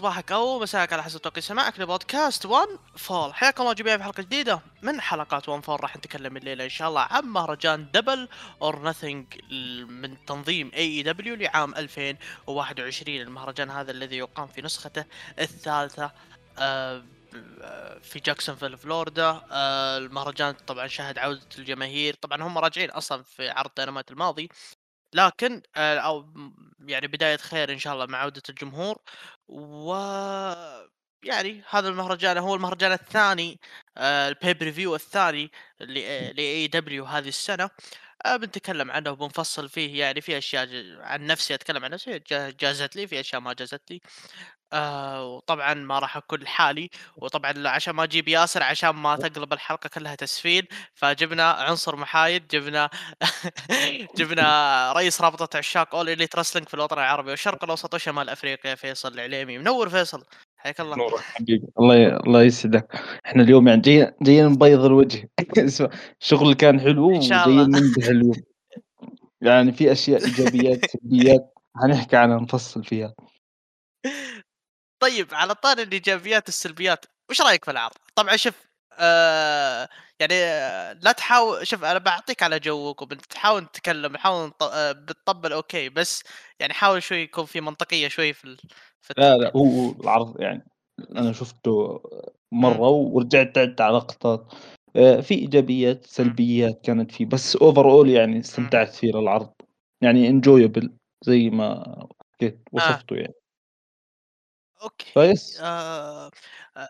[0.00, 4.22] صباحك أو مساك على حسب توقيت سماعك لبودكاست 1 فول حياكم الله جميعا في حلقة
[4.22, 8.28] جديدة من حلقات 1 فول راح نتكلم الليلة إن شاء الله عن مهرجان Double
[8.62, 9.26] or Nothing
[9.90, 15.04] من تنظيم AEW لعام 2021 المهرجان هذا الذي يقام في نسخته
[15.38, 16.12] الثالثة
[16.58, 17.02] آه،
[18.02, 19.42] في جاكسونفيل فلوريدا.
[19.52, 22.14] آه، المهرجان طبعا شهد عودة الجماهير.
[22.14, 24.48] طبعا هم راجعين أصلا في عرض ديناميت الماضي.
[25.12, 26.26] لكن آه، أو
[26.80, 28.98] يعني بداية خير إن شاء الله مع عودة الجمهور.
[29.48, 29.92] و
[31.24, 33.60] يعني هذا المهرجان هو المهرجان الثاني
[33.98, 37.64] ال pay-per-view الثاني ل AEW هذه السنة.
[37.64, 37.70] آه،
[38.26, 40.68] بنتكلم عنه وبنفصل فيه يعني في أشياء
[41.00, 42.18] عن نفسي أتكلم عن نفسي
[42.60, 44.00] جازت لي في أشياء ما جازت لي
[44.72, 49.88] آه وطبعا ما راح أكون لحالي وطبعا عشان ما أجيب ياسر عشان ما تقلب الحلقة
[49.88, 52.90] كلها تسفيل فجبنا عنصر محايد جبنا
[54.18, 59.14] جبنا رئيس رابطة عشاق اول اليت رسلينج في الوطن العربي والشرق الأوسط وشمال أفريقيا فيصل
[59.14, 60.24] العليمي منور فيصل.
[60.60, 60.96] حياك الله.
[60.96, 61.66] نورك حبيبي.
[61.78, 62.86] الله الله يسعدك.
[63.26, 65.30] إحنا اليوم يعني جايين جايين نبيض الوجه.
[66.20, 67.62] الشغل كان حلو إن شاء الله.
[67.62, 68.42] وجايين نمدح اليوم.
[69.40, 73.14] يعني في أشياء إيجابيات سلبيات هنحكي عنها نفصل فيها.
[75.02, 78.69] طيب على طار الإيجابيات السلبيات وش رأيك في العرض؟ طبعا شوف
[79.00, 79.88] آه
[80.20, 85.88] يعني آه لا تحاول شوف أنا بعطيك على جوك وبتحاول تتكلم حاول آه بتطبل okay
[85.88, 86.22] بس
[86.60, 88.56] يعني حاول شوي يكون في منطقية شوي في
[89.00, 90.66] في لا لا هو العرض يعني
[91.16, 92.02] أنا شفته
[92.52, 94.52] مرة ورجعت عدت على لقطات.
[94.94, 99.52] في إيجابيات سلبيات كانت فيه بس overall يعني استمتعت فيه العرض
[100.00, 101.84] يعني enjoyable زي ما
[102.34, 102.76] حكيت آه.
[102.76, 103.34] وصفته يعني.
[104.82, 105.34] أوكي.
[105.60, 106.30] آه...
[106.76, 106.88] آه...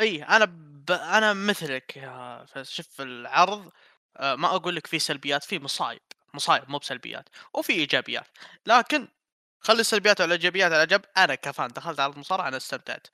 [0.00, 0.90] اي أنا ب...
[0.90, 3.70] أنا مثلك يا شوف العرض
[4.16, 6.00] آه ما أقول لك في سلبيات في مصايب
[6.34, 8.26] مصايب مو بسلبيات وفي إيجابيات.
[8.66, 9.08] لكن
[9.60, 11.02] خلي السلبيات والايجابيات على جنب.
[11.16, 13.06] أنا كفان دخلت عرض مصارعة أنا استمتعت.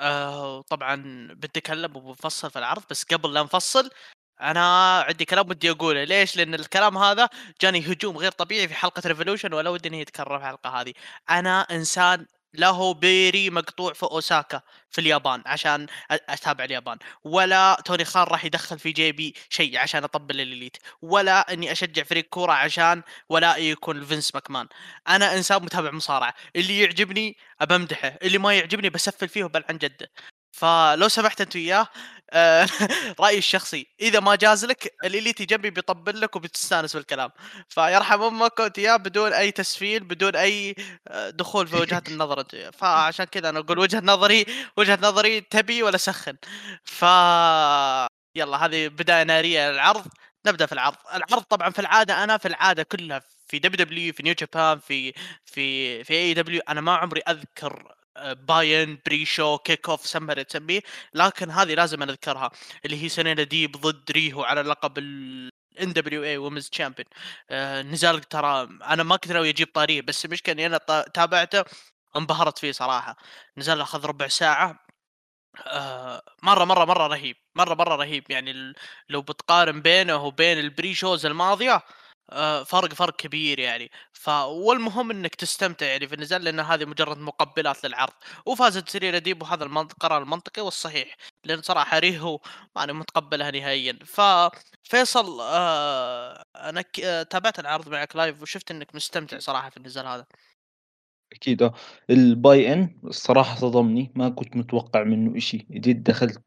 [0.00, 0.96] آه طبعا
[1.34, 3.90] بنتكلم وبنفصل في العرض بس قبل لا نفصل
[4.40, 6.04] أنا عندي كلام ودي أقوله.
[6.04, 7.28] ليش؟ لأن الكلام هذا
[7.60, 10.92] جاني هجوم غير طبيعي في حلقة Revolution ولا ودي انه يتكرر في الحلقة هذه.
[11.30, 16.98] أنا إنسان لا بيري مقطوع في أوساكا في اليابان عشان أتابع اليابان.
[17.24, 20.76] ولا توني خان راح يدخل في جيبي شيء عشان أطبل ال Elite.
[21.02, 24.68] ولا إني أشجع فريق كورة عشان ولائي يكون فينس ماكمان.
[25.08, 26.34] أنا إنسان متابع مصارعة.
[26.56, 28.18] اللي يعجبني أبمدحه.
[28.22, 30.10] اللي ما يعجبني بسفل فيه وبلعن جده.
[30.52, 31.88] فلو سمحت أنت وياه
[33.20, 37.30] رأيي الشخصي إذا ما جاز لك الاليتي جنبك بيطبل لك وبتستأنس بالكلام.
[37.68, 40.74] فيرحم أمك وأنت وياه بدون أي تسفيل بدون أي
[41.08, 42.44] آه، دخول في وجهات النظر.
[42.72, 46.36] فعشان كذا أنا أقول وجهة نظري وجهة نظري تبي ولا سخن.
[46.84, 47.04] ف
[48.36, 50.06] يلا هذه بداية نارية للعرض.
[50.46, 50.96] نبدأ في العرض.
[51.14, 55.12] العرض طبعا في العادة أنا في العادة كلها في دبليو دبليو في نيو جابان في
[55.44, 60.80] في في اي دبليو أنا ما عمري أذكر buy-in pre-show kickoff سم تسميه
[61.14, 62.50] لكن هذه لازم نذكرها
[62.84, 65.50] اللي هي سيرينا ديب ضد ريهو على لقب ال
[65.82, 67.06] NWA Women's Champion
[67.92, 70.78] نزال ترى أنا ما كنت ناوي أجيب طاريه بس المشكلة إني أنا
[71.14, 71.64] تابعته
[72.16, 73.16] انبهرت فيه صراحة.
[73.58, 74.86] نزال أخذ ربع ساعة.
[75.66, 78.30] آه مرة مرة مرة رهيب مرة مرة رهيب.
[78.30, 78.74] يعني
[79.08, 81.82] لو بتقارن بينه وبين ال pre-shows الماضية
[82.66, 83.90] فرق فرق كبير يعني.
[84.12, 88.12] ف والمهم إنك تستمتع يعني في النزال لأن هذه مجرد مقبلات للعرض.
[88.46, 92.40] وفازت سيرينا ديب وهذا القرار المنطقي والصحيح لأن صراحة ريهو
[92.76, 93.98] ماني متقبلها نهائيا.
[94.04, 96.84] ففيصل آه أنا.
[97.04, 100.26] آه تابعت العرض معك live وشفت إنك مستمتع صراحة في النزال هذا.
[101.32, 101.70] أكيد
[102.10, 105.66] ال buy-in الصراحه صدمني ما كنت متوقع منه إشي.
[105.70, 106.42] جيت دخلت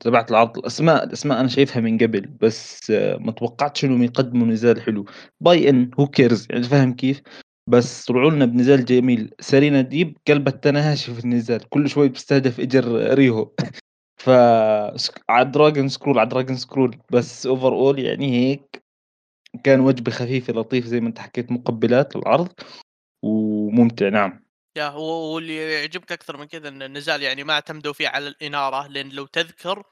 [0.00, 0.58] تبعت العرض.
[0.58, 5.04] الأسماء الأسماء أنا شايفها من قبل بس ما توقعتش إنهم يقدموا نزال حلو.
[5.40, 7.22] buy-in who cares يعني فاهم كيف؟
[7.68, 9.34] بس طلعوا لنا بنزال جميل.
[9.40, 11.68] سيرينا ديب قلبت التناقش في النزال.
[11.68, 13.50] كل شوي بتستهدف اجر ريهو.
[14.24, 14.30] ف
[15.28, 18.84] على dragon screw على dragon screw بس overall يعني هيك
[19.64, 22.52] كان وجبة خفيفة لطيفة زي ما أنت حكيت مقبلات للعرض
[23.22, 24.45] وممتع نعم.
[24.76, 29.08] يا واللي يعجبك أكثر من كذا إن النزال يعني ما اعتمدوا فيه على الإنارة لأن
[29.08, 29.82] لو تذكر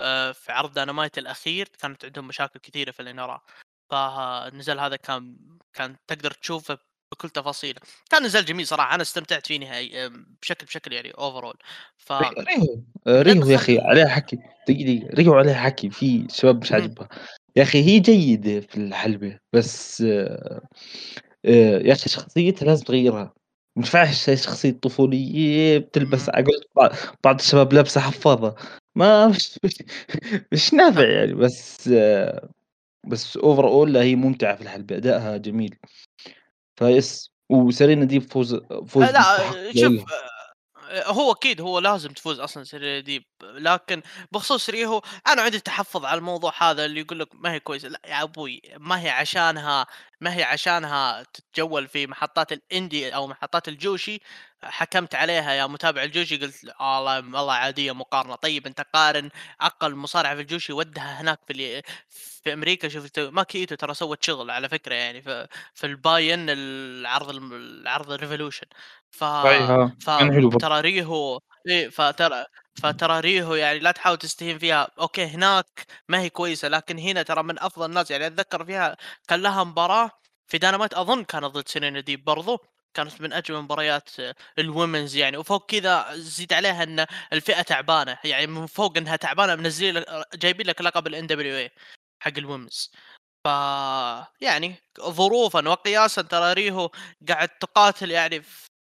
[0.00, 3.42] آه، في عرض دينامايت الأخير كانت عندهم مشاكل كثيرة في الإنارة.
[3.90, 5.36] فالنزال هذا كان
[5.72, 6.78] كان تقدر تشوفه
[7.12, 7.80] بكل تفاصيله.
[8.10, 10.08] كان نزال جميل صراحة أنا استمتعت فيه نهائي
[10.42, 11.54] بشكل بشكل يعني اوفرول
[11.96, 14.38] ف ريهو ريهو يا أخي عليها حكي
[14.68, 17.08] دقيقة ريهو عليها حكي في شباب مش عاجبها.
[17.56, 20.60] يا أخي هي جيدة في الحلبة بس آه،
[21.44, 23.34] آه، يا أخي شخصيتها لازم تغيرها.
[23.76, 26.44] ما ينفعش شخصية طفولية بتلبس على
[27.24, 28.54] بعض الشباب لابسة حفاضة.
[28.94, 29.58] ما مش
[30.52, 31.88] مش نافع يعني بس
[33.06, 35.76] بس اوفر اول لا هي ممتعة في الحلبة أدائها جميل.
[36.76, 38.54] فيس وسيرينا دي فوز
[38.86, 39.22] فوز لا
[39.76, 40.04] شوف
[40.92, 44.02] هو أكيد هو لازم تفوز أصلًا سيريا دي، لكن
[44.32, 48.00] بخصوص ريهو أنا عندي تحفظ على الموضوع هذا اللي يقول لك ما هي كويسة، لأ
[48.06, 49.86] يا أبوي ما هي عشانها
[50.20, 54.20] ما هي عشانها تتجول في محطات الإندي أو محطات الجوشي
[54.64, 59.30] حكمت عليها يا متابع الجوشي قلت والله والله عادية مقارنة، طيب أنت قارن
[59.60, 61.82] أقل مصارعة في الجوشي وودها هناك في
[62.42, 66.46] في أمريكا شُفت ماكي إيتو ترى سوت شغل على فكرة يعني في في ال buy-in
[66.50, 68.68] العرض العرض ال Revolution
[69.10, 69.92] ف آه،.
[70.00, 72.44] فترى ريهو إيه فترى
[72.82, 77.42] فترى ريهو يعني لا تحاول تستهين فيها، أوكي هناك ما هي كويسة، لكن هنا ترى
[77.42, 78.96] من أفضل الناس يعني أتذكر فيها
[79.28, 80.10] كان لها مباراة
[80.46, 82.58] في داينامايت أظن كانت ضد سيرينا ديب برضو،
[82.94, 84.10] كانت من أجمل مباريات
[84.60, 89.94] الwomen's يعني، وفوق كذا زيد عليها إن الفئة تعبانة، يعني من فوق إنها تعبانة منزلين
[89.98, 91.70] لك جايبين لك لقب الNWA
[92.22, 92.90] حق الwomen's.
[93.44, 93.48] ف
[94.40, 96.90] يعني ظروفًا وقياسًا ترى ريهو
[97.28, 98.42] قاعد تقاتل يعني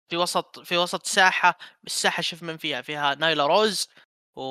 [0.09, 1.57] في وسط في وسط ساحة،
[1.87, 3.89] الساحة شوف من فيها، فيها نايلا روز.
[4.37, 4.41] و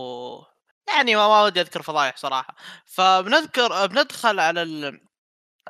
[0.89, 2.57] يعني ما ودي أذكر فضايح صراحة،
[2.87, 5.01] فبنذكر بندخل على ال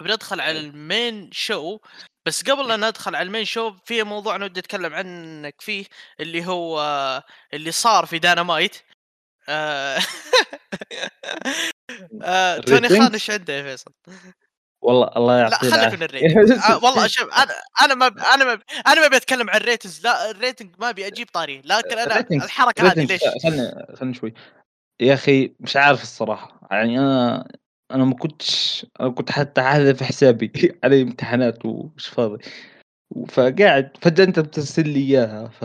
[0.00, 1.79] بندخل على الmain show.
[2.26, 5.84] بس قبل لا ندخل على الmain show في موضوع أنا ودي أتكلم عنك فيه
[6.20, 6.81] اللي هو
[7.55, 8.76] اللي صار في داينامايت
[9.49, 9.99] آآ
[12.23, 13.93] آآ توني خان؟ إيش عنده يا فيصل؟
[14.82, 18.44] والله الله لأ يعطيه خلّيك من الratings آه والله شوف أنا أنا ما ب أنا
[18.44, 21.96] ما ب أنا ما أبي أتكلم عن الratings لا الrating ما أبي أجيب طاريه، لكن
[21.96, 24.34] الratings الحركة هذه ليش؟ خ خلّنا خلّنا شوي،
[25.00, 27.49] يا أخي مش عارف الصراحة، يعني أنا
[27.91, 30.53] أنا ما كنتش أنا كنت حتى حاذف حسابي
[30.85, 32.38] علي امتحانات ومش فاضي،
[33.29, 35.65] فقاعد فجأة أنت بترسل لي إياها ف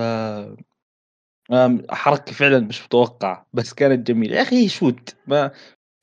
[1.92, 5.52] حركة فعلًا مش متوقعة، بس كانت جميلة، يا أخي shoot ما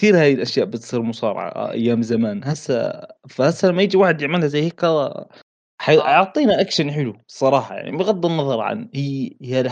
[0.01, 4.85] كثير هاي الأشياء بتصير مصارعة أيام زمان، هسه فهسه لمّا ييجي واحد يعملها زي هيك
[4.85, 5.29] آه.
[5.83, 9.63] حيعطينا أكشن حلو الصراحة يعني، بغض النظر عن هي هي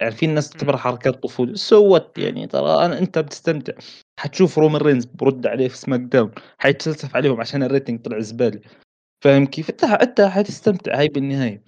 [0.00, 0.50] يعني في ناس.
[0.50, 2.26] تعتبرها حركات what إمم.
[2.26, 3.72] يعني ترى أنا أنت بتستمتع،
[4.20, 8.60] حتشوف رومان رينز بيرد عليه في سماك داون حيتفلسف عليهم عشان ال rating طلع زبالة،
[9.24, 11.64] فاهم كيف؟ أنت أنت حتستمتع هاي بالنهاية.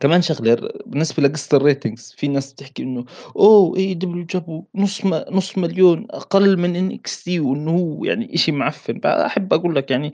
[0.00, 3.04] كمان شغلة ر بالنسبة لقصة ال ratings في ناس بتحكي إنه
[3.36, 9.00] أوه AEW جابوا نُص م نُص مليون أقل من NXT وإنه هو يعني إشي معفن،
[9.00, 10.12] فأحب أقول لك يعني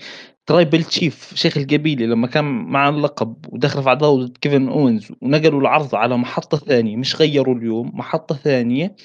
[0.52, 5.60] tribal chief شيخ القبيلة لمّا كان معاه اللقب ودخل في عداوة ضد كيفن أوينز ونقلوا
[5.60, 8.96] العرض على محطة ثانية مش غيّروا اليوم، محطة ثانية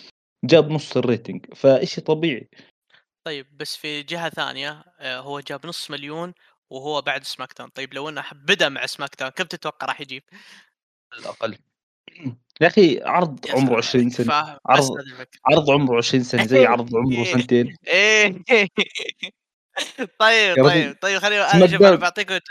[0.46, 2.50] جاب نُص ال rating فإشي طبيعي.
[3.26, 6.34] طيب بس في جهة ثانية آآ هو جاب نص مليون
[6.70, 10.02] وهو بعد سماك داون، طيب لو إنه ح بدأ مع سماك داون كم تتوقع راح
[10.02, 10.24] يجيب؟
[11.14, 11.58] على الأقل.
[12.62, 15.04] يا أخي عرض عمره سلام 20 عليك، فاهم بس عرض.
[15.46, 17.74] عرض عمره 20 سنة زي عرض عمره سنتين.
[20.20, 22.44] طيب، يا طيب، طيب خليني سماك شوف باعطيك وت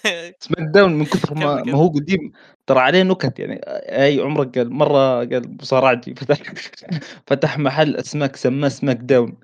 [0.44, 1.74] سماك داون من كثر ما ما.
[1.74, 2.32] هو قديم.
[2.66, 6.38] ترى عليه نكت يعني هاي عمرك قال مرة قال مصارعتي فتح
[7.28, 9.36] فتح محل أسماك سماه سماك داون.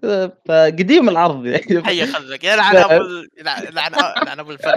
[0.49, 1.85] فقديم العرض يعني.
[1.85, 4.73] حي خلك؟ ال يلع يلعن أ يلعن أبو الفن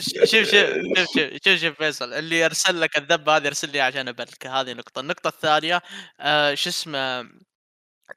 [0.00, 4.60] شوف شوف شوف شوف شوف فيصل اللي يرسل لك الذبة هذه ارسل لي عشان أباركه
[4.60, 5.82] هذه نقطة، النقطة الثانية
[6.20, 7.22] آآ شو اسمه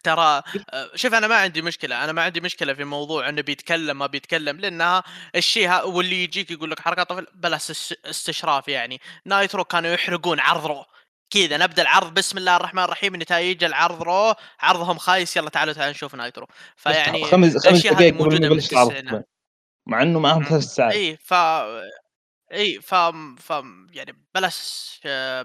[0.03, 3.99] ترى آآ شوف أنا ما عندي مشكلة، أنا ما عندي مشكلة في موضوع إنه بيتكلم
[3.99, 5.03] ما بيتكلم، لأنها
[5.35, 10.65] الشيء واللي يجيك يقول لك حركات طفل بلا استش استشراف يعني، نايترو كانوا يحرقون عرض
[10.65, 10.85] رو،
[11.29, 15.91] كذا نبدأ العرض بسم الله الرحمن الرحيم نتايج العرض رو، عرضهم خايس يالّا تعالوا تعالوا
[15.91, 19.29] نشوف نايترو، فيعني 5 5 الأشياء هذه دقايق قبل ما موجودة من التسعينات.
[19.87, 20.93] مع إنه معاهم 3 ساعات.
[20.93, 21.33] إي ف
[22.53, 24.99] إي فم فم يعني بلاش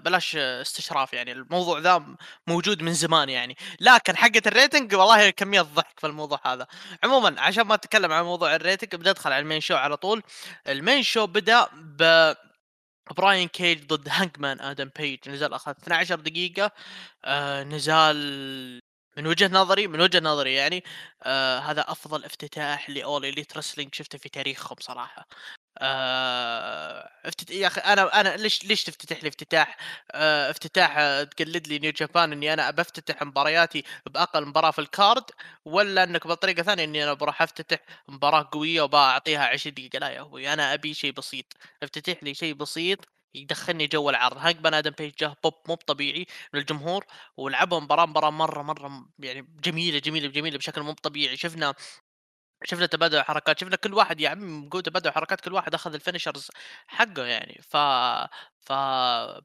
[0.05, 2.05] بلاش استشراف يعني الموضوع ذا
[2.47, 6.67] موجود من زمان يعني، لكن حقة ال rating والله كمية ضحك في الموضوع هذا.
[7.03, 10.23] عمومًا عشان ما أتكلم عن موضوع ال rating بندخل على ال main show على طول،
[10.69, 12.33] ال main show بدأ ب
[13.17, 16.71] براين كيج ضد هانجمان آدم بيج، نزال أخذ 12 دقيقة،
[17.25, 18.81] آآ نزال
[19.17, 20.83] من وجهة نظري من وجهة نظري يعني
[21.23, 25.27] آآ هذا أفضل افتتاح ل All Elite Wrestling شفته في تاريخهم صراحة.
[27.25, 29.77] افتت يا أخي أنا أنا ليش ليش تفتتح لي افتتاح؟
[30.11, 35.23] آآ افتتاح آه، تقلد لي نيو جابان إني أنا بافتتح مبارياتي بأقل مباراة في الكارد،
[35.65, 40.21] والّا إنك بطريقة ثانية إني أنا باروح أفتتح مباراة قوية وبأعطيها 20 دقيقة، لا يا
[40.21, 41.45] أخوي أنا أبي شيء بسيط،
[41.83, 42.99] افتتح لي شيء بسيط
[43.35, 47.05] يدخلني جو العرض، هانجمان آدم بيج جاه بوب مو طبيعي من الجمهور،
[47.37, 51.73] ولعبوا مباراة مباراة مرة مرة م يعني جميلة، جميلة، جميلة بشكل مو طبيعي، شفنا
[52.63, 56.49] شفنا تبادل حركات، شفنا كل واحد يا عمي قوة تبادل حركات كل واحد أخذ الfinishers
[56.87, 57.77] حقه يعني، ف
[58.59, 58.73] ف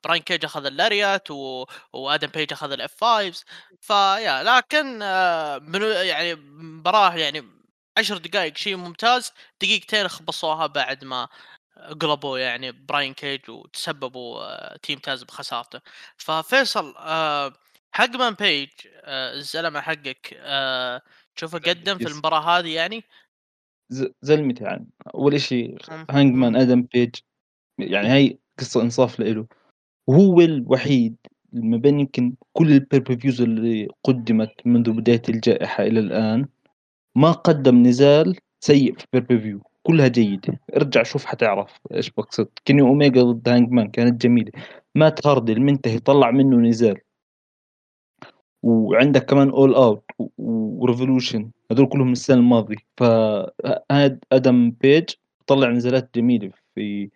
[0.04, 3.44] براين كيج أخذ ال lariat و وآدم بيج أخذ الF5s
[3.80, 4.86] فيا لكن
[5.62, 7.44] من يعني مباراة يعني
[7.98, 11.28] 10 دقايق شيء ممتاز، دقيقتين خبصوها بعد ما
[12.00, 15.80] قلبوا يعني براين كيج وتسببوا تيم تاز بخسارته.
[16.16, 17.52] ففيصل آه،
[17.92, 18.70] هانجمان بيج
[19.04, 21.02] آه، الزلمة حقك آه،
[21.40, 23.04] تشوفه قدم في المباراة هذه يعني؟
[24.22, 27.14] زلمتي يعني أول إشي مم، هانجمان مم، آدم بيج
[27.78, 29.46] يعني هاي قصة إنصاف لإله،
[30.06, 31.16] وهو الوحيد
[31.52, 36.48] ما بين يمكن كل views اللي قُدِّمت منذ بداية الجائحة إلى الآن،
[37.16, 43.22] ما قدّم نزال سيء في view كلها جيدة، ارجع شوف حتعرف إيش باقصد، كيني أوميجا
[43.22, 44.52] ضد هانجمان كانت جميلة،
[44.94, 47.00] مات هاردي المنتهي طلّع منه نزال.
[48.62, 50.09] وعندك كمان all out.
[50.38, 55.04] و وrevolution هذول كلهم السنة الماضية، فهاد آدم بيج
[55.46, 57.10] طلّع نزالات جميلة في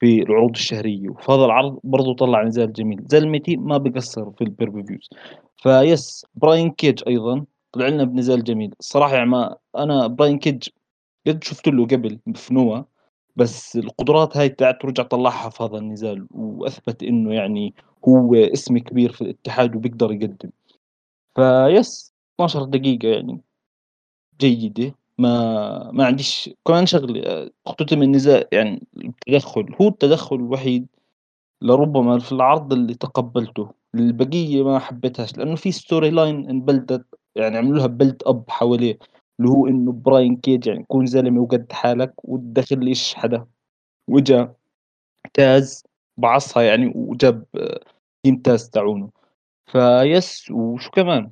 [0.00, 5.18] في العروض الشهرية، وفي هذا العرض برضه طلّع نزال جميل، زلمتي ما بيقصّر في views
[5.56, 10.68] فيس براين كيج أيضًا طلع لنا بنزال جميل، الصراحة يعني ما أنا براين كيج
[11.26, 12.84] قد شُفت له قبل في نوآ،
[13.36, 17.74] بس القدرات هاي تاعته رجع طلّعها في هذا النزال، وأثبت إنه يعني
[18.08, 20.50] هو اسم كبير في الاتحاد وبيقدر يقدّم.
[21.34, 23.40] فيس 12 دقيقة يعني.
[24.40, 30.86] جيدة، ما ما عنديش كمان شغلة آآ اختتم النزال يعني التدخُّل، هو التدخُّل الوحيد
[31.62, 37.06] لربما في العرض اللي تقبّلته، البقية ما حبيتهاش لإنه في storyline انبلدت
[37.36, 38.98] يعني عملوا لها build up حواليه،
[39.40, 43.46] اللي هو إنه براين كيج يعني كون زلمة وقد حالك وتدخلّيش حدا،
[44.08, 44.54] وإجا
[45.34, 45.84] تاز
[46.18, 47.44] بعصها يعني وجاب
[48.28, 49.10] team تاز تاعونه،
[49.66, 51.30] فيس وشو كمان؟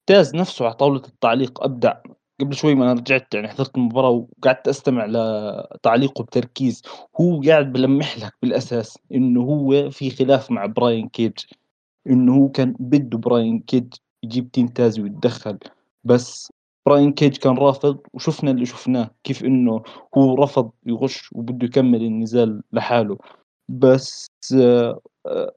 [0.00, 1.94] ممتاز نفسه على طاولة التعليق أبدع،
[2.40, 6.82] قبل شوي ما أنا رجعت يعني حضرت المباراة وقعدت أستمع لتعليقه بتركيز،
[7.20, 11.32] هو قاعد بيلمح لك بالأساس إنه هو في خلاف مع براين كيج،
[12.06, 15.58] إنه هو كان بده براين كيج يجيب تيم تاز ويتدخل،
[16.04, 16.52] بس
[16.86, 19.82] براين كيج كان رافض وشفنا اللي شفناه، كيف إنه
[20.18, 23.18] هو رفض يغش وبده يكمل النزال لحاله،
[23.68, 25.00] بس آآ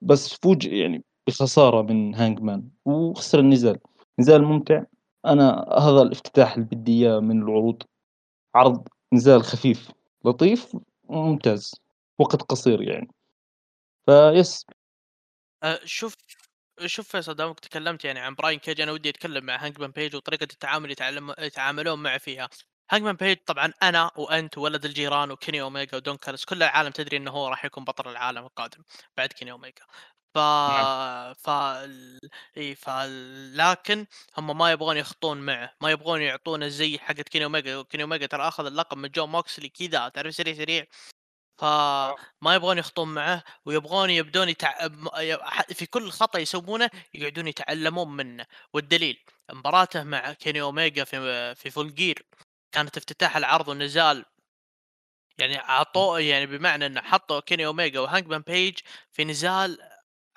[0.02, 3.78] بس فوجئ يعني بخسارة من هانجمان وخسر النزال.
[4.20, 4.84] نزال ممتع،
[5.26, 7.84] أنا هذا الافتتاح اللي بدي إياه من العروض،
[8.56, 9.92] عرض نزال خفيف
[10.26, 10.78] لطيف
[11.10, 11.76] ممتاز،
[12.20, 13.08] وقت قصير يعني،
[14.06, 14.66] فيس
[15.64, 16.16] آه، شوف
[16.86, 20.44] شوف فيصل دامك تكلمت يعني عن براين كيج أنا ودي أتكلم مع هانجمان بيج وطريقة
[20.44, 22.50] التعامل يتعلم يتعاملون معه فيها.
[22.92, 27.32] هانجمان بيج طبعا أنا وأنت وولد الجيران وكيني اوميجا ودون كاليس كل العالم تدري إنه
[27.32, 28.84] هو راح يكون بطل العالم القادم
[29.18, 29.84] بعد كيني اوميجا.
[30.34, 31.50] ف نعم، ف
[32.58, 32.90] اي ف
[33.56, 34.06] لكن
[34.38, 38.48] هم ما يبغون يخطون معه، ما يبغون يعطونه زي حقت كيني اوميجا، كيني اوميجا ترى
[38.48, 40.86] أخذ اللقب من جون موكسلي كذا تعرف سريع سريع.
[41.64, 44.88] آه، فما يبغون يخطون معه ويبغون يبدون يتع...
[45.74, 48.46] في كل خطأ يسوونه يقعدون يتعلمون منه.
[48.74, 52.26] والدليل مباراته مع كيني اوميجا في في Full Gear
[52.72, 54.26] كانت افتتاح العرض ونزال.
[55.38, 58.80] يعني أعطوه يعني بمعنى إنه حطوا كيني اوميجا وهانجمان بيج
[59.12, 59.78] في نزال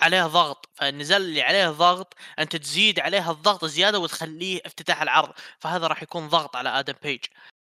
[0.00, 5.86] عليه ضغط فالنزال اللي عليه ضغط أنت تزيد عليه الضغط زيادة وتخليه افتتاح العرض فهذا
[5.86, 7.24] راح يكون ضغط على آدم بيج.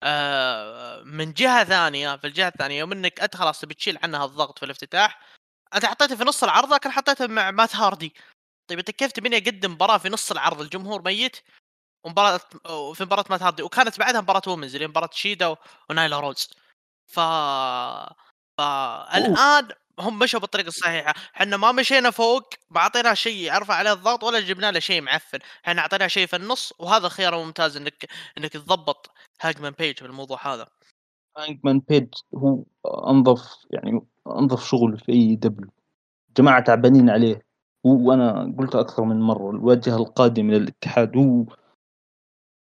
[0.03, 4.59] آه من جهة ثانية في الجهة الثانية يوم إنك أنت خلاص تبي تشيل عنها الضغط
[4.59, 5.21] في الافتتاح
[5.75, 8.15] أنت حطيته في نص العرض لكن حطيته مع مات هاردي.
[8.69, 11.37] طيب أنت كيف تبيني أقدم مباراة في نص العرض؟ الجمهور ميت
[12.05, 15.57] ومباراة وفي مباراة مات هاردي وكانت بعدها مباراة women's اللي مباراة شيدا
[15.91, 16.51] ونايلا روز.
[17.07, 17.21] ف
[18.59, 24.25] فالآن هم مشوا بالطريقة الصحيحة، إحنا ما مشينا فوق ما أعطيناه شيء يرفع عليه الضغط
[24.25, 28.53] ولا جبنا له شيء معفن، إحنا أعطيناه شيء في النص وهذا خيار ممتاز إنك إنك
[28.53, 30.67] تضبط هانجمان بيج في الموضوع هذا.
[31.39, 35.69] هانجمان بيج هو أنظف يعني أنظف شغل في AEW
[36.29, 37.43] الجماعة تعبانين عليه،
[37.85, 41.45] و وأنا قُلتها أكثر من مرة الواجهة القادمة للاتحاد هو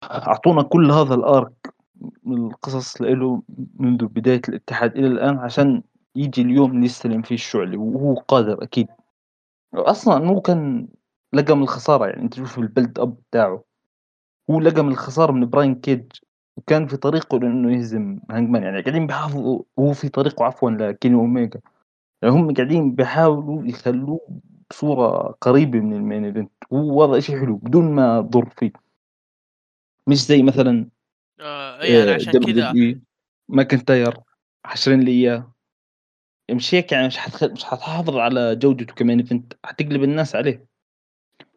[0.03, 1.71] أعطونا كل هذا الarc
[2.23, 3.43] من القصص لإله
[3.75, 5.83] منذ بداية الاتحاد إلى الآن عشان
[6.17, 8.89] ييجي اليوم اللي يستلم فيه الشُعلة وهو قادر أكيد.
[9.75, 10.89] أصلًا هو كان
[11.35, 13.65] لقى من الخسارة يعني أنت شوف الbuild up بتاعه،
[14.51, 16.05] هو لقى من الخسارة من براين كيج
[16.57, 21.61] وكان في طريقه لإنه يهزم هانجمان يعني قاعدين بيحافظوا وهو في طريقه عفوًا لكيني أوميجا،
[22.23, 24.21] يعني هم قاعدين بيحاولوا يخلّوه
[24.71, 28.73] بصورة قريبة من الmain event وهذا إشي حلو بدون ما تضُر فيه،
[30.09, 30.91] مش زي مثلًا
[31.41, 32.75] آه اي أنا عشان كذا
[33.49, 34.15] ماكنتاير
[34.67, 35.53] حاشرين لي إياه،
[36.51, 40.67] مش هيك يعني مش حتخ مش حتحافظ على جودته كmain event حتقلب الناس عليه،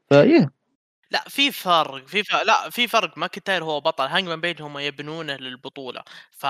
[0.10, 0.50] فياه
[1.12, 3.18] لأ في فرق، في ف لأ في فرق.
[3.18, 6.50] ماكنتاير هو بطل، هانجمان بيج هم يبنونه للبطولة، ف ه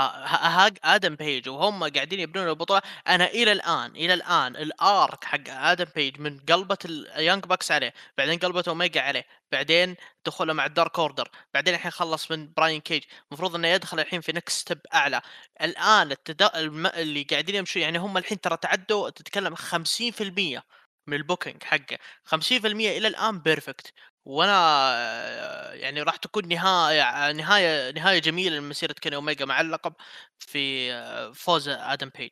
[0.65, 5.39] هاج آدم بيج وهم قاعدين يبنون للبطولة، أنا إلى الآن، إلى الآن ال arc حق
[5.49, 10.99] آدم بيج من قلبة اليانج باكس عليه، بعدين قلبة أوميجا عليه، بعدين دخوله مع الدارك
[10.99, 15.21] اوردر، بعدين الحين خلص من براين كيج، المفروض إنه يدخل الحين في next step أعلى،
[15.61, 20.63] الآن التد الم اللي قاعدين يمشون يعني هم الحين ترى تعدوا تتكلم 50%
[21.07, 23.91] من ال booking حقه، 50% إلى الآن perfect.
[24.25, 29.93] وأنا يعني راح تكون نهاية نهاية نهاية جميلة لمسيرة كيني أوميجا مع اللقب
[30.39, 32.31] في فوز آدم بيج.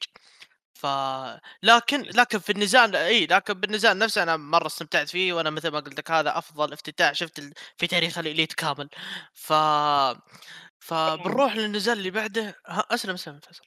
[0.74, 0.88] ف
[1.64, 5.80] لكن لكن في النزال اي لكن بالنزال نفسه أنا مرة استمتعت فيه وأنا مثل ما
[5.80, 7.54] قلت لك هذا أفضل افتتاح شفت ال...
[7.78, 8.90] في تاريخ الإليت كامل.
[9.34, 9.54] ف
[10.80, 12.56] فبنروح للنزال اللي بعده.
[12.68, 13.64] أسلم أسلم فيصل.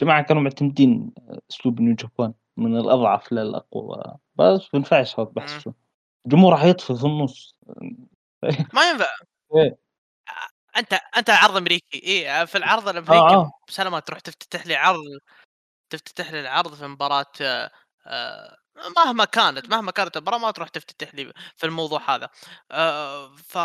[0.00, 1.12] جماعة كانوا معتمدين
[1.50, 5.68] أسلوب نيو جابان من الأضعف للأقوى بس بينفعش هذا بحس
[6.26, 7.54] الجمهور حيطفي في النص
[8.72, 9.06] ما ينفع
[9.56, 9.76] إيه.
[10.76, 15.00] أنت أنت عرض أمريكي اي في العرض آه الأمريكي آه سلامات تروح تفتتح لي عرض
[15.90, 17.70] تفتتح لي العرض في مباراة آآ
[18.96, 22.28] مهما كانت، مهما كانت المباراة ما تروح تفتتح لي في الموضوع هذا.
[22.70, 23.56] آآ ف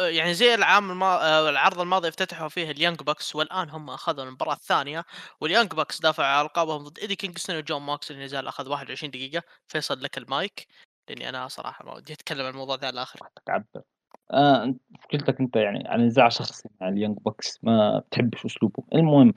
[0.00, 4.54] يعني زي العام الما آآ العرض الماضي افتتحوا فيه اليانج بوكس والآن هم أخذوا المباراة
[4.54, 5.04] الثانية
[5.40, 9.42] واليانج بوكس دافعوا عن ألقابهم ضد إيدي كينغستون وجون موكسلي النزال أخذ 21 دقيقة.
[9.68, 10.66] فيصل لك المايك
[11.10, 13.20] لإني أنا صراحة ما ودي أتكلم عن الموضوع ذا للآخر.
[13.46, 13.82] تعبّر.
[14.30, 18.82] آه مشكلتك أنت يعني على نزاع شخصي مع اليانج بوكس ما بتحبش أسلوبه.
[18.94, 19.34] المهم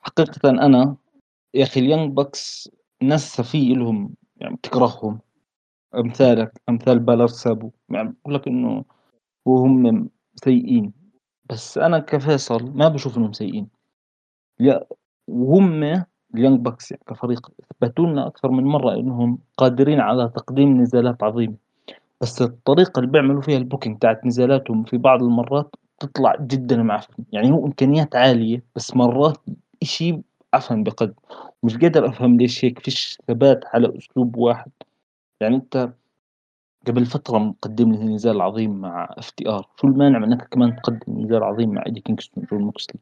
[0.00, 0.96] حقيقةً أنا
[1.54, 2.70] يا أخي اليانج بوكس
[3.02, 5.20] ناس سفيه إلهم يعني بتكرههم.
[5.96, 8.84] أمثالك أمثال بالر سابو يعني باقول لك إنه
[9.46, 10.10] وهم
[10.44, 10.92] سيئين،
[11.50, 13.68] بس أنا كفيصل ما باشوف إنهم سيئين.
[14.60, 14.80] ي
[15.28, 21.22] وهم اليانج بوكس يعني كفريق أثبتوا لنا أكثر من مرّة إنهم قادرين على تقديم نزالات
[21.22, 21.54] عظيمة،
[22.20, 27.26] بس الطريقة اللي بيعملوا فيها ال booking بتاعة نزالاتهم في بعض المرّات بتطلع جدًا معفنة،
[27.32, 29.38] يعني هو إمكانيات عالية بس مرّات
[29.82, 30.22] إشي
[30.54, 31.14] عفن بقدم،
[31.62, 34.72] مش قادر أفهم ليش هيك فيش ثبات على أسلوب واحد،
[35.40, 35.90] يعني أنت
[36.88, 41.42] قبل فترة مقدم لي نزال عظيم مع FTR شو المانع من إنك كمان تقدم نزال
[41.44, 43.00] عظيم مع إيدي كينغستون؟ وجون موكسلي؟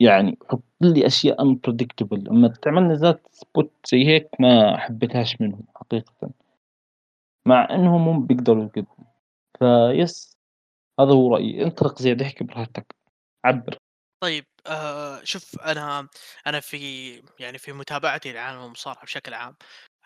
[0.00, 2.30] يعني حُط لي أشياء unpredictable.
[2.30, 6.30] أمّا تعمل نزالات spot زي هيك ما حبيتهاش منهم حقيقةً،
[7.46, 9.06] مع إنهم هم بيقدروا يقدموا،
[9.58, 10.38] فيس
[11.00, 12.94] هذا هو رأيي، انطلق زياد احكي براحتك،
[13.44, 13.78] عبّر.
[14.20, 16.08] طيب آآ شوف أنا
[16.46, 16.78] أنا في
[17.40, 19.56] يعني في متابعتي لعالم المصارعة بشكل عام،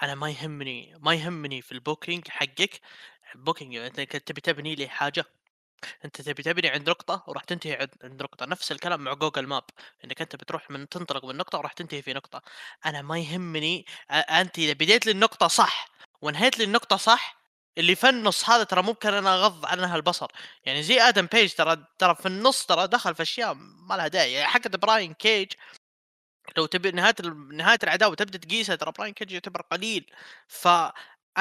[0.03, 2.81] أنا ما يهمني ما يهمني في الbooking حقِّك.
[3.87, 5.25] أنت ك تبي تبني لي حاجة؟
[6.05, 9.65] أنت تبي تبني عند نقطة وراح تنتهي عند عند نقطة، نفس الكلام مع Google Map.
[10.05, 12.43] إنك أنت بتروح من تنطلق من نقطة وراح تنتهي في نقطة،
[12.87, 15.89] أنا ما يهمني أ أنت إذا بديت لي النقطة صح
[16.23, 17.39] وانهيت لي النقطة صح،
[17.79, 20.27] اللي في النُص هذا ترى ممكن أنا أغض عنها البصر،
[20.65, 23.55] يعني زي آدم بيج ترى ترى في النُص ترى دخل في أشياء
[23.89, 25.53] ما لها داعي، يعني حقة براين كيج
[26.57, 30.13] لو تبي نهاية ال نهاية العداوة تبدأ تقيسها ترى براين كيج يعتبر قليل،
[30.49, 30.93] فأنا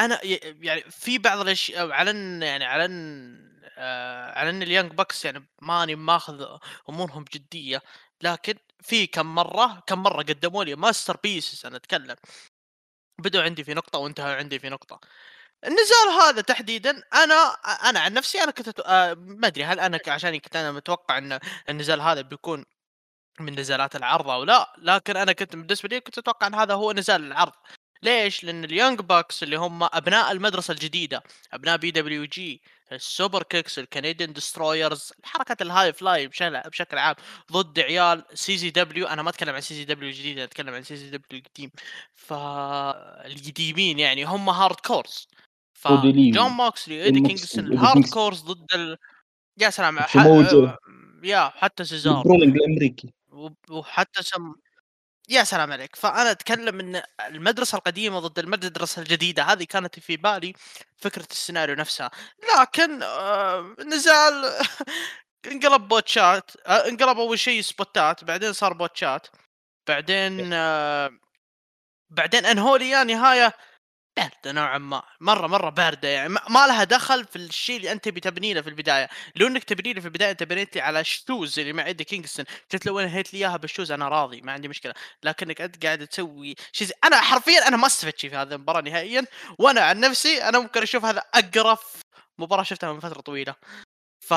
[0.05, 3.37] ي يعني في بعض الأشياء على إن يعني على إن
[3.77, 6.57] آآ على إن اليانج باكس يعني ماني ماخذ
[6.89, 7.81] أمورهم بجدية،
[8.21, 12.15] لكن في كم مرة كم مرة قدموا لي master pieces أنا أتكلم،
[13.21, 14.99] بدأوا عندي في نقطة وانتهوا عندي في نقطة.
[15.65, 17.35] النزال هذا تحديدًا أنا
[17.89, 21.17] أنا عن نفسي أنا كنت آآ ما أدري هل أنا ك عشاني كنت أنا متوقع
[21.17, 22.65] إن النزال هذا بيكون
[23.39, 26.91] من نزالات العرض أو لأ، لكن أنا كنت بالنسبة لي كنت أتوقع إن هذا هو
[26.93, 27.53] نزال العرض،
[28.03, 32.39] ليش؟ لأن اليونج باكس اللي هم أبناء المدرسة الجديدة، أبناء PWG ال
[32.91, 37.15] superkicks، ال Canadian Destroyers، الحركات ال high fly بشكل عام
[37.51, 41.71] ضد عيال CZW أنا ما أتكلم عن CZW الجديد أنا أتكلم عن CZW القديم،
[42.15, 42.33] ف
[43.25, 45.27] القديمين يعني هم hardcores
[45.73, 48.97] فجون موكسلي كينغستون وإيدي ال hardcores ضد ال
[49.57, 50.15] يا سلام ح
[51.23, 51.85] يا حتى
[52.55, 53.13] الأمريكي.
[53.29, 54.53] وب وحتى سم
[55.29, 55.95] يا سلام عليك!
[55.95, 60.53] فأنا أتكلم إن المدرسة القديمة ضد المدرسة الجديدة، هذه كانت في بالي
[60.97, 62.11] فكرة السيناريو نفسها،
[62.59, 64.45] لكن آآ النزال
[65.51, 69.27] انقلب بوتشات آآ انقلب أول شيء سبوتات، بعدين صار بوتشات،
[69.87, 71.11] بعدين آه،
[72.09, 73.01] بعدين أنهوا لي
[74.17, 76.29] باردة نوعًا ما، مرة، مرة باردة يعني.
[76.49, 79.93] ما لها دخل في الشيء اللي أنت تبي تبني له في البداية، لو إنك تبني
[79.93, 82.99] لي في البداية أنت بنيت لي على ال shoes اللي مع إيدي كينغستون، قلت لو
[82.99, 86.87] أنهيت لي إياها بال shoes أنا راضي ما عندي مشكلة، لكنك أنت قاعد تسوي شيء
[87.03, 89.25] أنا حرفيًا أنا ما استفدت شيء في هذه المباراة نهائيًا،
[89.59, 92.01] وأنا عن نفسي أنا ممكن أشوف هذا أقرف
[92.37, 93.55] مباراة شفتها من فترة طويلة،
[94.19, 94.33] ف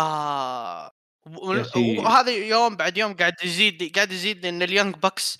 [1.27, 5.38] وهذا يوم بعد يوم قاعد يزيد قاعد يزيد لي إن اليونج باكس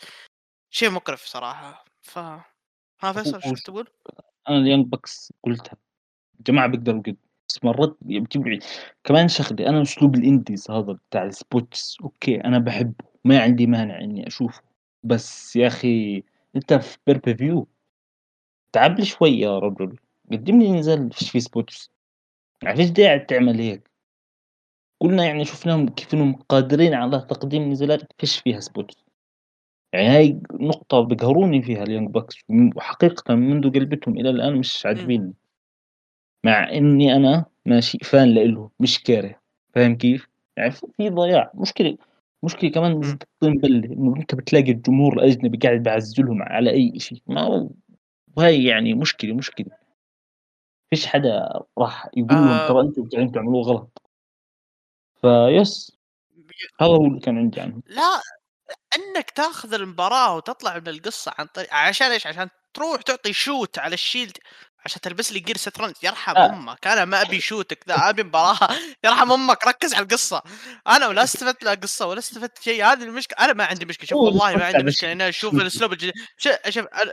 [0.71, 2.19] شيء مقرف صراحة، ف
[3.03, 3.89] ها فيصل شو تقول؟
[4.49, 5.77] أنا اليانج بوكس قُلتها،
[6.41, 7.17] الجماعة بيقدروا يقدموا،
[7.49, 8.59] بس مرّات بتجيب لي
[9.05, 13.67] كمان شغلة أنا أسلوب ال indies هذا بتاع ال spots okay أنا باحبه، ما عندي
[13.67, 14.63] مانع إني أشوفه،
[15.05, 16.23] بس يا أخي
[16.57, 17.65] أنت في pay-per-view
[18.73, 19.97] تعب لي شوي يا رجل،
[20.33, 21.91] قدّم لي نزال فيش فيه spots،
[22.65, 23.91] ما فيش داعي تعمل هيك،
[24.99, 29.05] كلنا يعني شُفناهم كيف إنهم قادرين على تقديم نزالات فيش فيها spots،
[29.93, 32.45] يعني هاي نقطة بيقهروني فيها اليونج bucks
[32.77, 34.87] وحقيقةً منذ قلبتهم إلى الآن مش.
[34.87, 35.35] عاجبينّي.
[36.45, 39.41] مع إني أنا ماشي فان لإله مش كاره،
[39.75, 41.97] فاهم كيف؟ يعني في ضياع، مشكلة
[42.43, 47.23] مشكلة كمان الطين بلة، إنه أنت بتلاقي الجمهور الأجنبي قاعد بيعزّوا لهم على أي إشي،
[47.27, 47.69] ما هو
[48.37, 49.71] وهي يعني مشكلة، مشكلة،
[50.91, 51.49] فيش حدا
[51.79, 54.03] راح يقول لهم آآ ترى أنتم قاعدين تعملوه غلط،
[55.23, 55.99] فيس
[56.81, 57.83] هذا هو اللي كان عندي عنهم.
[57.87, 58.21] لا
[58.97, 63.95] إنك تاخذ المباراة وتطلع من القصة عن طريق عشان إيش؟ عشان تروح تعطي shoot على
[63.95, 64.39] الشيلد
[64.85, 68.69] عشان تلبس لي gear سترونج يرحم لأ أمك أنا ما أبي شوتك ذا أبي مباراة.
[69.05, 70.43] يرحم أمك ركز على القصة.
[70.87, 72.85] أنا ولا استفدت لا قصة ولا استفدت شيء.
[72.85, 74.07] هذه المشكلة أنا ما عندي مشكلة.
[74.09, 75.13] شوف والله ما عندي مشكلة.
[75.13, 76.15] إني أشوف بالشوتي الأسلوب الجديد.
[76.39, 76.53] شوف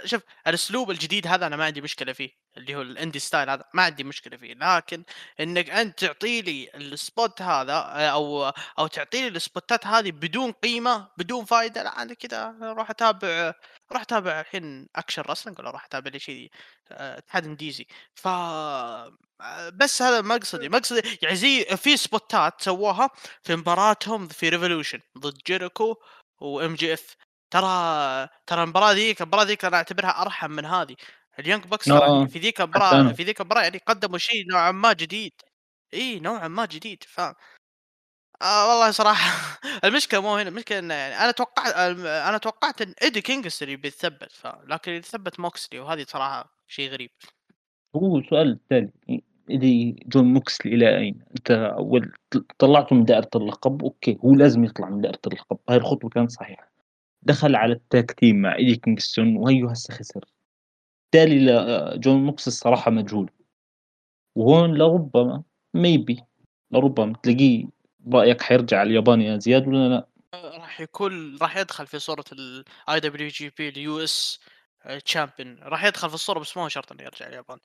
[0.06, 2.30] شوف الأسلوب الجديد هذا أنا ما عندي مشكلة فيه.
[2.58, 4.54] اللي هو ال indie style هذا ما عندي مشكلة فيه.
[4.54, 5.04] لكن
[5.40, 11.08] إنك أنت تعطي لي ال spot هذا أو أو تعطي لي السبوتات هذه بدون قيمة
[11.18, 13.54] بدون فائدة لا أنا كذا أروح أتابع
[13.92, 16.52] أروح أتابع الحين أكشن رسلينج ولا أروح أتابع لي شيء
[16.92, 23.10] آه، اتحاد indies ف آه، بس هذا مقصدي مقصدي يعني زي في سبوتات سووها
[23.44, 25.96] في مباراتهم في ريفولوشن ضد جيريكو
[26.42, 27.16] و MJF
[27.52, 30.96] ترى ترى المباراة ذيك المباراة ذيك أنا أعتبرها أرحم من هذه.
[31.40, 33.14] اليونج بوكس آه، في ذيك أنا.
[33.14, 35.34] في ذيك المباراه يعني قدموا شيء نوعا ما جديد
[35.94, 37.20] إي نوعا ما جديد ف
[38.42, 41.74] آه والله صراحة المشكلة مو هنا المشكلة انه يعني أنا توقعت
[42.06, 44.48] أنا توقعت إن إيدي كينغستون بيتثبت ف...
[44.68, 47.12] لكن يتثبت موكسلي وهذه صراحة شيء غريب
[47.96, 48.92] هو سؤال التالي
[49.50, 54.64] إيدي جون موكسلي إلى أين؟ أنت أول ط طلّعته من دائرة اللقب أوكي، هو لازم
[54.64, 56.72] يطلع من دائرة اللقب، هاي الخطوة كانت صحيحة.
[57.22, 60.26] دخل على ال tag team مع إيدي كينغستون وهيو هسه خسر،
[61.14, 63.32] بالتالي جون موكس الصراحة مجهول،
[64.36, 65.44] وهون لربما
[65.78, 66.24] maybe
[66.72, 67.66] لربما تلاقيه
[68.00, 72.26] برأيك حيرجع على اليابان يا زياد والّا لأ؟ آه، راح يكون راح يدخل في صورة
[72.32, 74.40] ال IWGP ال US
[75.06, 77.60] champion راح يدخل في الصورة بس ما هو شرط إنه يرجع اليابان.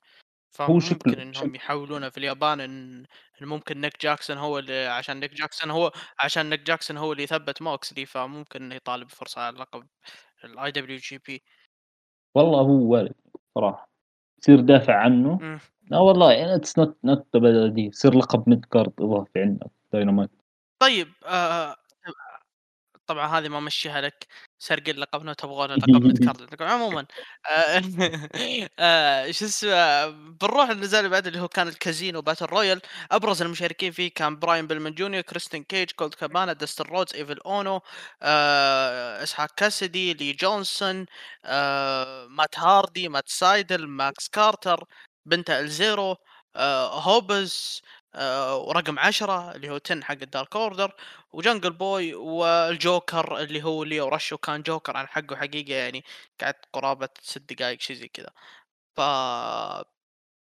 [0.51, 3.05] فممكن شك إنهم يحاولونه في اليابان إن
[3.41, 7.61] ممكن نيك جاكسون هو اللي عشان نيك جاكسون هو عشان نيك جاكسون هو اللي يثبت
[7.61, 9.87] موكسلي فممكن إنه يطالب بفرصة على لقب
[10.43, 11.43] ال IWGP
[12.35, 13.13] والله هو وارد.
[13.55, 13.89] صراحة،
[14.39, 15.59] يصير دافع عنه.
[15.89, 17.79] لا والله not a bad idea.
[17.79, 20.29] يصير لقب mid card إضافي عندنا داينامايت.
[20.79, 21.75] طيب آه
[23.13, 24.27] طبعًا هذه ما أمشّيها لك،
[24.59, 27.05] سرقين لقبنا تبغون لقب متكرر، عمومًا
[27.49, 27.81] آآ
[28.79, 33.41] آآ شو اسمه بنروح للنزال اللي بعده اللي هو كان ال Casino Battle Royale، أبرز
[33.41, 37.81] المشاركين فيه كان براين بيلمان جونيور، كريستن كيج، كولت كابانا، داستن رودز، إيفل أونو،
[38.21, 41.05] آآ أيزايا كاسيدي، لي جونسون،
[41.45, 44.83] آآ مات هاردي، مات سايدل، ماكس كاستر،
[45.25, 46.15] بنتا الزيرو،
[46.55, 47.81] آآ هوبز،
[48.67, 50.95] ورقم 10 اللي هو 10 حق ال Dark Order.
[51.33, 56.03] وجنجل بوي والجوكر اللي هو ليو رش وكان جوكر عن حقه حقيقة يعني
[56.41, 58.29] قعدت قرابة ست دقائق شيء زي كذا.
[58.95, 58.99] ف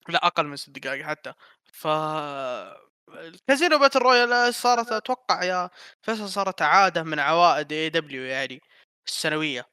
[0.09, 1.33] لا أقل من ست دقائق حتى.
[1.73, 1.87] ف
[3.13, 5.69] ال Casino Battle Royale صارت أتوقع يا
[6.01, 8.61] فيصل صارت عادة من عوائد AEW يعني
[9.07, 9.65] السنوية.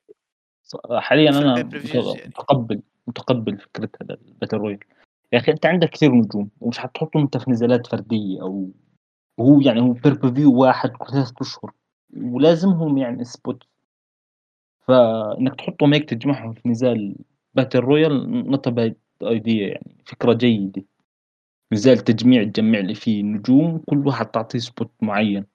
[1.00, 2.28] حاليًا في أنا ال pay-per-views يعني.
[2.28, 4.99] متقبّل متقبّل فكرة هذا ال battle royale.
[5.32, 8.70] يا أخي أنت عندك كثير نجوم ومش حتحطّهم أنت في نزالات فردية أو
[9.38, 11.72] وهو يعني هو pay-per-view واحد كل 3 أشهر
[12.16, 13.66] ولازمهم يعني spot.
[14.88, 17.16] فإنك تحطّهم هيك تجمعهم في نزال
[17.58, 20.82] not a bad idea يعني فكرة جيدة،
[21.72, 25.46] نزال تجميع تجمّع لي فيه نجوم كل واحد تعطيه spot معيّن،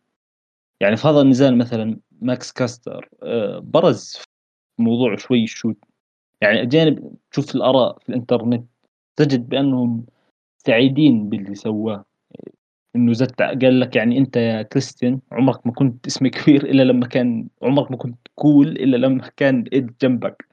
[0.81, 4.27] يعني في هذا النزال مثلًا ماكس كاستر آآ برز في
[4.83, 5.77] موضوع شوي ال shoot
[6.41, 8.65] يعني أجانب تشوف الآراء في الإنترنت.
[9.15, 10.05] تجد بأنهم
[10.57, 12.05] سعيدين باللي سواه،
[12.95, 17.07] إنه زت قال لك يعني أنت يا كريستيان عمرك ما كنت اسم كبير إلا لمّا
[17.07, 20.47] كان عمرك ما كنت cool إلا لمّا كان إيد جنبك،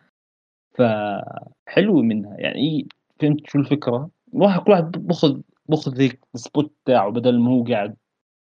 [0.75, 2.89] فحلوة منها يعني
[3.21, 7.65] فهمت شو الفكرة؟ الواحد كل واحد بياخذ بياخذ هيك ال spot تاعه بدل ما هو
[7.65, 7.97] قاعد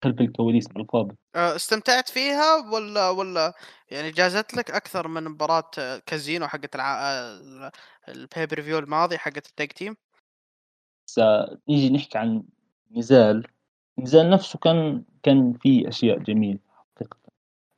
[0.03, 1.15] خلف الكواليس على الفاضي.
[1.35, 3.53] أه، استمتعت فيها ولا ولا
[3.91, 5.71] يعني جازت لك أكثر من مباراة
[6.05, 7.11] كازينو حقت الع...
[8.07, 9.95] ال pay-per-view الماضي حقت ال tag team
[11.69, 12.43] نيجي نحكي عن
[12.91, 13.47] نزال،
[13.97, 16.59] النزال نفسه كان كان فيه أشياء جميلة
[16.95, 17.17] حقيقةً،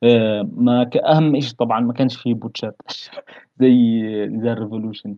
[0.04, 2.76] آآ ما ك أهم إشي طبعًا ما كانش فيه بوتشات.
[3.60, 3.72] زي
[4.26, 5.10] نزال revolution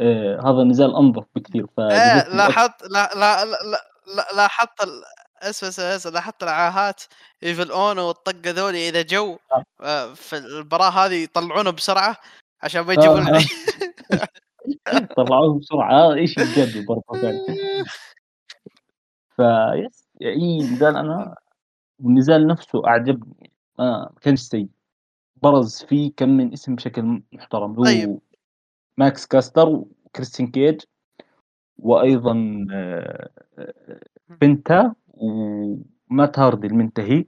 [0.00, 3.80] آآ هذا نزال أنظف بكثير إيه أك لاحظت لا لا لا لا
[4.16, 5.02] لا لا حتى ال
[5.42, 7.02] اسمع، اسمع، اسمع لاحظت العاهات
[7.44, 9.38] Evil Ono والطقة ذولي إذا جو
[9.80, 12.16] آه، في المباراة هذه يطلعونه بسرعة
[12.62, 13.40] عشان ما آه، يجيبون آه،
[15.16, 15.92] طلعوه بسرعة.
[15.92, 17.40] آه، إشي إيجابي برضه فعلًا.
[19.36, 21.36] فيس أي نزال إمم، أنا
[22.00, 23.50] والنزال نفسه أعجبني.
[23.78, 24.68] ما كانش سيء،
[25.42, 28.20] برز فيه كم من اسم بشكل محترم، طيب.
[28.98, 30.80] ماكس كاستر وكريستيان كيج
[31.78, 33.28] وأيضًا آآ
[34.30, 37.24] إمم، بنتا ومات هاردي المنتهي،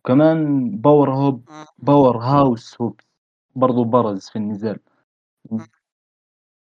[0.00, 3.04] وكمان باور هوب باور هاوس هوبز
[3.56, 4.78] برضه برز في النزال،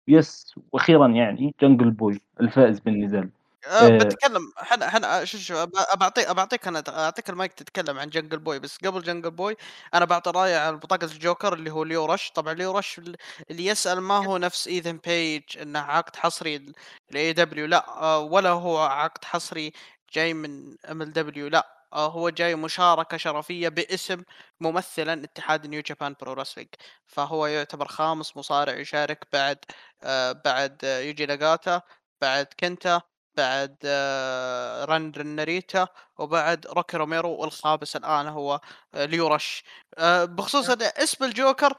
[0.09, 0.17] إمم.
[0.17, 3.31] ويس وأخيرًا يعني جانجل بوي الفائز بالنزال.
[3.67, 8.09] آآ آآ باتكلم إحنا إحنا شو شو ب باعطيك باعطيك أنا أعطيك المايك تتكلم عن
[8.09, 9.57] جنجل بوي، بس قبل جنجل بوي
[9.95, 13.17] أنا باعطي رأيي عن بطاقة الجوكر اللي هو ليو رش، طبعًا ليو رش ال
[13.51, 16.73] اللي يسأل ما هو نفس إيثن بيج إنه عقد حصري ل
[17.13, 19.73] ل AEW لأ، آه، ولا هو عقد حصري
[20.15, 24.23] جاي من MLW لأ، آه، هو جاي مشاركة شرفية باسم
[24.61, 26.69] ممثلًا اتحاد New Japan Pro Wrestling،
[27.07, 29.59] فهو يعتبر خامس مصارع يشارك بعد
[30.03, 31.83] آآ بعد يوجي ناجاتا،
[32.21, 33.01] بعد كنتا.
[33.37, 38.61] بعد آه، ران ناريتا وبعد روكي روميرو والخامس الآن هو
[38.95, 39.65] آه، ليو رش
[39.99, 41.75] آآ بخصوص إن اسم الجوكر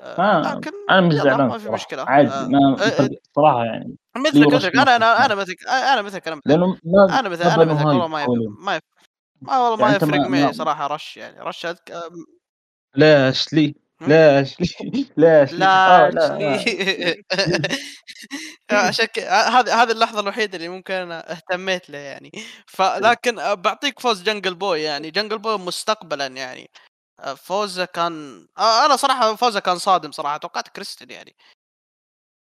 [0.00, 2.02] ما لكن أنا مش زعلان ما في مشكلة.
[2.02, 3.96] عادي آآ ما فرقت الصراحة يعني.
[4.16, 6.50] مثلك مثلك أنا معي، أنا مثلك أ أنا مثلك أنا مثلك
[7.12, 8.82] أنا مثلك بنوا مثلك والله ما يفرق ما يف
[9.42, 11.40] ما والله يعني ما يفرق معي ما صراحة رش يعني.
[11.40, 11.92] رش أذك
[12.96, 13.46] ليش؟
[14.02, 14.56] إمم، ليش؟
[15.16, 16.64] ليش؟ آه ليه؟
[18.70, 22.30] عشان هذه هذه اللحظة الوحيدة اللي ممكن أنا اهتميت له يعني،
[22.66, 26.70] فلكن آآ باعطيك فوز جنجل بوي يعني، جنجل بوي مستقبلًا يعني.
[27.36, 31.36] فوزه كان آه أنا صراحة فوزه كان صادم صراحة، توقعت كريستن يعني.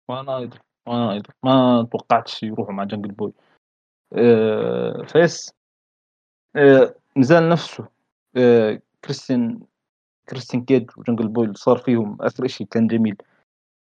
[0.09, 1.29] وأنا أيضًا، وأنا أيضًا.
[1.43, 3.33] ما توقعتش يروحوا مع جانجل بوي
[4.13, 5.53] آآ فيس.
[7.17, 7.87] النزال نفسه
[8.37, 9.59] آآ كريستيان
[10.29, 13.17] كريستيان كيج وجانجل بوي صار فيهم آخر إشي كان جميل.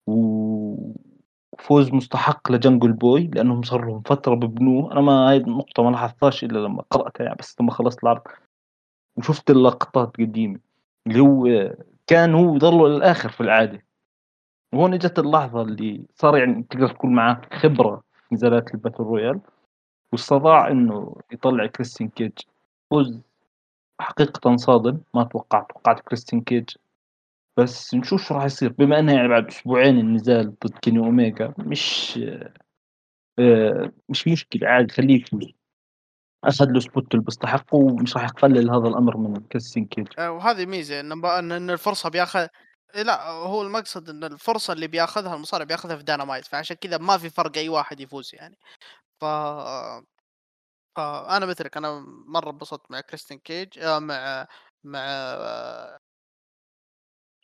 [0.07, 6.43] وفوز مستحق لجنجل بوي لأنهم صار لهم فترة ببنوه، أنا ما هاي النقطة ما لاحظتهاش
[6.43, 8.21] إلا لمّا قرأتها يعني بس لمّا خلصت العرض.
[9.17, 10.60] وشُفت اللقطات قديمة،
[11.08, 11.73] اللي هو
[12.08, 13.86] كان هو يضلّه للآخر في العادة،
[14.73, 19.41] وهون إجت اللحظة اللي صار يعني تقدر تقول معاه خبرة في نزالات royale إمم.
[20.13, 22.32] واستطاع إنه يطلّع كريستيان كيج،
[22.91, 23.21] فوز
[24.02, 26.69] حقيقةً صادم، ما توقعت، توقعت كريستيان كيج.
[27.58, 32.19] بس نشوف شو راح يصير، بما إنها يعني بعد أسبوعين النزال ضد كيني أوميجا مش
[33.39, 35.54] آآ مش مشكلة عادي خلّيه يفوز،
[36.43, 40.65] أخذ له spot اللي بيستحقه ومش راح يقلل هذا الأمر من كريستيان كيج، آآ وهذه
[40.65, 42.47] ب إن إن الفرصة بياخذ
[42.95, 47.29] لأ هو المقصد إن الفرصة اللي بياخذها المصارع بياخذها في داينامايت، فعشان كذا ما في
[47.29, 48.58] فرق أي واحد يفوز يعني.
[49.21, 49.25] ف
[50.97, 54.47] فأنا مثلك أنا مرة انبسطت مع كريستيان كيج آآ مع
[54.84, 55.06] مع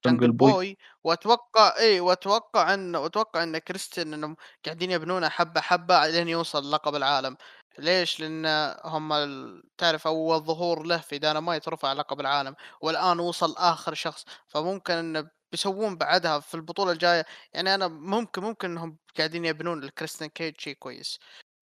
[0.06, 0.52] Jungle Jungle Boy.
[0.52, 0.78] Boy.
[1.04, 4.36] وأتوقع إي وأتوقع إن وأتوقع إن كريستيان إنهم
[4.66, 7.38] قاعدين يبنونه حبة حبة لين يوصل لقب العالم،
[7.78, 8.46] ليش؟ لأن
[8.86, 14.26] هم ال تعرف أول ظهور له في داينامايت رفع لقب العالم، والآن وصل آخر شخص،
[14.48, 20.30] فممكن إنه بيسوون بعدها في البطولة الجاية يعني أنا ممكن ممكن إنهم قاعدين يبنون لكريستيان
[20.30, 21.20] كيج شيء كويس،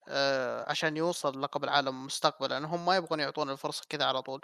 [0.10, 4.42] آآ عشان يوصل لقب العالم مستقبلًا، لأن هم ما يبغون يعطونه الفرصة كذا على طول،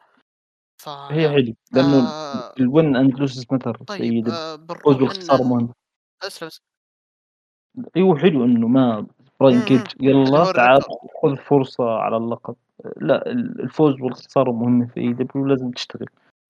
[1.11, 3.73] هي فيا حلو لأنه ال آآ الwin and losses matter.
[3.87, 4.13] طيب
[4.85, 5.73] مهم،
[6.23, 6.59] أسلم س
[7.97, 9.07] أيوه حلو إنه ما
[9.49, 10.81] يالّا هو تعال
[11.21, 12.55] خُذ فرصة على اللقب،
[12.97, 16.07] لأ ال الفوز والخسارة مهمة في إمم، AEW لازم تشتغل.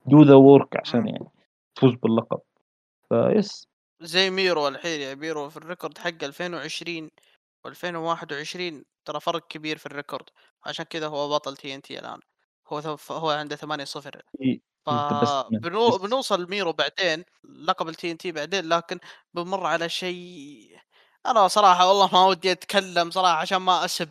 [0.10, 1.28] Do the work عشان يعني
[1.76, 2.40] تفوز باللقب،
[3.10, 3.68] فيس
[4.02, 7.10] زي ميرو الحين يعني ميرو في ال record حقه 2020
[7.68, 10.26] و2021 ترى فرق كبير في ال record
[10.66, 12.20] عشان كذا هو بطل TNT الآن،
[12.68, 17.92] هو ث هو عنده 8-0 في the best man فبنو yes بنوصل لميرو بعدين لقب
[17.92, 19.00] ال TNT بعدين، لكن
[19.34, 20.78] بنمر على شيء
[21.26, 24.10] أنا صراحة والله ما ودي أتكلم صراحة عشان ما أسب،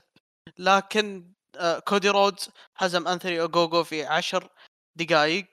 [0.59, 4.51] لكن آآ كودي رودز هزم أنثوني أوجوجو في 10
[4.96, 5.46] دقايق،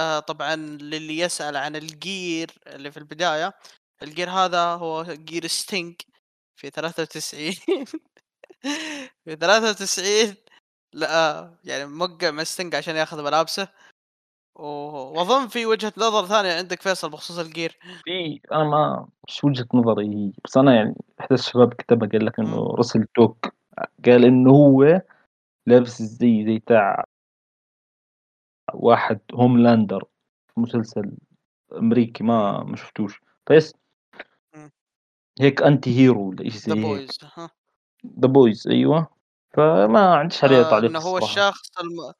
[0.00, 3.54] آآ طبعًا للي يسأل عن الgear اللي في البداية،
[4.04, 5.94] الgear هذا هو gear Sting
[6.56, 7.52] في 93
[9.24, 10.36] في 93
[10.94, 13.68] لقى يعني موقع مع Sting عشان ياخذ ملابسه.
[14.56, 14.64] و
[15.18, 17.78] وأظن في وجهة نظر ثانية عندك فيصل بخصوص الجير.
[18.04, 22.38] في أنا ما مش وجهة نظري هي، بس أنا يعني إحدى الشباب كتبها قال لك
[22.40, 23.54] إنه إمم، راسل توك
[24.06, 25.02] قال إنه هو
[25.66, 27.04] لابس الزي زي بتاع
[28.74, 30.04] واحد هوملاندر
[30.56, 31.16] مسلسل
[31.72, 33.74] أمريكي إمم، ما ما شفتوش، بس
[35.40, 37.04] هيك hero والّا إشي The زي هيك.
[37.04, 37.50] Boys ها،
[38.04, 39.08] The boys أيوه،
[39.54, 41.18] فما عنديش عليه آآ تعليق إنه هو.
[41.18, 42.12] الشخص الم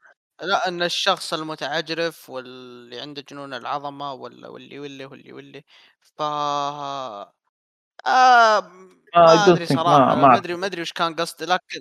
[0.42, 5.64] لأ، إن الشخص المتعجرف واللي عنده جنون العظمة وال واللي، واللي، واللي، واللي،
[6.18, 6.22] ف
[8.06, 11.14] آمم، I ما don't أدري think ما صراحة، ما ما أدري ما أدري وش كان
[11.14, 11.80] قصده، لكن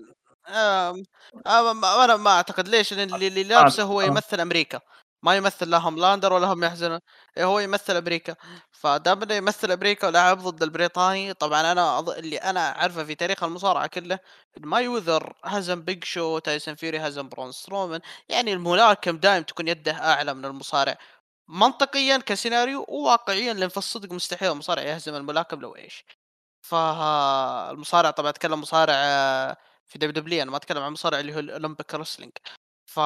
[0.50, 1.04] آمم،
[1.48, 4.02] آآ، ما أنا ما أعتقد ليش؟ لأن اللي اللي ما لابسه أعتقد هو آه.
[4.02, 4.80] يمثل أمريكا،
[5.26, 7.00] ما يمثل لا هوملاندر ولا هم يحزنون،
[7.40, 8.36] هو يمثل أمريكا،
[8.72, 13.44] فدام إنه يمثل أمريكا ولعب ضد البريطاني، طبعًا أنا أظ اللي أنا أعرفه في تاريخ
[13.44, 14.20] المصارعة كله،
[14.58, 19.92] إن مايوذر هزم بيج شو، تايسون فيوري هزم برون سترومان، يعني الملاكم دايم تكون يده
[19.94, 20.98] أعلى من المصارع،
[21.48, 26.06] منطقيًا كسيناريو، وواقعيًا لأن في الصدق مستحيل المصارع يهزم الملاكم لو إيش.
[26.62, 29.58] فالمصارع طبعًا أتكلم مصارع آه،
[29.88, 32.32] في WWE أنا ما أتكلم عن مصارع اللي هو الأولمبيك wrestling
[32.86, 33.00] ف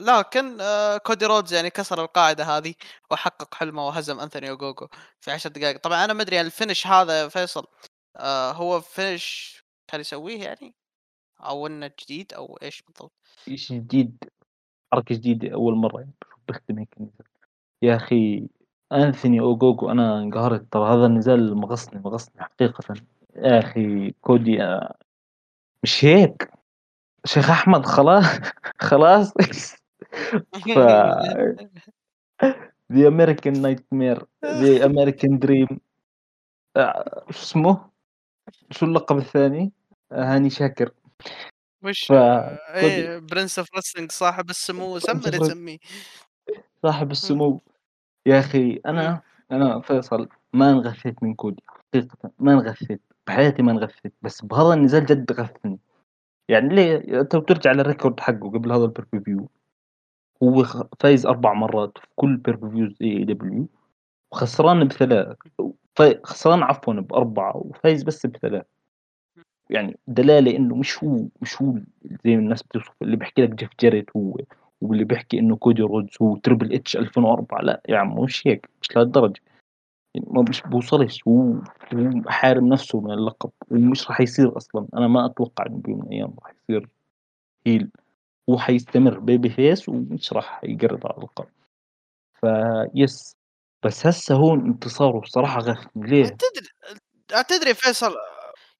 [0.00, 2.74] لكن آآ كودي رودز يعني كسر القاعدة هذه
[3.10, 4.88] وحقق حلمه وهزم أنثوني أوجوجو
[5.20, 7.66] في 10 دقايق، طبعًا أنا ما أدري الfinish هذا يا فيصل
[8.16, 10.74] آآ هو finish كان يسويه يعني
[11.40, 13.12] أو إنه جديد أو إيش بالضبط؟
[13.54, 14.24] شيء جديد،
[14.92, 16.12] حركة جديدة أول مرة يعني
[16.48, 17.26] باختم هيك النزال.
[17.82, 18.48] يا أخي
[18.92, 22.94] أنثوني أوجوجو أنا انقهرت ترى هذا النزال مغصني، مغصني حقيقةً.
[23.36, 24.94] يا أخي كودي آآ
[25.82, 26.50] مش هيك،
[27.24, 28.22] شيخ أحمد خلا
[28.80, 29.32] خلاص
[30.74, 30.78] ف
[32.92, 35.78] The American Nightmare The American Dream
[36.76, 37.90] آآ شو اسمه؟
[38.70, 39.72] شو اللقب الثاني؟
[40.12, 40.90] هاني شاكر.
[41.84, 45.78] وش فكودي إيه Prince of Wrestling صاحب السمو سمّي اللي تسميه.
[46.82, 47.60] صاحب السمو.
[48.26, 48.80] يا أخي إمم.
[48.86, 54.74] أنا أنا فيصل ما انغثيت من كودي حقيقةً ما انغثيت، بحياتي ما انغثيت، بس بهذا
[54.74, 55.78] النزال جد غثني.
[56.48, 59.42] يعني ليه؟ أنت بترجع لل record حقه قبل هذا pay-per-view
[60.42, 60.64] هو
[61.00, 63.64] فايز 4 مرات في كل pay-per-views AEW
[64.32, 65.34] وخسران ب3
[65.96, 68.62] ف خسران عفوًا ب4 وفايز بس ب3
[69.70, 71.74] يعني دلالة إنه مش هو مش هو
[72.24, 74.38] زي الناس بتوصف اللي بيحكي لك جيف جاريت هو،
[74.80, 78.96] واللي بيحكي إنه كودي رودز هو تريبل إتش 2004 لأ يا عمو مش هيك مش
[78.96, 79.40] لهالدرجة.
[79.44, 79.51] يعني
[80.14, 81.54] ما مش بيوصلش هو
[81.94, 86.06] هو حارم نفسه من اللقب ومش راح يصير أصلًا أنا ما أتوقع إنه بيوم من
[86.06, 86.88] الأيام راح يصير
[87.68, 87.86] heel
[88.50, 91.46] هو حيستمر baby face ومش راح يقرب على اللقب
[92.40, 93.36] فيس
[93.82, 96.68] بس هسه هون انتصاره الصراحة غثني ليه؟ تدري
[97.48, 98.14] تدري فيصل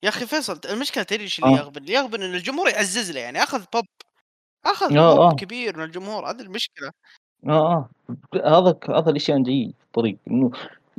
[0.03, 3.21] يا أخي فيصل المشكلة تدري إيش اللي آه، يغبن؟ اللي يغبن إن الجمهور يعزّز له
[3.21, 3.87] يعني أخذ pop
[4.67, 5.37] أخذ آه، pop آه.
[5.37, 6.91] كبير من الجمهور هذه المشكلة.
[7.49, 7.91] آه،
[8.35, 10.51] آه، هذا هذا الإشي أنا جاي في الطريق إنه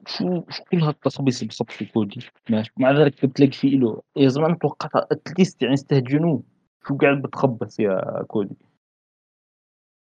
[0.07, 4.47] شو شو كل هالتصابيص اللي بصفي كودي ماشي، مع ذلك بتلاقي في له يا زلمة
[4.47, 6.43] أنا توقعت أتليست يعني استهجنوه.
[6.87, 8.55] شو قاعد بتخبص يا كودي؟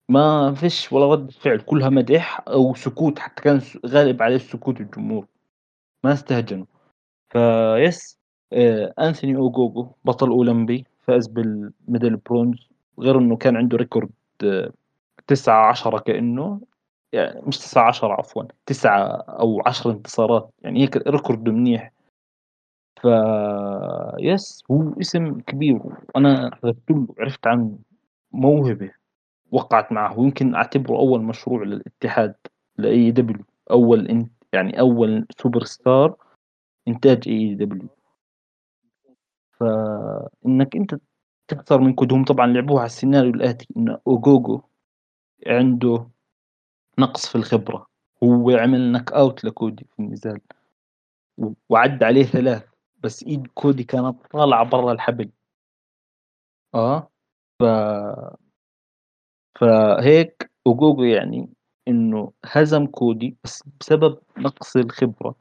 [0.10, 1.60] ما فيش ولا ردة فعل.
[1.62, 3.20] كلها مدح أو سكوت.
[3.20, 5.28] حتى كان غالب عليه السكوت الجمهور.
[6.04, 6.66] ما استهجنوا.
[7.30, 8.20] فيس
[8.54, 12.70] آآ أنثوني أوجوجو بطل أولمبي فاز بال medal bronze.
[13.00, 14.10] غير إنه كان عنده record
[15.28, 16.62] 9، 10 كإنه.
[17.18, 18.98] يعني مش 9، 10 عفوًا 9
[19.30, 21.92] أو 10 انتصارات، يعني هيك record منيح.
[23.02, 23.08] ف
[24.20, 25.80] yes هو اسم كبير
[26.16, 27.78] وأنا حضرت له وعرفت عنه
[28.32, 28.92] موهبة
[29.52, 32.36] وقعت معه، ويمكن أعتبره أول مشروع للاتحاد
[32.82, 36.16] لAEW أول إن يعني أول سوبر ستار
[36.88, 37.88] إنتاج AEW
[39.60, 40.96] فإنك أنت
[41.48, 44.62] تخسر من كودهم طبعًا لعبوها على السيناريو الآتي إن أوجوجو
[45.48, 46.08] عنده
[47.00, 47.88] نقص في الخبرة،
[48.24, 50.42] هو عمل knock out لكودي في النزال
[51.38, 52.64] و وعدّى عليه 3
[53.04, 55.32] بس إيد كودي كانت طالعة برّا الحبل،
[56.76, 57.10] آه،
[57.60, 57.64] ف
[59.60, 61.50] فهيك أوجوجو يعني
[61.88, 65.36] إنه هزم كودي بس بسبب نقص الخبرة،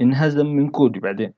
[0.00, 1.34] انهزم من كودي بعدين،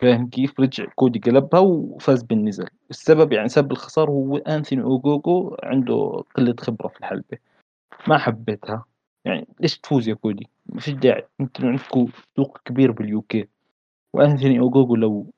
[0.00, 6.24] فاهم كيف؟ رجع كودي قلبها وفاز بالنزال، السبب يعني سبب الخسارة هو أنثوني أوجوجو عنده
[6.36, 7.38] قلة خبرة في الحلبة.
[8.08, 8.84] ما حبيتها،
[9.24, 13.46] يعني ليش تفوز يا كودي؟ ما فيش داعي، أنتم عندكم سوق كبير بالUK
[14.14, 15.32] وأنثوني أوجوجو لو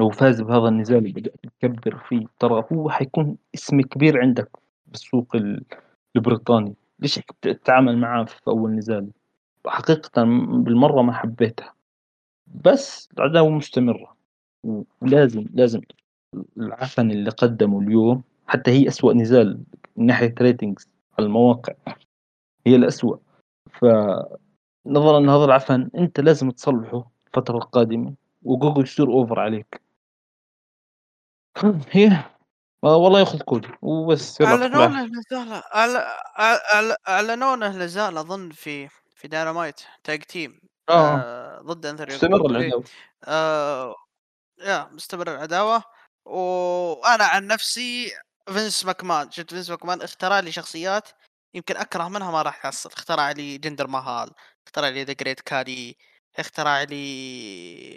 [0.00, 4.50] لو فاز بهذا النزال وبدأت تكبّر فيه ترى هو حيكون اسم كبير عندك
[4.86, 5.64] بالسوق ال
[6.16, 9.10] البريطاني، ليش هيك بتتعامل معاه في أول نزال؟
[9.66, 10.24] حقيقةً
[10.64, 11.74] بالمرّة ما حبيتها،
[12.64, 14.16] بس العداوة مستمرة.
[15.02, 15.80] ولازم، لازم
[16.58, 19.60] العفن اللي قدّمه اليوم حتى هي أسوأ نزال
[19.96, 20.74] من ناحية على
[21.18, 21.74] المواقع.
[22.66, 23.16] هي الأسوأ.
[23.72, 29.82] فنظرًا لهذا العفن أنت لازم تصلحه الفترة القادمة وجوجل يصير أوفر عليك.
[31.90, 32.24] هي.
[32.84, 34.66] آه والله ياخذ كودي وبس العافية.
[34.88, 41.86] له نزال أعل أعلنوا له نزال أظن في في داينامايت تاج تيم آه، آه ضد
[41.86, 42.84] أوجوجو إيه العداوة.
[43.24, 43.94] آآ
[44.60, 45.82] يا مستمر العداوة.
[46.24, 48.12] وأنا عن نفسي
[48.48, 51.08] فينس ماكمان شفت فينس ماكمان؟ اخترع لي شخصيات
[51.54, 54.30] يمكن أكره منها ما راح تحصل، اخترع لي جندر ماهال،
[54.66, 55.96] اخترع لي ذا جريت كاري،
[56.38, 57.96] اخترع لي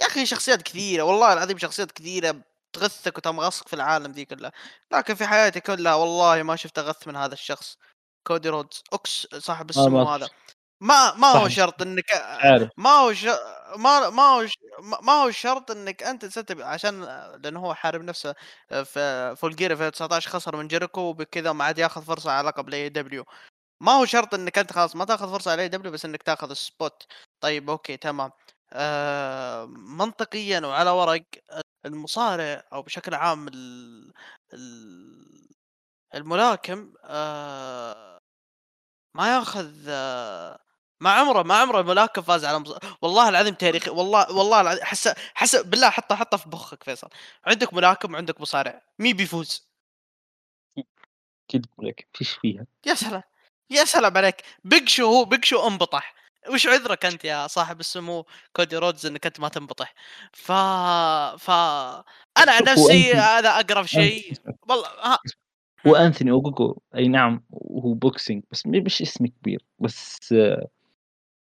[0.00, 2.42] يا أخي شخصيات كثيرة والله العظيم شخصيات كثيرة
[2.72, 4.52] تغثك وتمغصك في العالم ذي كلها،
[4.92, 7.78] لكن في حياتي كلها والله ما شفت أغث من هذا الشخص،
[8.26, 10.28] كودي رودز، أوكس صاحب السمو هذا.
[10.80, 12.70] ما ما هو شرط إنك عارف.
[12.76, 13.24] ما هو ش...
[13.76, 14.54] ما ما هو ش...
[14.80, 17.04] ما هو شرط إنك أنت تستب عشان
[17.42, 18.34] لأنه هو حارب نفسه
[18.84, 22.68] في فول جير في 19 خسر من جيريكو وبكذا ما عاد ياخذ فرصة على لقب
[22.68, 23.24] ال AEW
[23.80, 26.61] ما هو شرط إنك أنت خلاص ما تاخذ فرصة على AEW بس إنك تاخذ ال
[26.61, 27.06] spot
[27.40, 28.30] طيب okay تمام
[28.72, 31.24] آه منطقيا وعلى ورق
[31.86, 33.48] المصارع أو بشكل عام.
[33.48, 34.12] ال...
[36.14, 38.18] الملاكم آه
[39.14, 40.58] ما ياخذ آه
[41.00, 42.78] ما عمره ما عمره ملاكم فاز على مص...
[43.02, 47.08] والله العظيم تاريخي والله والله العظيم حس حس بالله حطه حطه في مخك فيصل.
[47.46, 49.68] عندك ملاكم وعندك مصارع مين بيفوز؟
[51.48, 52.66] أكيد لك فيش فيها.
[52.86, 53.22] يا سلام
[53.70, 54.42] يا سلام عليك.
[54.64, 56.14] بيج شو هو بيج شو انبطح.
[56.52, 59.94] وش عذرك أنت يا صاحب السمو كودي رودز إنك أنت ما تنبطح؟
[60.32, 60.52] ف
[61.42, 61.50] ف
[62.38, 64.32] أنا عن نفسي هذا أقرب شيء.
[64.68, 65.18] والله ها.
[65.86, 69.64] هو انثوني اوجوجو أي نعم وهو boxing بس مش اسم كبير.
[69.78, 70.34] بس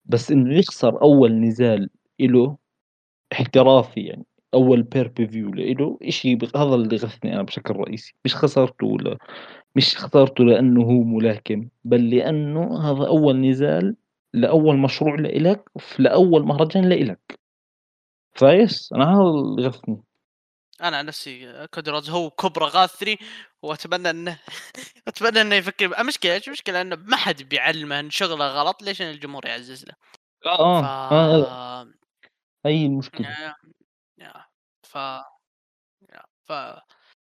[0.06, 1.90] بس إنه يخسر أول نزال
[2.20, 2.58] له
[3.34, 8.14] احترافي يعني أول pay-per-view له شيء هذا اللي غثني أنا بشكل رئيسي.
[8.26, 9.18] مش خسرته ولا
[9.76, 13.96] مش خسرته لأنه هو ملاكم بل لأنه هذا أول نزال
[14.34, 17.40] لأول مشروع لإلك لأول مهرجان لإلك.
[18.34, 20.02] فايس؟ أنا هذا اللي غثني
[20.82, 23.18] أنا عن نفسي كودي رودز هو أكبر غاثني
[23.62, 24.40] وأتمنى إنه
[25.08, 29.10] أتمنى إنه يفكر المشكلة إيش المشكلة إنه ما حد بيعلمه ان شغلة غلط ليش إن
[29.10, 29.94] الجمهور يعزز له؟
[30.46, 30.86] آه ف...
[31.14, 31.88] آه.
[32.66, 33.56] هي المشكلة يا
[34.18, 34.46] يا
[34.84, 34.96] ف
[36.12, 36.52] يا ف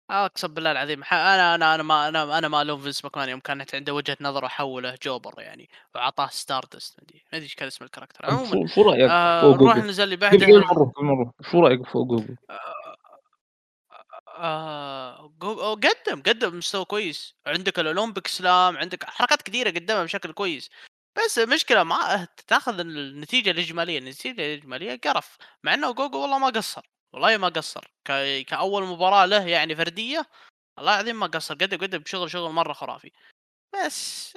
[0.10, 3.76] أقسم بالله العظيم أنا أنا أنا ما أنا أنا ما ألوم فينس ماكمان يوم كانت
[3.76, 7.86] عنده وجهة نظر وحوله jobber يعني وعطاه Stardust ما أدري ما أدري إيش كان اسم
[7.86, 10.38] ال character عموما شو رأيك آه نروح النزال اللي بعده.
[11.52, 12.83] شو رأيك في جوجل؟ آه
[15.76, 20.70] قدم قدم مستوى كويس عندك ال Olympic slam عندك حركات كثيره قدمها بشكل كويس
[21.18, 26.82] بس المشكلة ما تأخذ النتيجة الإجمالية النتيجة الإجمالية قرف مع إنه أوغوغو والله ما قصر
[27.14, 28.42] والله ما قصر ك...
[28.48, 30.26] كأول مباراة له يعني فردية
[30.80, 33.12] الله العظيم ما قصر قدم قدم بشغل شغل مرة خرافي
[33.76, 34.34] بس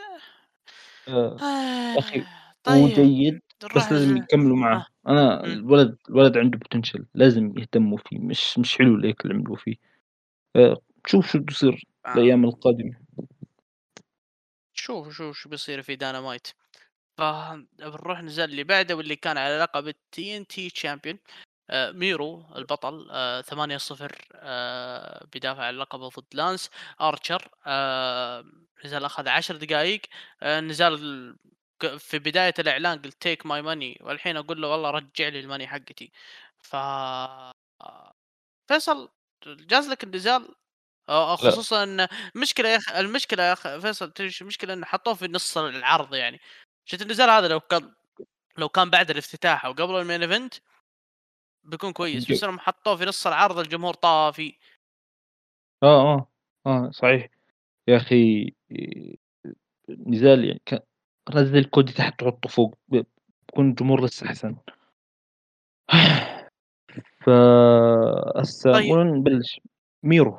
[1.09, 1.37] آه.
[1.43, 1.99] آه.
[1.99, 2.25] أخي
[2.65, 3.41] طيب هو جيد
[3.77, 5.11] بس لازم يكملوا معه آه.
[5.11, 5.45] أنا.
[5.45, 9.77] الولد الولد عنده potential لازم يهتموا فيه مش مش حلو اللي عملوه فيه
[10.57, 10.77] آه،
[11.07, 12.15] شوف شو بده يصير آه.
[12.15, 12.95] الأيام القادمة.
[14.75, 16.49] شوف شوف شو بيصير في داينامايت
[17.19, 21.19] فبنروح نزال اللي بعده واللي كان على لقب ال TNT champion
[21.73, 26.71] ميرو البطل آه 8 0 آه بيدافع عن لقبه ضد لانس.
[27.01, 28.45] أرشر آه
[28.85, 30.01] نزال أخذ 10 دقائق
[30.43, 31.37] آه نزال
[31.99, 35.67] في بداية الإعلان قلت take my money والحين أقول له والله رجع لي ال money
[35.67, 36.13] حقتي.
[36.59, 36.77] ف
[38.69, 39.09] فيصل
[39.47, 40.55] جاز لك النزال
[41.09, 41.37] آه، لا.
[41.37, 46.15] خصوصا إن مشكله يا أخي المشكلة يا أخي فيصل المشكلة؟ إنه حطوه في نص العرض
[46.15, 46.41] يعني.
[46.85, 47.95] شفت النزال هذا لو كان
[48.59, 50.55] لو كان بعد الافتتاح أو قبل ال main event؟
[51.65, 52.33] بيكون كويس.
[52.33, 54.59] بس انهم حطوه في نص العرض الجمهور طافي.
[55.83, 56.31] آه آه
[56.67, 57.29] آه صحيح.
[57.89, 59.15] يا أخي آه،
[59.89, 60.81] نزال يعني كان
[61.35, 64.57] نزل كودي تحت تحطه فوق بكون الجمهور لسه أحسن.
[67.27, 67.31] ف
[68.37, 68.97] هسه طيب.
[68.97, 69.61] نبلش.
[70.03, 70.39] ميرو.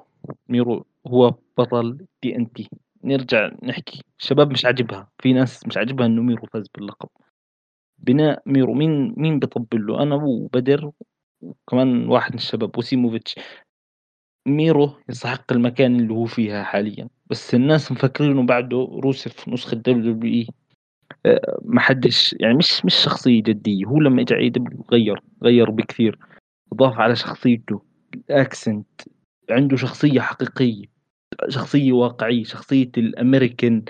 [0.50, 2.70] ميرو هو بطل TNT.
[3.04, 4.02] نرجع نحكي.
[4.20, 5.08] الشباب مش عاجبها.
[5.20, 7.10] في ناس مش عاجبها إنه ميرو فاز باللقب.
[8.00, 10.92] بناء ميرو مين مين بيطبل له؟ أنا وبدر
[11.42, 13.36] وكمان واحد من الشباب وسيموفيتش.
[14.46, 17.10] ميرو يستحق المكان اللي هو فيها حاليا.
[17.30, 20.48] بس الناس مفكرينه بعده روسف نسخة WWE.
[21.26, 23.86] آه، ما حدش يعني مش مش شخصية جدية.
[23.86, 26.20] هو لما اجى AEW غير غير بكثير.
[26.74, 27.82] اضاف على شخصيته.
[28.16, 29.02] ال accent
[29.50, 30.86] عنده شخصية حقيقية.
[31.50, 32.44] شخصية واقعية.
[32.44, 33.84] شخصية الأمريكان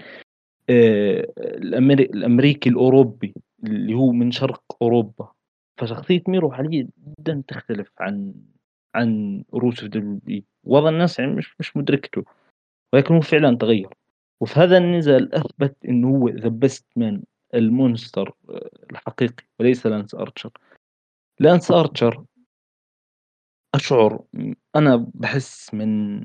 [0.70, 1.28] آه،.
[1.38, 5.32] الأمريكي الأوروبي اللي هو من شرق أوروبا.
[5.78, 6.88] فشخصية ميرو حاليا
[7.20, 8.34] جدا تختلف عن
[8.96, 12.24] عن روسف دبليو وضع الناس يعني مش مش مدركته.
[12.94, 13.90] ولكن هو فعلا تغير.
[14.42, 17.24] وفي هذا النزال أثبت إنه هو the best man
[17.54, 20.52] ال monster آه، الحقيقي وليس لانس ارشر
[21.40, 22.24] لانس ارشر
[23.78, 24.20] أشعر
[24.76, 26.18] أنا بحس من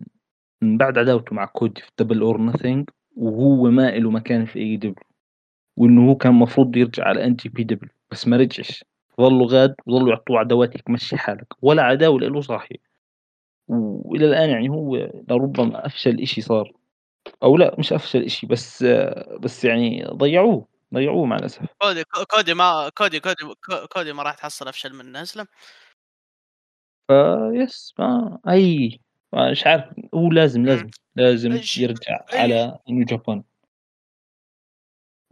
[0.62, 5.06] من بعد عداوته مع كودي في Double or Nothing وهو ما له مكان في AEW
[5.76, 8.84] وإنه هو كان المفروض يرجع على NJPW بس ما رجعش
[9.20, 12.76] ظلوا غاد وظلوا يعطوه عداوات هيك مشي حالك ولا عداوة له صاحي
[13.68, 14.96] وإلى الآن يعني هو
[15.28, 16.72] لربما أفشل إشي صار،
[17.42, 18.84] أو لأ مش أفشل إشي بس
[19.40, 21.66] بس يعني ضيّعوه، ضيّعوه مع الأسف.
[21.82, 23.36] كودي كودي ما كودي كودي
[23.92, 25.46] كودي ما راح تحصل أفشل منه أسلم.
[27.52, 28.98] فيس ما هي
[29.34, 29.84] مش عارف
[30.14, 30.64] هو لازم،.
[30.64, 33.40] لازم، لازم يرجع أي على New Japan.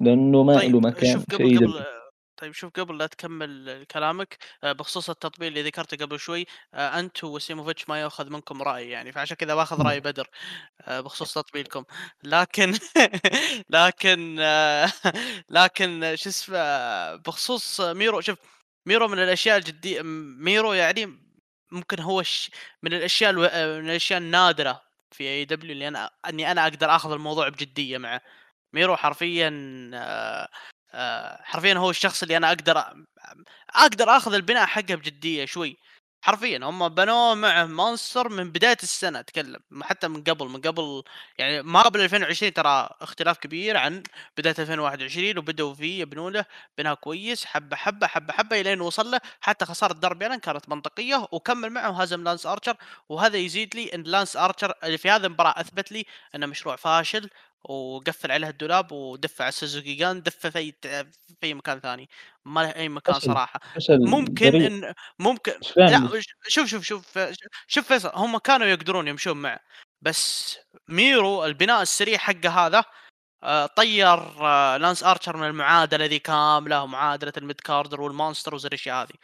[0.01, 1.85] لأنه ما طيب إله مكان في قبل.
[2.37, 7.29] طيب شوف قبل لا تكمل كلامك آآ بخصوص التطبيل اللي ذكرته قبل شوي آآ أنتم
[7.29, 9.83] وسيموفيتش ما يؤخذ منكم رأي يعني، فعشان كذا باخذ.
[9.83, 10.29] رأي بدر
[10.81, 11.85] آآ بخصوص تطبيلكم،
[12.25, 12.73] لكن
[13.71, 14.93] لكن آه،
[15.51, 18.39] لكن شو اسمه بخصوص ميرو شوف
[18.87, 21.30] ميرو من الأشياء الجدية ميرو يعني
[21.73, 22.51] ممكن هو الش
[22.83, 23.41] من الأشياء ألو
[23.83, 28.21] من الأشياء النادرة في AEW اللي أنا إني أنا أقدر آخذ الموضوع بجدية معه.
[28.73, 29.51] ميرو حرفيًا
[29.95, 30.49] آآ
[30.95, 32.95] آآ حرفيًا هو الشخص اللي أنا أقدر أ
[33.75, 35.79] أقدر آخذ البناء حقه بجدية شوي،
[36.23, 41.03] حرفيًا هم بنوه مع مونستر من بداية السنة أتكلم، حتى من قبل من قبل
[41.39, 44.03] يعني ما قبل 2020 ترى اختلاف كبير عن
[44.39, 46.45] بداية 2021 وبدأوا فيه يبنوا له
[46.79, 49.21] بناء كويس حبة حبة حبة حبة إلين وصل له.
[49.41, 52.77] حتى خسارة داربي ألين كانت منطقية وكمل معه وهزم لانس أرشر.
[53.09, 56.05] وهذا يزيد لي إن لانس أرشر اللي في هذه المباراة أثبت لي
[56.35, 57.31] إنه مشروع فاشل
[57.65, 62.09] وقفل عليها الدولاب ودفع ال Suzuki-gun دفه في في أي مكان ثاني،
[62.45, 65.73] ما له أي مكان فشل، صراحة، فشل ممكن ذريع، إن ممكن ش
[66.49, 67.19] شوف شوف شوف
[67.67, 69.61] شوف فيصل هم كانوا يقدرون يمشون معه،
[70.03, 70.57] بس
[70.89, 72.85] ميرو البناء السريع حقه هذا
[73.45, 74.43] آآ طيّر
[74.79, 79.15] لانس أرشر من المعادلة ذي كاملة ومعادلة ال mid carder وال monster وزي الأشياء هذه،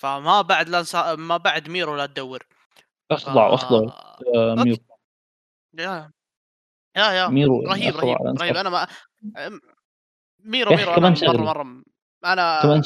[0.00, 2.46] فما بعد لانس ما بعد ميرو لا تدوّر،
[3.10, 3.46] أخضع
[4.34, 4.64] آآ أوكي.
[4.64, 4.78] ميرو،
[6.96, 8.86] يا يا، ميرو يعني رهيب، رهيب، رهيب، أنا ما
[10.44, 10.94] ميرو، ميرو.
[10.94, 11.84] أنا كمان مرّة، شغلة، مرّة م
[12.24, 12.82] أنا كمان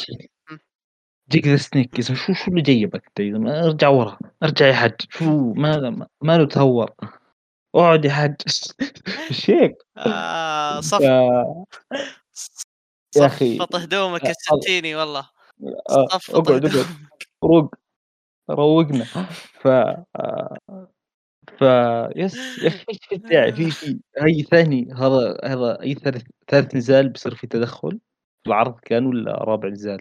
[1.31, 6.07] Jake the Snake شو شو اللي جيبك زلمة ارجع ورا، ارجع يا حج شو ما
[6.23, 6.91] ماله تهور،
[7.75, 8.37] اقعد يا حج
[9.31, 11.01] مش هيك؟ آه، صف.
[13.17, 13.59] يا أخي.
[13.59, 15.31] صفّط هدومك أ يا ستيني والله،
[15.91, 16.97] آه، اقعد، اقعد.
[17.45, 17.75] روق
[18.51, 19.05] روقنا.
[19.63, 20.59] ف آآ
[21.57, 22.59] فيس
[23.13, 28.01] يا داعي في في هي ثاني هذا هذا أي ثالث ثالث نزال بيصير في تدخُّل؟
[28.47, 30.01] العرض كان والّا رابع نزال؟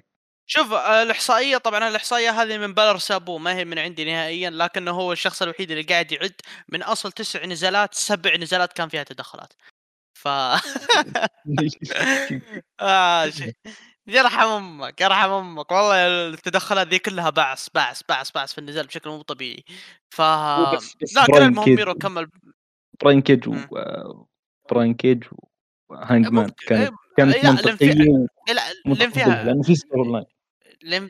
[0.49, 4.91] شوف آآ، الإحصائية طبعًا الإحصائية هذه من بَلَر سابوه ما هي من عندي نهائيًا، لكنه
[4.91, 6.33] هو الشخص الوحيد اللي قاعد يعِد
[6.69, 9.53] من أصل 9 نزالات 7 نزالات كان فيها تدخُّلات،
[10.13, 10.27] ف
[12.81, 13.43] آه ش
[14.08, 19.10] يرحم أمك، يرحم أمك، والله التدخلات ذي كلها بعث، بعث، بعث، بعث في النزال بشكل
[19.10, 19.64] مو طبيعي،
[20.10, 22.28] ف بس بس لكن براين المهم ميرو كمّل.
[23.03, 23.53] براين كيج و
[24.97, 25.24] كيج
[25.89, 26.43] وهانج مان.
[26.43, 27.36] ممكن كانت كانت
[28.47, 30.26] لأ لإن في story line
[30.82, 31.10] لإن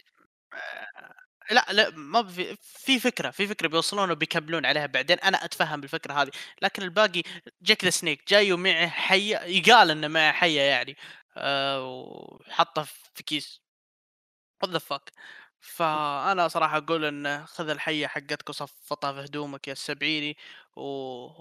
[1.52, 6.14] لأ، لأ ما في في فكرة، في فكرة بيوصلون وبيكملون عليها بعدين، أنا أتفهم الفكرة
[6.14, 6.32] هذه،
[6.62, 7.22] لكن الباقي
[7.62, 10.98] Jake the Snake جاي ومعه حيّة يقال إنه معه حيّة يعني.
[11.38, 12.84] آآ، وحاطّه
[13.16, 13.62] في كيس.
[14.66, 15.04] what the fuck.
[15.62, 20.38] فأنا صراحة أقول إنه خذ الحية حقتك وصفّطها في هدومك يا السبعيني
[20.76, 20.82] و...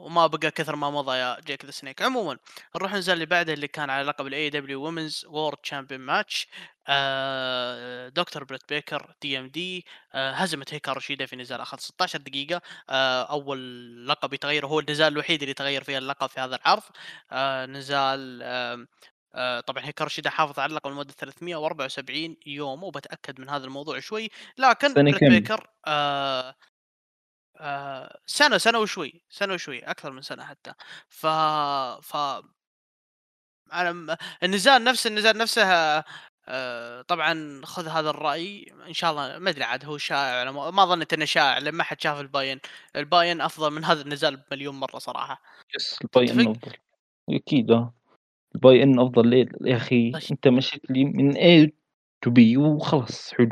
[0.07, 2.39] وما بقى كثر ما مضى يا Jake the Snake عموما
[2.77, 6.49] نروح النزال اللي بعده اللي كان على لقب ال AEW Women's World Champion match
[8.09, 12.63] دكتور بريت بيكر DMD هزمت هيكارو شيدا في نزال اخذ 16 دقيقة.
[12.91, 13.59] آه أول
[14.09, 16.83] لقب يتغير هو النزال الوحيد اللي تغير فيه اللقب في هذا العرض.
[17.33, 18.87] آه نزال آه
[19.67, 24.95] طبعًا هيكارو شيدا حافظ على اللقب لمدة 374 يوم، وباتأكد من هذا الموضوع شوي، لكن
[24.95, 26.55] بريت بيكر آآ
[27.61, 30.73] آآ سنة، سنة وشوي، سنة وشوي، أكثر من سنة حتى.
[31.09, 31.27] ف
[32.03, 32.17] ف
[33.73, 36.01] م النزال نفسه النزال نفسه
[37.03, 41.13] طبعًا خذ هذا الرأي إن شاء الله ما أدري عاد هو شائع ما ما ظنيت
[41.13, 42.61] إنه شائع لأن ما حد شاف الباين،
[42.97, 45.43] الباين أفضل من هذا النزال بمليون مرة صراحة.
[45.77, 46.77] yes ال buy in تتفق؟
[48.57, 51.69] ال buy in أفضل ليه؟ يا طيب أنت مشيت لي من A
[52.27, 53.49] to B وخلاص حلو.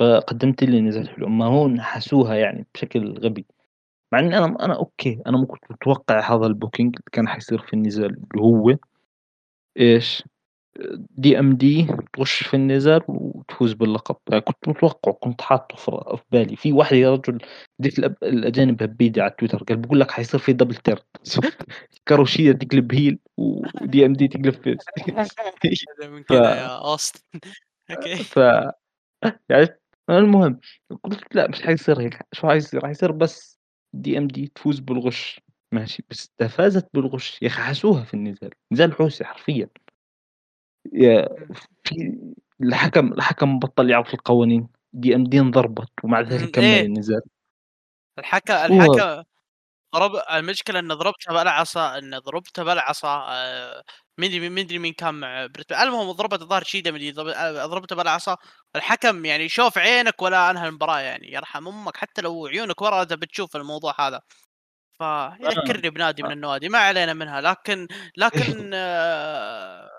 [0.00, 3.46] قدّمت لي نزال حلو، أمّا هون نحسوها يعني بشكل غبي.
[4.12, 7.58] مع إني أنا أنا okay، أنا ما كنت متوقع هذا ال booking اللي كان حيصير
[7.58, 8.76] في النزال اللي هو.
[9.80, 10.24] إيش،
[11.20, 11.64] DMD
[12.12, 15.76] تخش في النزال وتفوز باللقب، يعني كنت متوقعه كنت حاطه
[16.16, 17.38] في بالي، في واحد يا رجل
[17.78, 21.00] ديك الأب الأجانب هبّيدة على التويتر قال بيقول لك حيصير في double turn
[22.06, 22.52] كاروشيا
[23.40, 27.20] تقلب heel وDMD تقلب face هذا من كذا يا أوستن
[27.90, 28.16] أوكي.
[28.16, 28.38] ف
[29.50, 29.80] عرفت؟
[30.10, 30.60] المهم
[31.04, 33.58] قلت لأ مش حيصير هيك، شو حيصير؟ حيصير بس
[33.96, 35.40] DMD تفوز بالغش
[35.72, 39.68] ماشي، بس إذا فازت بالغش يا أخي حسوها في النزال، نزال حوسي حرفيًا
[40.92, 41.28] يا.
[41.84, 42.16] في
[42.62, 46.86] الحكم الحكم بطّل يعرف القوانين، DMD انضربت ومع ذلك كمّل إيه.
[46.86, 47.22] النزال،
[48.18, 49.24] الحكا الحكا
[49.94, 53.82] ضرب المشكلة إن ضربته بالعصا إن ضربته بالعصا آه،
[54.18, 58.36] مدري مدري مين كان مع بريت المهم ضربت الظاهر شيدا مدري آه، ضربته بالعصا.
[58.76, 63.56] الحكم يعني شوف عينك ولا أنهى المباراة يعني يرحم أمك حتى لو عيونك ورا بتشوف
[63.56, 64.20] الموضوع هذا.
[64.98, 67.40] فيذكرني بنادي من النوادي ما علينا منها.
[67.40, 69.90] لكن لكن آه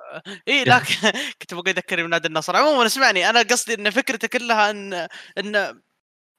[0.47, 0.95] إي لكن
[1.41, 2.55] كنت بقول يذكرني بنادي النصر.
[2.57, 5.81] عموما اسمعني أنا قصدي إن فكرته كلها إن إن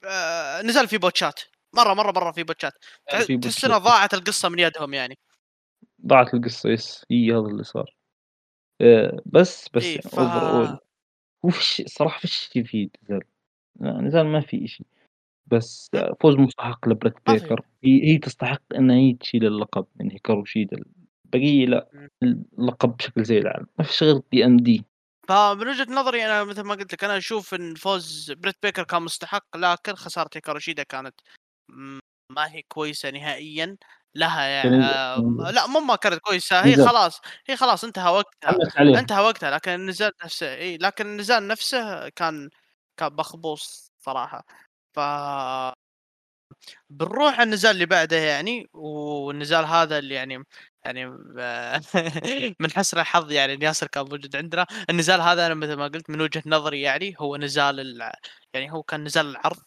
[0.07, 1.41] آه نزل في بوتشات.
[1.75, 2.73] مرة مرة مرة في بوتشات.
[3.11, 5.19] تحس إنها ضاعت القصة من يدهم يعني.
[6.07, 7.07] ضاعت القصة yes.
[7.11, 7.95] هي هذا اللي صار.
[8.81, 10.19] آه بس بس إيه ف...
[10.19, 10.79] overall
[11.43, 13.23] وفي صراحة في شيء في نزال.
[13.81, 14.87] نزال ما في شيء
[15.47, 17.65] بس فوز مستحق لبريت بيكر.
[17.85, 19.87] هي, هي تستحق إنها هي تشيل اللقب.
[19.97, 20.77] من هيكارو شيدا
[21.25, 22.09] البقيه لا
[22.59, 23.67] اللقب بشكل زي العالم.
[23.79, 24.85] ما في غير DMD.
[25.29, 29.03] فمن وجهة نظري أنا مثل ما قلت لك أنا أشوف إن فوز بريت بيكر كان
[29.03, 31.15] مستحق لكن خسارة هيكارو شيدا كانت
[32.31, 33.77] ما هي كويسة نهائيا
[34.15, 38.57] لها يعني آه لا مو ما كانت كويسة هي خلاص هي خلاص انتهى وقتها
[39.01, 42.51] انتهى وقتها لكن النزال نفسه إي لكن النزال نفسه كان
[42.97, 44.45] كان مخبوص صراحة.
[44.95, 45.01] ف
[46.91, 50.45] بنروح النزال اللي بعده يعني والنزال هذا اللي يعني
[50.85, 51.07] يعني
[52.61, 54.67] من حسن الحظ يعني ياسر كان موجود عندنا.
[54.91, 57.99] النزال هذا أنا مثل ما قلت من وجهة نظري يعني هو نزال
[58.55, 59.59] يعني هو كان نزال العرض.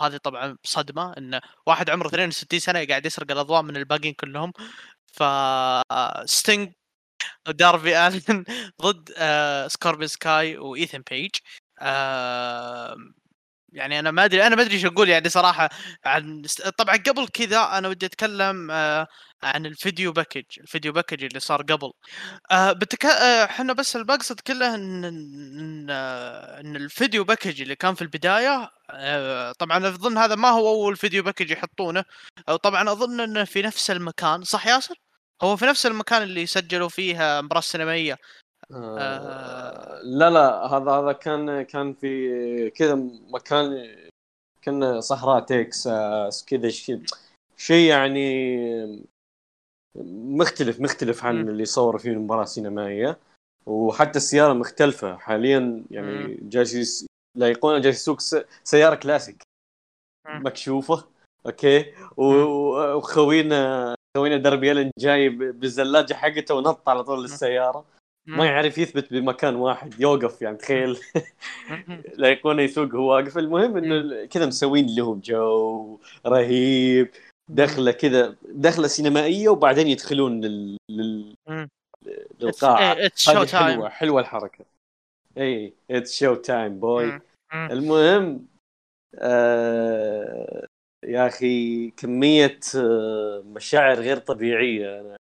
[0.00, 4.52] وهذه طبعا صدمة إن واحد عمره 62 سنة قاعد يسرق الأضواء من الباقيين كلهم.
[5.12, 5.22] ف
[6.24, 6.72] ستينج
[7.48, 8.44] داربي الن
[8.82, 11.30] ضد آه سكوربيو سكاي وايثن بيج
[13.74, 15.70] يعني أنا ما أدري أنا ما أدري إيش أقول يعني صراحة
[16.04, 16.42] عن
[16.78, 19.06] طبعا قبل كذا أنا ودي أتكلم آه
[19.42, 21.90] عن ال video package ال video package اللي صار قبل.
[22.50, 22.78] آه.
[23.04, 28.70] آه إحنا بس المقصد كله إن إن, ال video package اللي كان في البداية
[29.58, 32.04] طبعا أظن هذا ما هو أول video package يحطونه.
[32.48, 34.94] أو طبعا أظن إنه في نفس المكان صح ياسر؟
[35.42, 38.16] هو في نفس المكان اللي سجلوا فيه مباراة سينمائية.
[38.72, 42.94] آه آه لا لا هذا هذا كان كان في كذا
[43.30, 43.96] مكان
[44.62, 46.68] كان صحراء تكساس كذا
[47.56, 49.04] شيء يعني
[50.36, 51.48] مختلف مختلف عن م.
[51.48, 53.18] اللي صوروا فيه المباراه السينمائيه
[53.66, 55.16] وحتى السيارة مختلفة.
[55.16, 57.06] حاليا يعني جالس
[57.38, 58.18] لايقونه جالس يسوق
[58.64, 59.42] سيارة كلاسيك.
[60.28, 61.04] مكشوفة.
[61.46, 61.94] okay.
[62.16, 67.84] وخوينا خوينا دربي الن جاي بالزلاجة حقته ونط على طول للسيارة.
[68.26, 70.98] ما يعرف يثبت بمكان واحد يوقف يعني تخيل.
[72.18, 73.38] لايقونه يسوق هو واقف.
[73.38, 77.10] المهم إنه كذا مسوين لهم جو رهيب
[77.48, 81.34] دخلة كذا دخلة سينمائية وبعدين يدخلون لل, لل...
[82.40, 83.10] للقاعه هذه
[83.52, 84.64] حلوة حلوة الحركة.
[85.38, 87.20] إي it's showtime boy
[87.54, 88.46] المهم
[89.18, 90.66] آه
[91.04, 95.00] يا أخي كمية آه مشاعر غير طبيعية.
[95.00, 95.16] أنا.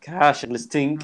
[0.00, 1.02] كعاشق لستينج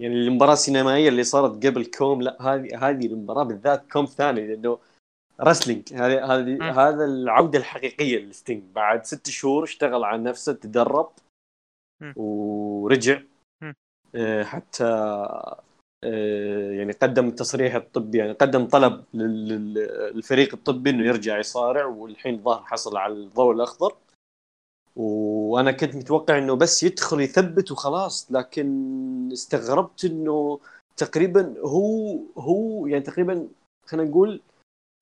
[0.00, 4.78] يعني المباراة السينمائية اللي صارت قبل كوم لا هذه هذه المباراة بالذات كوم ثاني لأنه
[5.40, 11.10] wrestling هذه هذه هذا العودة الحقيقية لستينج بعد ست شهور اشتغل على نفسه تدرب
[12.16, 13.20] ورجع.
[14.14, 14.84] آه، حتى
[16.04, 22.62] آه، يعني قدم التصريح الطبي يعني قدم طلب للفريق الطبي إنه يرجع يصارع والحين ظهر
[22.62, 23.96] حصل على الضوء الأخضر.
[24.96, 30.60] وأنا كنت متوقع إنه بس يدخل يثبت وخلاص لكن استغربت إنه
[30.96, 33.48] تقريبا هو هو يعني تقريبا
[33.86, 34.40] خلينا نقول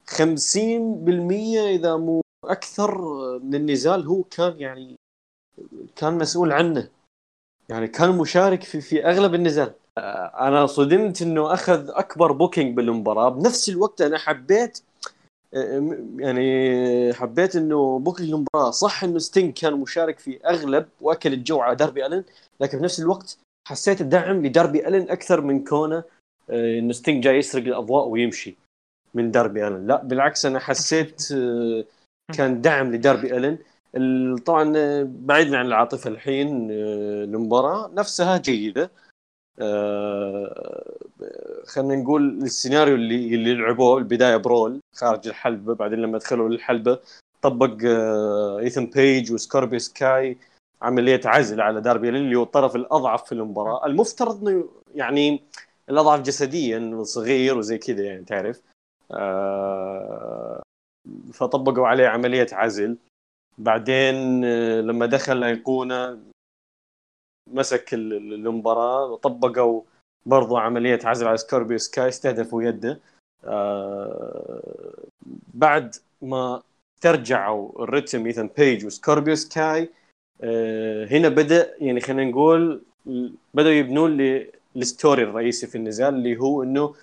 [0.06, 2.98] 50% إذا مو أكثر
[3.38, 4.96] من النزال هو كان يعني
[5.96, 6.88] كان مسؤول عنه.
[7.68, 9.74] يعني كان مشارك في في أغلب النزال.
[10.38, 13.28] أنا صدمت إنه أخذ أكبر booking بالمباراة.
[13.28, 14.82] بنفس الوقت أنا حبيت
[16.18, 21.76] يعني حبيت إنه booking المباراه صح إنه ستينج كان مشارك في أغلب وأكل الجو على
[21.76, 22.24] داربي الن
[22.60, 23.38] لكن بنفس الوقت
[23.68, 26.04] حسيت الدعم لداربي الن أكثر من كونه
[26.50, 28.56] آه، إنه ستينج جاي يسرق الأضواء ويمشي
[29.14, 31.84] من داربي الن لا بالعكس أنا حسيت آه،
[32.36, 33.58] كان دعم لداربي الن
[34.36, 38.90] طبعا آه، بعيدا عن العاطفة الحين المباراه نفسها جيدة.
[41.66, 46.98] خلينا نقول السيناريو اللي اللي لعبوه البداية brawl خارج الحلبة بعدين لما دخلوا للحلبة
[47.42, 47.76] طبق
[48.58, 50.38] إيثن بيج وسكوربيو سكاي
[50.82, 53.86] عملية عزل على داربي اللي هو الطرف الأضعف في المباراة.
[53.86, 55.42] المفترض إنه يعني
[55.90, 58.60] الأضعف جسديا صغير وزي كذا يعني تعرف؟
[59.10, 60.62] آه،
[61.32, 62.96] فطبقوا عليه عملية عزل.
[63.58, 66.18] بعدين آه، لما دخل أيقونة
[67.46, 69.82] مسك المباراة وطبقوا
[70.26, 73.00] برضو عملية عزل على سكوربيو سكاي استهدفوا يده.
[73.44, 74.92] آه
[75.54, 76.62] بعد ما
[76.98, 79.90] استرجعوا ال rhythm إيثان بيج وسكوربيو سكاي
[80.42, 82.82] آه، هنا بدأ يعني خلينا نقول
[83.54, 84.40] بدأوا يبنون
[84.76, 86.94] ال story الرئيسي في النزال اللي هو إنه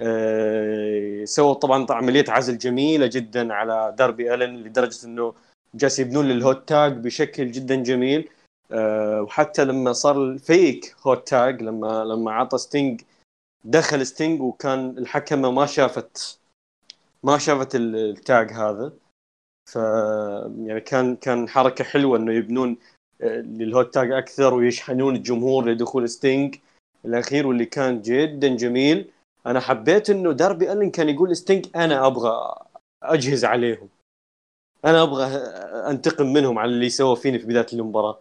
[0.00, 5.34] آه، سووا طبعا عملية عزل جميلة جدا على داربي ألن لدرجة إنه
[5.74, 8.28] جالس يبنون لل hot tag بشكل جدا جميل.
[8.72, 13.02] آه، وحتى لما صار ال fake hot tag لما لما عطى ستينج
[13.64, 16.38] دخل ستينج وكان الحكمة ما شافت
[17.22, 18.92] ما شافت ال tag هذا.
[19.72, 19.76] ف
[20.66, 22.76] يعني كان كان حركة حلوة إنه يبنون
[23.22, 26.56] آه، لل hot tag أكثر ويشحنون الجمهور لدخول ستينج.
[27.04, 29.10] الأخير واللي كان جدا جميل
[29.46, 32.54] أنا حبيت إنه داربي الن كان يقول ستينج أنا أبغى
[33.02, 33.88] أجهز عليهم.
[34.84, 35.24] أنا أبغى
[35.90, 38.18] أنتقم منهم على اللي سووا فيني في بداية المباراة.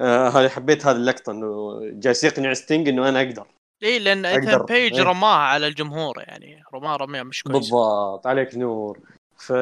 [0.00, 3.46] آه هذه حبيت هذه اللقطة إنه جالس يقنع ستينج إنه أنا أقدر.
[3.82, 6.62] إي لأن ايثن بيج إيه؟ رماها على الجمهور يعني.
[6.74, 7.56] رماها رميه مش كويس.
[7.56, 8.26] بالضبط.
[8.26, 9.00] عليك نور.
[9.36, 9.52] ف...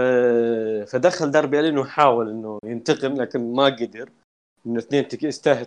[0.91, 4.11] فدخل داربي الين وحاول إنه ينتقم لكن ما قدر.
[4.67, 5.21] إنه اثنين تك...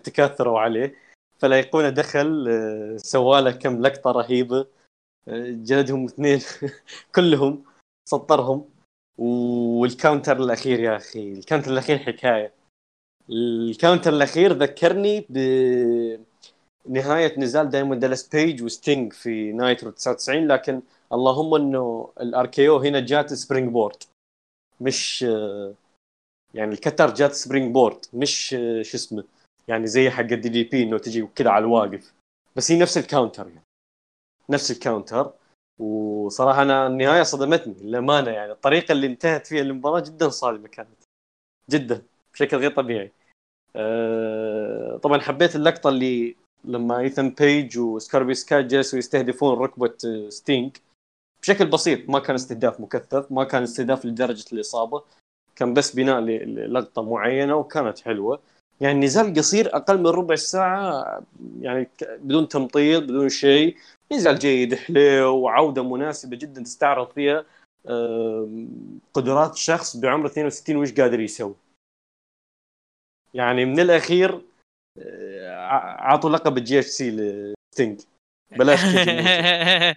[0.04, 0.96] تكاثروا عليه.
[1.40, 4.60] فالايقونه دخل آه، سواله كم لقطة رهيبة.
[5.28, 6.42] آه، جلدهم اثنين
[7.16, 7.64] كلهم
[8.10, 8.70] سطرهم.
[9.18, 11.34] وال counter الأخير يا أخي.
[11.34, 12.59] ال counter الأخير حكاية.
[13.30, 15.26] ال counter الأخير ذكرني
[16.86, 20.82] بنهايه نزال دايموند دالاس بيج وستينج في نايترو 99 لكن
[21.14, 24.04] اللهم إنه ال RKO هنا جات springboard
[24.82, 25.22] مش
[26.54, 28.50] يعني ال cutter جات springboard مش
[28.82, 29.24] شو اسمه
[29.68, 32.14] يعني زي حق ال DDP إنه تجي كذا على الواقف.
[32.56, 33.64] بس هي نفس ال counter يعني.
[34.50, 35.34] نفس ال counter.
[35.80, 38.52] وصراحة أنا النهاية صدمتني للأمانة يعني.
[38.52, 41.04] الطريقة اللي انتهت فيها المباراة جدا صادمه كانت.
[41.70, 42.02] جدا.
[42.40, 43.12] بشكل غير طبيعي.
[43.76, 46.36] أه طبعا حبيت اللقطة اللي
[46.66, 49.94] لما ايثن بيج وسكوربيو سكاي جلسوا يستهدفون ركبة
[50.30, 50.78] ستينج.
[51.42, 55.04] بشكل بسيط ما كان استهداف مكثف ما كان استهداف لدرجة الإصابة.
[55.56, 58.40] كان بس بناء للقطة معينة وكانت حلوة.
[58.82, 61.22] يعني نزال قصير أقل من ربع ساعة
[61.62, 63.76] يعني بدون تمطيط بدون شيء.
[64.12, 67.46] نزال جيد حلو وعودة مناسبة جدا تستعرض فيها
[69.14, 71.56] قدرات شخص بعمر 62 وش قادر يسوي.
[73.34, 74.42] يعني من الأخير
[75.00, 75.56] آه،
[76.00, 78.02] عطوا لقب ال GHC لستينج.
[78.52, 79.96] بلاش إيه.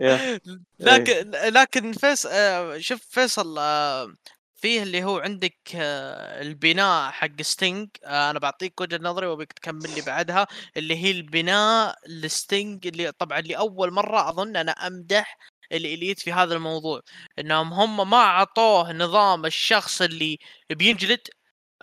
[0.00, 0.40] إيه.
[0.78, 4.14] لكن لكن فيصل آه، شوف فيصل آه،
[4.56, 7.88] فيه اللي هو عندك البناء حق ستينج.
[8.04, 10.46] أنا بعطيك وجهة نظري وأبيك تكمل لي بعدها
[10.76, 15.38] اللي هي البناء لستينج اللي طبعا لأول مرة أظن أنا أمدح
[15.72, 17.02] ال Elite في هذا الموضوع
[17.38, 20.38] إنهم هم ما أعطوه نظام الشخص اللي
[20.70, 21.28] بينجلد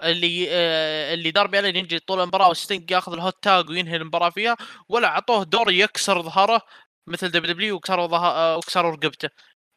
[0.04, 4.30] اللي آه اللي داربي الين ينجلد طول المباراة وستينج ياخذ ال hot tag وينهي المباراة
[4.30, 4.58] فيها
[4.90, 6.62] ولا أعطوه دور يكسر ظهره
[7.08, 9.30] مثل WW وكسروا ظهر آه وكسروا رقبته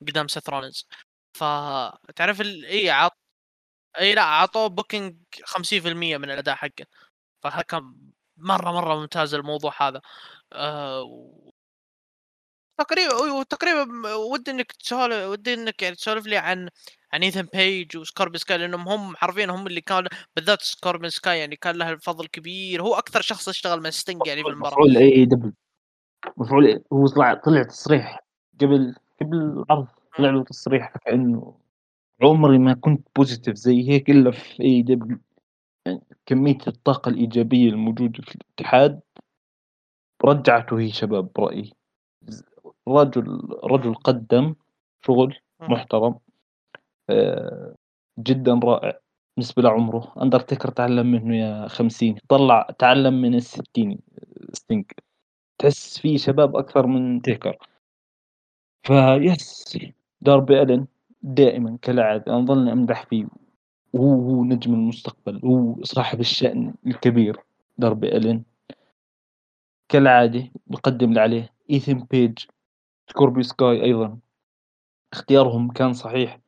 [0.02, 0.86] قدام سيث رولينز
[1.34, 2.40] فتعرف.
[2.40, 3.18] إي عط
[4.00, 6.86] إي لا أعطوه booking 50% من الأداء حقه
[7.42, 7.94] فهذا كان
[8.36, 10.00] مرة مرة ممتاز الموضوع هذا
[10.52, 11.04] أه...
[12.78, 16.68] تقريبا تقريبا ودي إنك تسولف ودي إنك يعني تسولف لي عن
[17.12, 21.56] عن ايثن بيج وسكوربيو سكاي لأنهم هم حرفيا هم اللي كانوا بالذات سكوربيو سكاي يعني
[21.56, 22.82] كان له الفضل كبير.
[22.82, 25.52] هو أكثر شخص اشتغل مع ستينج يعني في المباراه مفعول اي double.
[26.36, 28.24] مفعول هو طلع طلع تصريح
[28.60, 29.86] قبل قبل العرض
[30.18, 31.58] طلع له تصريح كأنه
[32.22, 35.18] عمري ما كنت positive زي هيك إلا في AEW
[35.86, 39.00] يعني كمية الطاقة الإيجابية الموجودة في الاتحاد
[40.24, 41.72] رجعته هي شباب برأيي
[42.88, 44.54] رجل رجل قدم
[45.06, 46.18] شغل محترم
[47.10, 47.74] آه،
[48.18, 49.00] جدا رائع
[49.36, 50.14] بالنسبة لعمره.
[50.22, 53.98] أندرتيكر تعلم منه يا خمسين طلع تعلم من الستين
[54.52, 54.84] ستينج
[55.58, 57.56] تحس فيه شباب أكثر من تيكر.
[58.82, 59.78] face
[60.20, 60.86] داربي ألن
[61.22, 63.26] دائما كالعادة أنا ظل أمدح فيه.
[63.92, 67.36] وهو هو نجم المستقبل هو صاحب الشأن الكبير
[67.78, 68.42] داربي ألن
[69.88, 72.38] كالعادة بقدم اللي عليه إيثن بيج.
[73.10, 74.18] سكوربيو سكاي أيضا.
[75.12, 76.40] اختيارهم كان صحيح.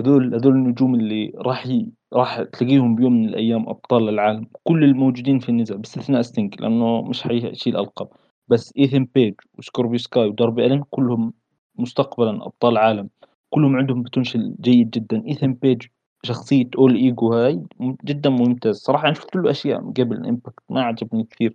[0.00, 1.92] هذول هذول النجوم اللي راح ي...
[2.12, 4.46] راح تلاقيهم بيوم من الأيام أبطال العالم.
[4.64, 8.08] كل الموجودين في النزال باستثناء ستينج لأنه مش حيشيل ألقاب
[8.48, 11.32] بس إيثن بيج وسكوربيو سكاي وداربي ألن كلهم
[11.78, 13.08] مستقبلا أبطال عالم.
[13.50, 15.22] كلهم عندهم potential جيد جدا.
[15.26, 15.82] إيثن بيج
[16.22, 17.62] شخصية all ego هاي
[18.04, 18.76] جدا ممتاز.
[18.76, 21.54] صراحة أنا شفت له أشياء قبل إمباكت ما عجبني كثير.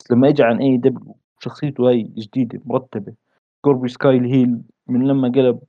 [0.00, 3.12] بس لما إجى عند AEW شخصيته هاي جديدة مرتبة.
[3.60, 5.60] سكوربيو سكاي ال heel من لما قلب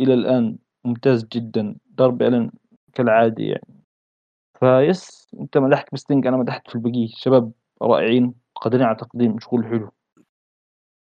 [0.00, 2.50] إلى الآن ممتاز جدا داربي ألن
[2.94, 3.84] كالعادة يعني.
[4.60, 7.08] face أنت مدحت بستينج أنا مدحت في البقية.
[7.16, 7.52] شباب
[7.82, 9.92] رائعين قادرين على تقديم شغل حلو.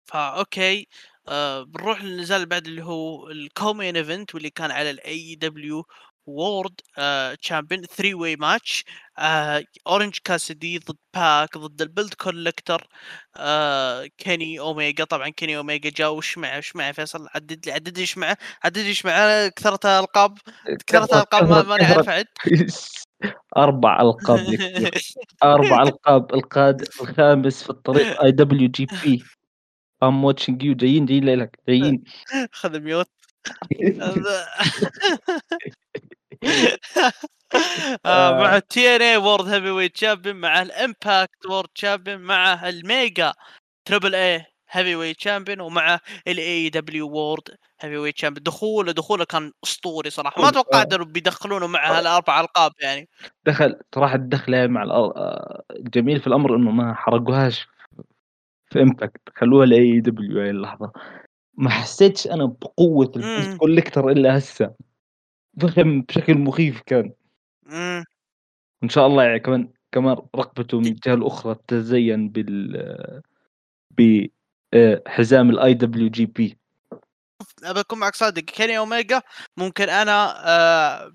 [0.06, 0.88] فا okay.
[1.28, 5.86] آه بنروح للنزال اللي بعد اللي هو ال co-main event واللي كان على ال AEW
[6.26, 6.76] world
[7.42, 8.86] champion 3 way match
[9.88, 12.88] اورنج كاسيدي ضد باك ضد ال belt collector
[13.38, 17.96] آه كيني اوميجا طبعا كيني اوميجا جا وش معه؟ وش معه فيصل؟ عدد لي عدد
[17.96, 20.38] لي إيش معه؟ عدد لي إيش معه؟ كثرة القاب
[20.88, 22.26] كثرة القاب ما- ماني عارف اعد
[23.58, 24.40] أربع ألقاب.
[25.44, 29.24] أربع ألقاب القاد الخامس في الطريق IWGP
[30.04, 32.04] I'm watching you جايين جايين لك جايين.
[32.52, 33.08] خذ mute.
[33.08, 33.15] آه،
[38.06, 43.34] مع ال TNA World Heavyweight Champion مع ال Impact World Champion مع ال
[43.86, 47.44] Mega Triple A Heavyweight Champion ومع ال AEW World
[47.82, 50.42] Heavyweight Champion دخوله دخوله كان أسطوري صراحة.
[50.42, 50.52] ما آه.
[50.52, 53.10] توقعت انه بيدخلونه مع هالأربع ألقاب يعني.
[53.46, 57.68] دخل صراحة الدخله مع الأ- آه، الجميل في الأمر إنه ما حرقوهاش.
[58.72, 60.92] في Impact خلوها ل AEW هاي اللحظة.
[61.58, 63.12] ما حسيتش أنا بقوة.
[63.16, 64.74] ال belt collector إلا هسه
[65.62, 67.14] فخم بشكل مخيف كان
[67.64, 68.04] مم.
[68.82, 73.22] وان شاء الله يعني كمان كمان رقبته من الجهة الأخرى تتزين بال
[73.98, 76.58] بحزام ال IWGP
[77.64, 79.22] أبى أكون معك صادق كيني اوميجا
[79.58, 81.12] ممكن أنا آه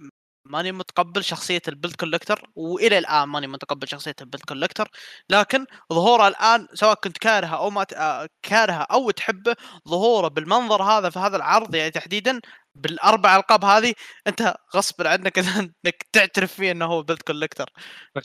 [0.50, 4.88] ماني متقبل شخصية ال belt collector وإلى الآن ماني متقبل شخصية ال belt collector
[5.30, 9.56] لكن ظهوره الآن سواء كنت كارهه أو ما ت- آه، كارهه أو تحبه
[9.88, 12.40] ظهوره بالمنظر هذا في هذا العرض يعني تحديدا
[12.74, 13.92] بالأربع ألقاب هذه
[14.26, 15.38] أنت غصب عنك
[15.84, 17.70] إنك تعترف فيه إنه هو belt collector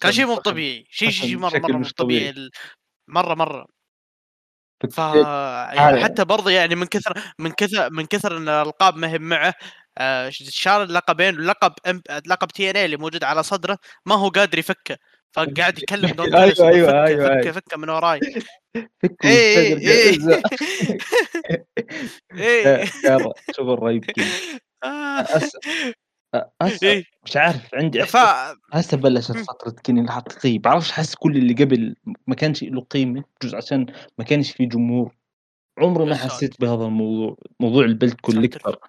[0.02, 2.50] كان شيء مو طبيعي شيء شيء مره مرة مو مش طبيعي.
[3.08, 3.68] مره مرة.
[4.92, 9.20] ف يعني حتى برضه يعني من كثر من كثر من كثر إن الألقاب ما هي
[9.20, 9.54] معه
[9.98, 11.36] آه، شال اللقبين
[11.88, 14.98] إم لقب تي إن اللي موجود على صدره ما هو قادر يفكه
[15.36, 17.52] فقاعد يكلم دون أيوة، إنه أيوة، فكه أيوة، فكه أيوة.
[17.52, 18.20] فكه من وراي
[19.04, 20.44] فك اي واشتغل اي جائزة.
[22.34, 24.26] اي كان شغل رهيب كذا
[24.84, 25.20] آه.
[25.22, 25.60] هسه
[26.62, 27.04] هسه إيه.
[27.26, 28.04] مش عارف عندي
[28.74, 29.32] هسه بلشت.
[29.32, 31.96] فترة كيني الحقيقية بعرفش حس كل اللي قبل
[32.28, 33.86] ما كانش له قيمة بجوز عشان
[34.18, 35.16] ما كانش في جمهور
[35.80, 36.16] عمري ما.
[36.16, 38.80] حسيت بهذا الموضوع موضوع ال belt collector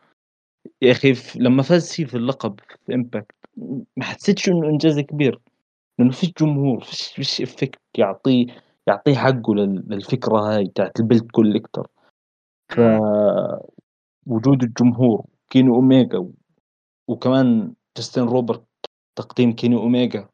[0.82, 3.34] يا أخي لما فاز فيه في اللقب في Impact
[3.96, 5.40] ما حسيتش إنه إنجاز كبير
[5.98, 8.46] لأنه فيش جمهور فيش فيش effect يعطيه
[8.86, 11.86] يعطيه حقه لل- للفكرة هاي تاعت ال belt collector
[12.68, 12.80] ف
[14.26, 16.32] وجود الجمهور كيني اوميجا و...
[17.08, 18.64] وكمان جاستن روبرتس
[19.16, 20.28] تقديم كيني اوميجا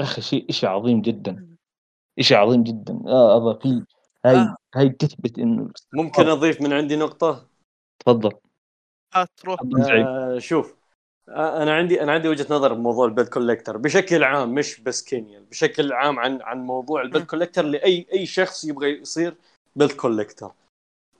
[0.00, 1.56] يا أخي شيء شيء عظيم جدا.
[2.20, 3.00] شيء عظيم جدا.
[3.06, 3.84] آه هذا في
[4.24, 4.56] هاي آه.
[4.74, 7.46] هاي تثبت إنه ممكن أضيف من عندي نقطة؟
[7.98, 8.32] تفضل.
[9.36, 10.74] تروح آه شوف
[11.28, 15.04] آه أنا عندي أنا عندي وجهة نظر بموضوع ال belt collector بشكل عام مش بس
[15.04, 17.26] كيني بشكل عام عن عن موضوع ال belt م.
[17.26, 19.34] collector لأي أي شخص يبغى يصير
[19.76, 20.52] belt collector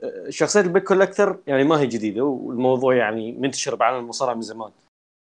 [0.03, 4.43] آه، شخصية ال belt collector يعني ما هي جديدة والموضوع يعني منتشر بعالم المصارعة من
[4.43, 4.71] زمان.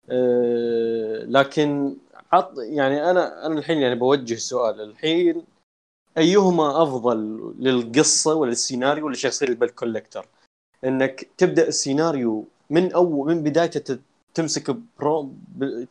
[0.10, 1.96] آه، لكن
[2.32, 4.82] عط يعني أنا أنا الحين يعني بوجه سؤال.
[4.82, 5.44] الحين
[6.18, 7.18] أيهما أفضل
[7.60, 10.26] للقصة ولا السيناريو ولا شخصيه ال belt collector
[10.84, 14.00] إنك تبدأ السيناريو من أول من بدايته
[14.34, 15.34] تمسك برو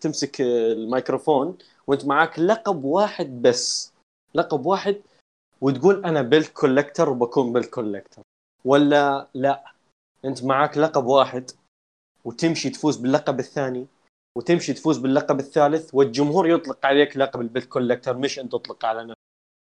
[0.01, 3.93] تمسك الميكروفون وأنت معاك لقب واحد بس.
[4.35, 4.97] لقب واحد
[5.61, 8.23] وتقول أنا belt collector وبكون belt collector
[8.65, 9.73] ولا لا
[10.25, 11.51] أنت معاك لقب واحد
[12.25, 13.87] وتمشي تفوز باللقب الثاني
[14.39, 19.15] وتمشي تفوز باللقب الثالث والجمهور يطلق عليك لقب ال belt collector مش أنت تطلق على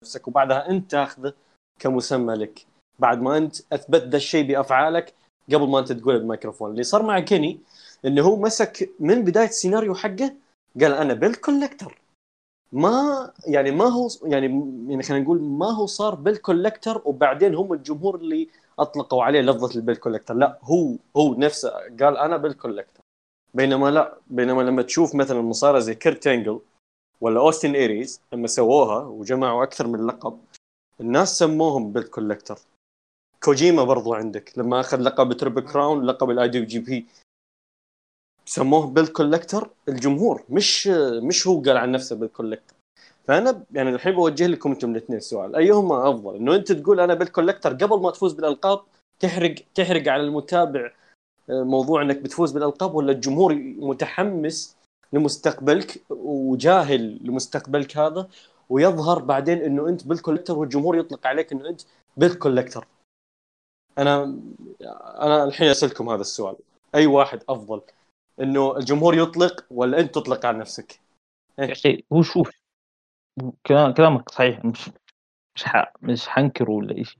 [0.04, 0.28] نفسك.
[0.28, 1.32] وبعدها أنت تاخذه
[1.80, 2.66] كمسمى لك.
[2.98, 5.14] بعد ما انت اثبت ذا الشيء بافعالك
[5.52, 6.70] قبل ما انت تقول الميكروفون.
[6.70, 7.60] اللي صار مع كيني
[8.04, 10.34] إنه هو مسك من بداية السيناريو حقه
[10.80, 12.02] قال أنا belt collector
[12.72, 14.46] ما يعني ما هو يعني
[14.88, 19.76] يعني خلينا نقول ما هو صار belt collector وبعدين هم الجمهور اللي أطلقوا عليه لفظة
[19.76, 23.00] ال belt collector لا هو هو نفسه قال أنا belt collector
[23.54, 26.60] بينما لا بينما لما تشوف مثلا مصارع زي كيرت إنجل
[27.20, 30.38] ولا أوستن إيريز لما سووها وجمعوا أكثر من لقب
[31.00, 32.58] الناس سموهم belt collector
[33.44, 37.06] كوجيما برضو عندك لما أخذ لقب Triple Crown لقب ال IWGP
[38.44, 40.86] سموه belt collector الجمهور مش
[41.22, 42.74] مش هو قال عن نفسه belt collector
[43.24, 47.28] فأنا يعني الحين بوجه لكم أنتم الاثنين سؤال أيهما أفضل؟ إنه أنت تقول أنا بيلد
[47.28, 48.80] كولكتر قبل ما تفوز بالألقاب
[49.20, 50.92] تحرق تحرق على المتابع
[51.50, 54.76] آه، موضوع إنك بتفوز بالألقاب ولا الجمهور متحمس
[55.12, 58.28] لمستقبلك وجاهل لمستقبلك هذا
[58.70, 61.80] ويظهر بعدين إنه أنت بيلد كولكتر والجمهور يطلق عليك إنه أنت
[62.16, 62.86] بيلد كولكتر
[63.98, 64.38] أنا
[65.20, 66.56] أنا الحين أسألكم هذا السؤال.
[66.94, 67.80] أي واحد أفضل؟
[68.40, 71.00] إنه الجمهور يطلق ولا أنت تطلق على نفسك؟
[71.58, 72.50] يا أخي هو شوف
[73.66, 74.90] كلام- كلامك صحيح مش
[75.56, 75.92] مش ح...
[76.02, 77.18] مش حنكر ولا شيء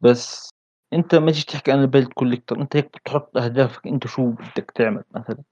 [0.00, 0.50] بس
[0.92, 5.04] أنت ما تجيش تحكي أنا بيلد كوليكتر أنت هيك بتحط أهدافك أنت شو بدك تعمل
[5.10, 5.42] مثلًا،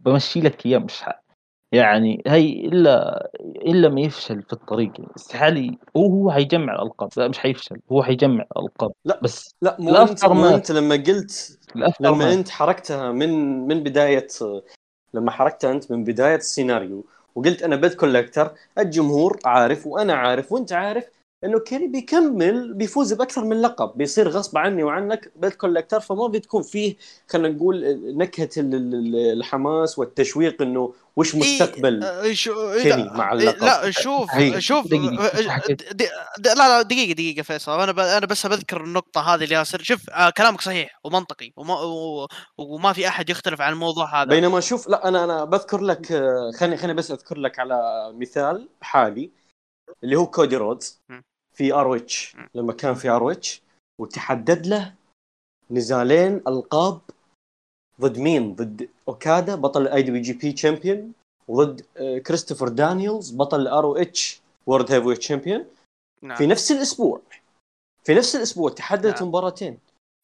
[0.00, 1.22] بمشي لك إياه مش ح
[1.76, 7.28] يعني هي إلا إلا ما يفشل في الطريق يعني استحالة هو هو حيجمع الألقاب لا
[7.28, 10.52] مش حيفشل هو حيجمع الألقاب لا بس لا مو أنت مو مات.
[10.54, 11.58] أنت لما قلت
[12.00, 12.32] لما مات.
[12.32, 14.26] أنت حركتها من من بداية
[15.14, 17.04] لما حركتها أنت من بداية السيناريو
[17.34, 21.04] وقلت أنا بيت كولكتر الجمهور عارف وأنا عارف وأنت عارف
[21.44, 26.62] إنه كيري بيكمل بيفوز بأكثر من لقب بيصير غصب عني وعنك بيت كولكتر فما بتكون
[26.62, 26.96] فيه
[27.28, 33.64] خلينا نقول نكهة ال- ال- الحماس والتشويق إنه وش مستقبل إيه لا مع اللقب.
[33.64, 34.60] لا شوف هي.
[34.60, 36.08] شوف دقيقة، شو حكيت؟ د-
[36.38, 38.18] د- لا لا دقيقة دقيقة فيصل أنا.
[38.18, 41.76] أنا بس بذكر النقطة هذه اللي ياسر شوف آه كلامك صحيح ومنطقي وما.
[42.58, 46.50] وما في أحد يختلف عن الموضوع هذا بينما شوف لا أنا أنا بذكر لك آه،
[46.58, 49.30] خليني خليني بس أذكر لك على مثال حالي
[50.04, 51.00] اللي هو كودي رودز.
[51.54, 52.46] في ROH م.
[52.54, 53.62] لما كان في ROH
[54.00, 54.94] وتحدد له
[55.70, 57.00] نزالين ألقاب
[58.00, 61.12] ضد مين؟ ضد أوكادا بطل ال IWGP Champion
[61.48, 61.80] وضد
[62.26, 65.66] كريستوفر دانييلز بطل ال ROH World Heavy Champion
[66.22, 66.36] نعم.
[66.36, 67.20] في نفس الأسبوع
[68.04, 69.28] في نفس الأسبوع تحددت نعم.
[69.28, 69.78] مباراتين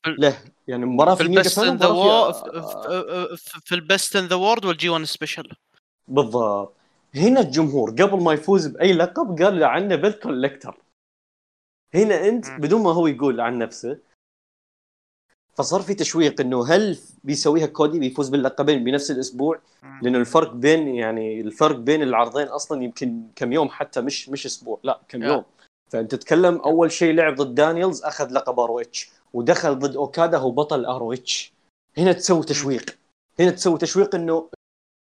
[0.07, 2.33] له يعني مباراة في البست ان ذا
[3.61, 5.53] في ال Best in the World وال G1 Special
[6.09, 6.75] بالضبط
[7.15, 10.79] هنا الجمهور قبل ما يفوز بأي لقب قال له عنه belt collector
[11.95, 12.47] هنا أنت.
[12.51, 13.99] بدون ما هو يقول عن نفسه
[15.55, 19.61] فصار في تشويق إنه هل بيسويها كودي بيفوز باللقبين بنفس الأسبوع؟
[20.03, 24.81] لأنه الفرق بين يعني الفرق بين العرضين أصلا يمكن كم يوم حتى مش مش أسبوع
[24.83, 25.23] لا كم.
[25.23, 25.45] يوم.
[25.91, 30.85] فأنت تتكلم أول شيء لعب ضد دانييلز أخذ لقب ROH ودخل ضد أوكادا هو بطل
[30.85, 31.53] ROH
[31.99, 32.99] هنا تسوي تشويق.
[33.41, 34.49] هنا تسوي تشويق إنه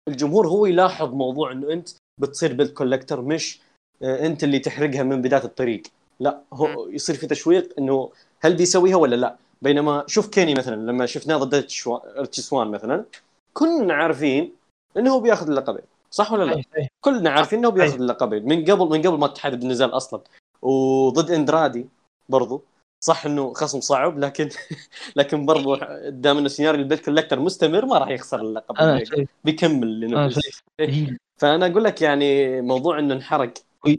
[0.08, 3.62] الجمهور هو يلاحظ موضوع إنه أنت بتصير belt collector مش
[4.04, 5.84] آه، أنت اللي تحرقها من بداية الطريق.
[6.20, 11.06] لا هو يصير في تشويق إنه هل بيسويها ولا لا؟ بينما شوف كيني مثلا لما
[11.06, 11.68] شفناه ضد
[12.17, 13.06] ريتش سوان مثلا
[13.54, 14.54] كنا عارفين
[14.97, 15.84] إنه هو بياخذ اللقبين.
[16.12, 17.95] صح ولا لا؟ كلنا عارفين إنه بياخذ.
[17.95, 20.22] اللقبين من قبل من قبل ما تحدد النزال أصلا.
[20.62, 21.86] وضد أندرادي
[22.30, 22.62] برضو.
[23.04, 24.49] صح إنه خصم صعب لكن
[25.16, 25.76] لكن برضو
[26.08, 29.02] دام إنه سيناريو ال belt collector مستمر ما راح يخسر اللقب.
[29.43, 30.62] بيكمل لنفسه.
[30.80, 31.18] هي.
[31.38, 33.54] فأنا أقول لك يعني موضوع إنه انحرق.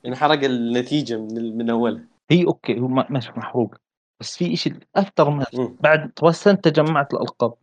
[0.07, 3.75] انحرق النتيجة من من اولها هي أوكي هو ما- ماشي محروق.
[4.21, 5.45] بس في شيء أكثر من.
[5.81, 7.55] بعد بس انت جمعت الالقاب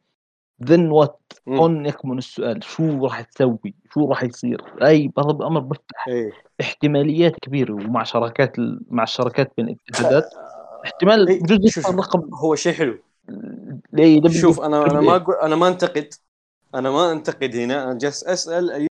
[0.63, 1.33] Then what.
[1.47, 2.63] هون يكمن السؤال.
[2.63, 6.31] شو راح تسوي؟ شو راح يصير؟ أي برضه الأمر بفتح إيه.
[6.61, 8.81] احتماليات كبيرة ومع شركات ال...
[8.89, 10.33] مع الشركات بين الاتحادات
[10.85, 12.97] احتمال إيه، بجوز شوف- الرقم هو شيء حلو.
[13.93, 16.13] دبليو شوف أنا أنا ما أقول أنا ما أنتقد
[16.75, 18.87] أنا ما أنتقد هنا أنا جالس أسأل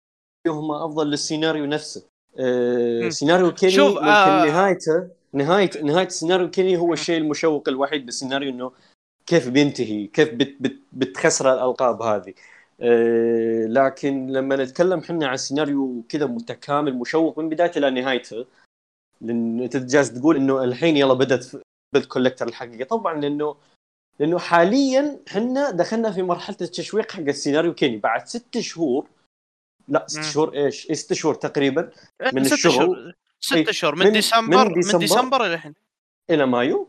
[0.48, 2.04] أيهما أفضل للسيناريو نفسه.
[2.40, 3.10] آه.
[3.10, 8.50] سيناريو كيني شوف، ممكن آه، نهايته نهايه نهاية سيناريو كيني هو الشيء المشوق الوحيد بالسيناريو
[8.50, 8.72] إنه
[9.26, 12.34] كيف بينتهي كيف بت بت بتخسر الألقاب هذه.
[12.82, 18.46] آه لكن لما نتكلم إحنا عن سيناريو كذا متكامل مشوق من بدايته إلى نهايته
[19.22, 21.46] لأن انت جالس تقول إنه الحين يلا بدأت
[21.94, 23.56] بال collector الحقيقة طبعا لأنه
[24.20, 29.08] لأنه حاليا إحنا دخلنا في مرحلة التشويق حق السيناريو كيني بعد ست شهور
[29.88, 30.22] لا ست.
[30.22, 31.90] شهور إيش؟ إيه ست شهور تقريبا
[32.34, 32.72] من ست الشغل.
[32.74, 35.00] شهور ست إيه، شهور من- من ديسمبر من من ديسمبر.
[35.00, 35.74] ديسمبر إلى الحين
[36.30, 36.88] إلى مايو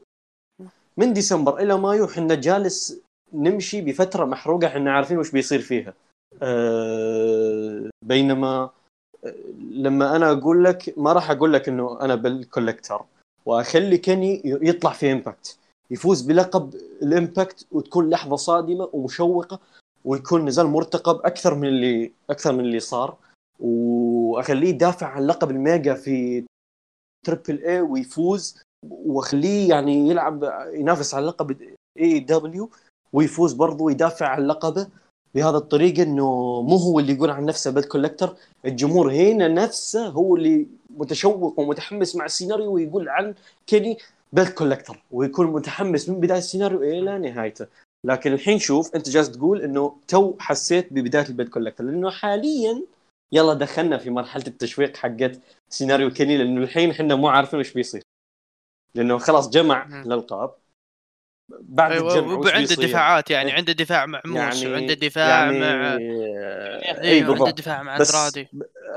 [0.96, 3.00] من ديسمبر إلى مايو إحنا جالس
[3.32, 5.94] نمشي بفترة محروقة إحنا عارفين وش بيصير فيها
[6.42, 8.70] أه بينما
[9.24, 9.34] آه،
[9.70, 13.04] لما أنا أقول لك ما راح أقول لك إنه أنا belt collector
[13.46, 15.58] وأخلي كيني يطلع في Impact
[15.90, 19.60] يفوز بلقب ال Impact وتكون لحظة صادمة ومشوقة
[20.04, 23.16] ويكون نزال مرتقب أكثر من اللي أكثر من اللي صار.
[23.60, 26.44] وأخليه يدافع عن لقب ال Mega في
[27.26, 28.58] Triple A ويفوز
[28.90, 30.44] وأخليه يعني يلعب
[30.74, 31.56] ينافس على لقب
[32.00, 32.70] AEW
[33.12, 34.88] ويفوز برضه ويدافع عن لقبه
[35.34, 40.36] بهذا الطريقة إنه مو هو اللي يقول عن نفسه belt collector الجمهور هنا نفسه هو
[40.36, 40.66] اللي
[40.96, 43.34] متشوق ومتحمس مع السيناريو ويقول عن
[43.66, 43.98] كيني
[44.32, 47.66] belt collector ويكون متحمس من بداية السيناريو إلى نهايته.
[48.04, 52.82] لكن الحين شوف أنت جالس تقول إنه تو حسيت ببداية ال belt collector لأنه حاليا
[53.32, 58.02] يلا دخلنا في مرحلة التشويق حقت سيناريو كيني لأنه الحين إحنا مو عارفين وش بيصير.
[58.94, 60.02] لأنه خلاص جمع.
[60.06, 60.54] الألقاب.
[61.48, 63.56] بعد أيوه الجمع وش وعنده بيصير؟ دفاعات يعني إيه.
[63.56, 67.58] عنده دفاع مع موس يعني وعنده دفاع يعني مع أي أيوه عنده بالضبط.
[67.58, 68.48] دفاع مع أندرادي.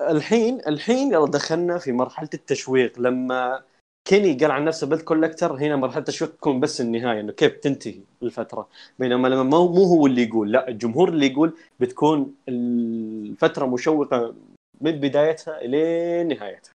[0.09, 2.99] الحين الحين يلا دخلنا في مرحلة التشويق.
[2.99, 3.61] لما
[4.07, 7.99] كيني قال عن نفسه belt collector هنا مرحلة التشويق تكون بس النهاية إنه كيف تنتهي
[8.23, 8.67] الفترة.
[8.99, 14.33] بينما لما مو, مو هو اللي يقول لا الجمهور اللي يقول بتكون الفترة مشوقة
[14.81, 16.71] من بدايتها الين نهايتها.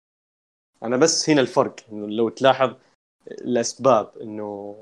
[0.84, 2.74] أنا بس هنا الفرق إنه لو تلاحظ
[3.28, 4.78] الأسباب إنه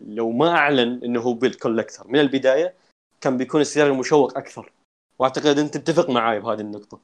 [0.00, 2.74] لو ما أعلن إنه هو بيلد كولكتر من البداية
[3.20, 4.72] كان بيكون السيناريو مشوق أكثر.
[5.18, 7.00] وأعتقد أنت تتفق معاي بهذه النقطة.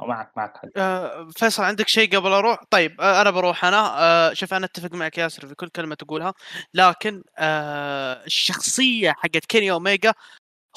[0.00, 0.60] معك معك.
[0.76, 3.94] آه، فيصل عندك شيء قبل أروح؟ طيب آه، أنا بروح أنا.
[3.98, 6.34] آه، شوف أنا أتفق معك ياسر في كل كلمة تقولها.
[6.74, 10.14] لكن آه، الشخصية حقت كيني اوميجا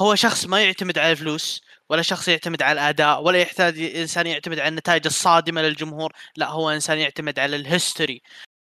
[0.01, 1.61] هو شخص ما يعتمد على الفلوس.
[1.89, 6.69] ولا شخص يعتمد على الأداء ولا يحتاج إنسان يعتمد على النتائج الصادمة للجمهور لا هو
[6.69, 8.21] إنسان يعتمد على ال history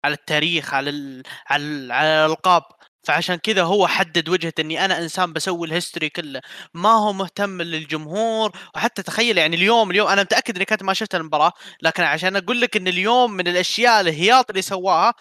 [0.05, 1.23] على التاريخ على ال...
[1.47, 1.93] على, ال...
[1.93, 2.63] على الألقاب.
[3.09, 6.41] فعشان كذا هو حدد وجهة إني أنا إنسان بسوي ال history كله.
[6.75, 8.53] ما هو مهتم للجمهور.
[8.75, 11.53] وحتى تخيل يعني اليوم اليوم أنا متأكد إني كنت ما شفت المباراة
[11.83, 15.15] لكن عشان أقول لك إن اليوم من الأشياء الهياط اللي سواها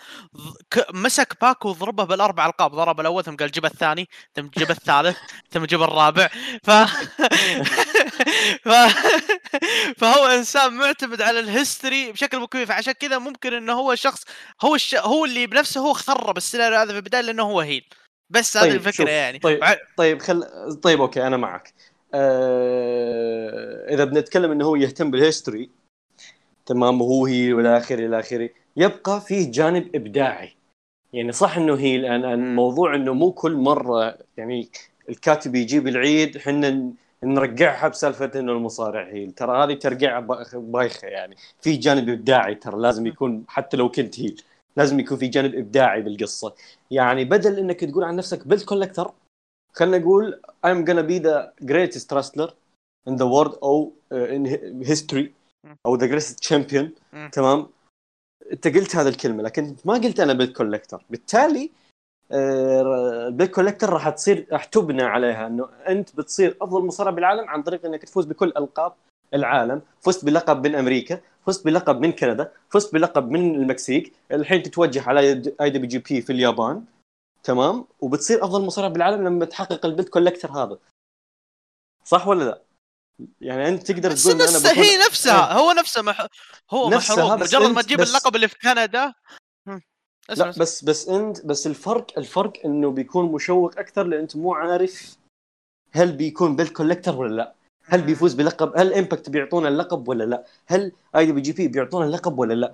[0.93, 2.71] مسك باكو وضربه بالأربع ألقاب.
[2.71, 5.17] ضرب الأول ثم قال جيب الثاني ثم جيب الثالث
[5.51, 6.29] ثم جيب الرابع.
[6.63, 6.71] ف...
[8.67, 8.69] ف...
[9.99, 14.23] فهو إنسان معتمد على ال history بشكل مو كبير فعشان كذا ممكن إنه هو شخص
[14.61, 14.95] هو الش...
[14.95, 17.85] هو اللي بنفسه هو خرب السيناريو هذا في البداية لأنه هو heel
[18.29, 19.39] بس هذه طيب، الفكرة شوف، يعني.
[19.39, 19.59] طيب
[19.97, 20.43] طيب خل
[20.81, 21.73] طيب أوكي أنا معك.
[22.13, 23.93] آه...
[23.93, 25.69] إذا بنتكلم إنه هو يهتم بال history
[26.65, 30.55] تمام وهو هي والى آخره إلى آخره يبقى فيه جانب إبداعي.
[31.13, 34.69] يعني صح إنه هي الآن الموضوع إنه مو كل مرة يعني
[35.09, 41.07] الكاتب يجيب العيد إحنا ن- نرجعها بسالفة إنه المصارع هيل ترى هذه ترجيعه با- بايخة
[41.07, 41.35] يعني.
[41.61, 44.41] في جانب إبداعي ترى لازم يكون حتى لو كنت هيل
[44.77, 46.55] لازم يكون في جانب إبداعي بالقصة.
[46.91, 49.11] يعني بدل إنك تقول عن نفسك بيلد كولكتر
[49.73, 52.49] خلينا نقول I'm gonna be the greatest wrestler
[53.09, 54.43] in the world أو uh, in
[54.87, 55.25] history
[55.85, 56.85] أو the greatest champion.
[57.31, 57.67] تمام؟
[58.51, 61.71] أنت قلت هذه الكلمة لكن ما قلت أنا belt collector بالتالي
[62.31, 67.49] آه، ال belt collector راح تصير راح تبنى عليها إنه أنت بتصير أفضل مصارع بالعالم
[67.49, 68.93] عن طريق إنك تفوز بكل ألقاب
[69.33, 69.81] العالم.
[70.01, 75.19] فزت بلقب من أمريكا فزت بلقب من كندا فزت بلقب من المكسيك الحين تتوجه على
[75.61, 76.85] IWGP في اليابان.
[77.43, 80.77] تمام؟ وبتصير أفضل مصارع بالعالم لما تحقق ال belt collector هذا.
[82.03, 82.61] صح ولا لا؟
[83.41, 86.27] يعني أنت تقدر تقول إن أنا بكون هي نفسها هو نفسه مح...
[86.71, 87.35] هو نفسها، محروق.
[87.35, 89.13] بس مجرد ما تجيب بس- اللقب اللي في كندا
[90.29, 90.49] لا.
[90.57, 95.17] بس بس أنت بس الفرق الفرق إنه بيكون مشوق أكثر لأن أنت مو عارف
[95.91, 97.53] هل بيكون belt collector ولا لا.
[97.89, 101.67] هل بيفوز بلقب؟ هل Impact بيعطونا اللقب ولا لا؟ هل اي دي بي جي بي
[101.67, 102.73] بيعطونا اللقب ولا لا؟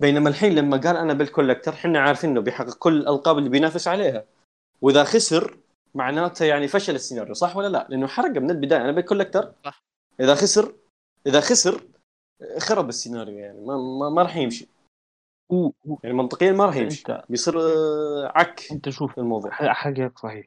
[0.00, 3.88] بينما الحين لما قال أنا belt collector إحنا عارفين إنه بيحقق كل الألقاب اللي بينافس
[3.88, 4.24] عليها.
[4.82, 5.58] وإذا خسر
[5.94, 9.82] معناته يعني فشل السيناريو صح ولا لا؟ لأنه حرق من البداية أنا بيل كولكتر صح.
[10.20, 10.74] إذا خسر
[11.26, 11.82] إذا خسر
[12.58, 14.68] خرب السيناريو يعني ما ما, ما راح يمشي.
[16.02, 17.04] يعني منطقيا ما راح يمشي.
[17.28, 19.50] بيصير آه، عك أنت شوف الموضوع.
[19.50, 20.46] ح- حقك صحيح.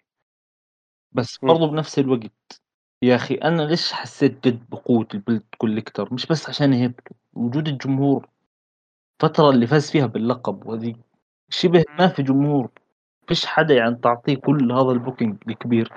[1.11, 1.37] بس.
[1.43, 2.31] برضو بنفس الوقت
[3.01, 8.29] يا أخي أنا ليش حسيت جد بقوة البلد كوليكتر مش بس عشان هيبته وجود الجمهور.
[9.21, 10.95] الفترة اللي فاز فيها باللقب وهذه
[11.49, 12.71] شبه ما في جمهور.
[13.27, 15.93] فيش حدا يعني تعطيه كل هذا ال booking الكبير.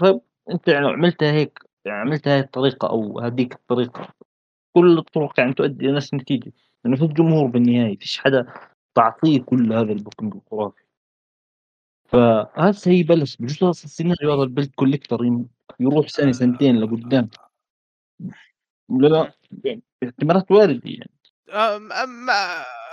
[0.00, 0.20] طيب
[0.50, 4.08] انت يعني عملتها هيك يعني عملتها هاي الطريقة أو هذيك الطريقة.
[4.74, 6.52] كل الطرق يعني تؤدي إلى نفس النتيجة.
[6.84, 8.46] لأنه في الجمهور بالنهاية فيش حدا
[8.94, 10.85] تعطيه كل هذا ال booking الخرافي.
[12.08, 15.44] فهذا هي بلش بجوز أصلاً السيناريو هذا ال belt collector
[15.80, 17.28] يروح سنه سنتين لقدام.
[18.88, 19.32] لا؟
[19.64, 21.10] لا احتمالات واردة يعني.
[21.50, 22.26] أم أم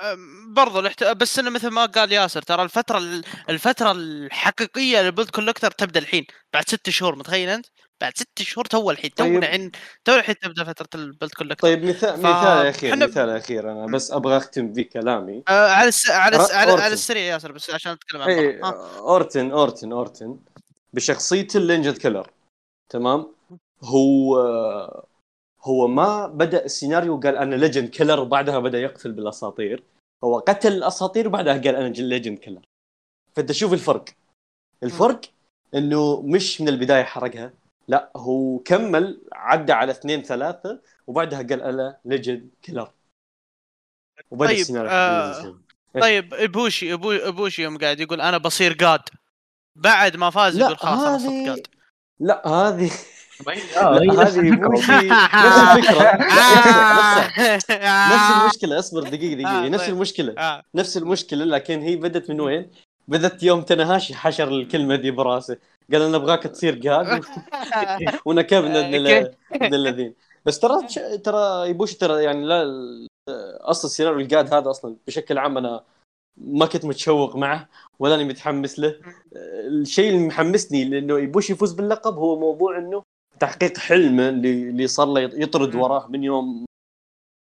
[0.04, 1.04] أم برضو الاحت...
[1.04, 6.00] بس إنه مثل ما قال ياسر ترى الفترة ال- الفترة الحقيقية لل belt collector تبدأ
[6.00, 7.66] الحين بعد ست شهور متخيل أنت؟
[8.02, 9.36] بعد ست شهور تو الحين تو طيب.
[9.44, 9.72] الحين
[10.06, 13.72] تو الحين تبدأ فترة ال belt collector طيب مثال ف- مثال أخير حنا- مثال أخير
[13.72, 16.10] أنا بس أبغى أختم في كلامي آه على الس...
[16.10, 16.52] على الس...
[16.52, 16.72] على.
[16.72, 18.30] على السريع ياسر بس عشان نتكلم عن.
[18.64, 18.98] ها.
[19.00, 20.40] اورتن اورتن اورتن
[20.94, 22.30] بشخصية ال legend killer
[22.90, 23.28] تمام
[23.84, 24.36] هو
[25.64, 29.84] هو ما بدأ السيناريو قال أنا Legend Killer وبعدها بدأ يقتل بالأساطير
[30.24, 32.62] هو قتل الأساطير وبعدها قال أنا Legend Killer
[33.36, 34.06] فأنت شوف الفرق.
[34.84, 35.22] الفرق
[35.76, 37.54] إنه مش من البداية حرقها.
[37.88, 42.92] لا هو كمل عدى على اثنين ثلاثة وبعدها قال أنا Legend Killer
[44.32, 49.02] وبدأ طيب، السيناريو آه، حق طيب إبوشي ابو إبوشي يوم قاعد يقول أنا بصير جاد
[49.76, 51.68] بعد ما فاز يقول خلاص أنا صرت جاد
[52.20, 52.92] لا هذه
[53.78, 54.90] آه، هذه نفس
[55.60, 56.04] الفكرة.
[56.04, 58.14] لا، نفسها.
[58.16, 59.66] نفس المشكلة اصبر دقيقة دقيقة.
[59.66, 59.94] آه، نفس طيب.
[59.96, 60.34] المشكلة.
[60.38, 60.62] آه.
[60.76, 62.70] نفس المشكلة لكن هي بدت من وين؟
[63.08, 65.58] بدت يوم تنهاشي حشر الكلمة دي براسه.
[65.94, 67.24] قال أنا أبغاك تصير قاد
[68.26, 70.14] ونكبنا ابن ال- ابن الذين.
[70.46, 70.88] بس ترى
[71.24, 72.64] ترى يبوش ترى يعني لا
[73.62, 75.84] أصلا السيناريو القاد هذا أصلا بشكل عام أنا
[76.38, 77.70] ما كنت متشوق معه
[78.00, 78.96] ولا اني متحمس له.
[79.68, 83.04] الشيء اللي محمسني لأنه يبوش يفوز باللقب هو موضوع إنه
[83.46, 85.76] تحقيق حلمه اللي اللي صار له يطرد.
[85.76, 86.66] وراه من يوم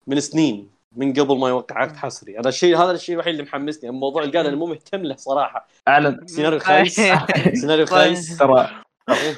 [0.08, 2.40] من سنين من قبل ما يوقع عقد حصري.
[2.40, 3.90] هذا الشيء هذا الشيء الوحيد اللي محمسني.
[3.90, 5.68] اما موضوع القاده أنا مو مهتم له صراحة.
[5.88, 6.28] أعلن.
[6.28, 7.02] سيناريو خايس.
[7.62, 8.38] سيناريو خايس.
[8.40, 8.70] ترى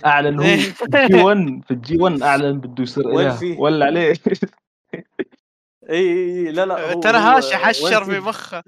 [0.06, 0.44] أعلن هو
[0.78, 3.36] في الجي 1 في الجي 1 أعلن بده يصير وين إله.
[3.36, 4.14] فيه؟ ولا عليه.
[5.90, 8.64] إي لا لا هو- ترى هو- هاشي حشر في؟ مخه.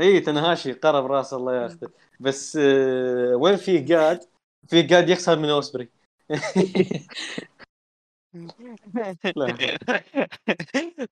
[0.00, 1.88] إي تنهاشي قرب راس الله ياخذه
[2.20, 4.20] بس آه، وين في قاد؟
[4.68, 5.88] في قاد يخسر من أوسبري.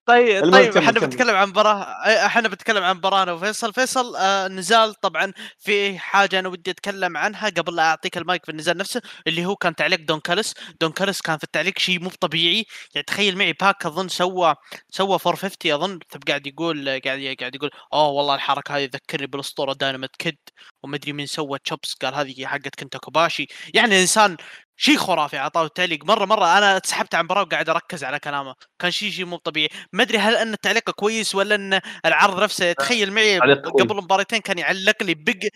[0.07, 1.01] طيب طيب كمل- إحنا.
[1.01, 1.83] بنتكلم عن مباراه
[2.27, 3.73] إحنا بنتكلم عن مباراه أنا وفيصل.
[3.75, 8.51] فيصل آه نزال طبعا في حاجة أنا ودي أتكلم عنها قبل لا أعطيك المايك في
[8.51, 12.11] النزال نفسه اللي هو كان تعليق دون كالس دون كاليس كان في التعليق شيء مو
[12.21, 12.65] طبيعي.
[12.95, 14.55] يعني تخيل معي باك أظن سوى
[14.91, 15.99] سوى 450 أظن.
[16.29, 20.39] قاعد يقول قاعد قاعد يقول أوه والله الحركة هذه تذكرني بالأسطورة دايناميت كيد.
[20.83, 24.37] ومدري مين سوى chops قال هذه حقت كنتا كوباشي يعني إنسان
[24.77, 26.05] شيء خرافي اعطاه التعليق.
[26.05, 28.55] مرة مرة أنا تسحبت عن المباراه وقاعد أركز على كلامه.
[28.79, 29.69] كان شيء شيء مو طبيعي.
[29.93, 33.69] ما أدري هل أن تعليقه كويس ولا أن العرض نفسه تخيل معي تعليق.
[33.69, 35.49] قبل مباراتين كان يعلق لي بيج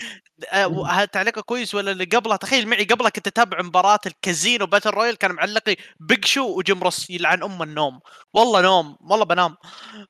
[0.53, 4.67] آه، هل تعليقه كويس ولا اللي قبلها تخيل معي قبلها كنت اتابع مباراة ال Casino
[4.67, 8.01] Battle Royale كان معلق لي بيج شو وجيم روس يلعن ام النوم.
[8.35, 9.57] والله نوم والله بنام.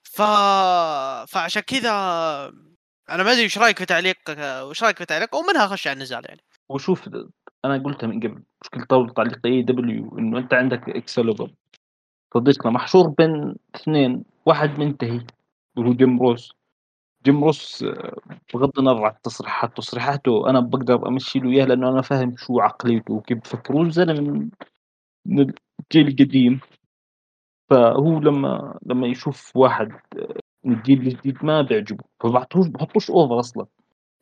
[0.03, 0.23] ف
[1.33, 1.91] فعشان كذا
[3.11, 6.25] أنا ما أدري إيش رأيك في تعليقك وش رأيك في تعليق؟ ومنها أخش على النزال
[6.25, 6.45] يعني.
[6.69, 7.09] وشوف
[7.65, 11.51] أنا قلتها من قبل مشكلة طاولة تعليق إي دبليو إنه أنت عندك اكسلبر
[12.35, 15.27] صديقنا محشور بين اثنين واحد منتهي
[15.77, 16.53] اللي هو جيم روس.
[17.25, 18.17] جيم روس آه،
[18.55, 23.15] بغض النظر عن التصريحات تصريحاته أنا بقدر أمشي له اياها لأنه أنا فاهم شو عقليته
[23.15, 24.51] وكيف بفكر هو زلمه من
[25.27, 26.61] من الجيل القديم.
[27.71, 30.35] فهو لما لما يشوف واحد آه،
[30.65, 33.67] من الجيل الجديد ما بيعجبه فبعطوش بحطوش over أصلا.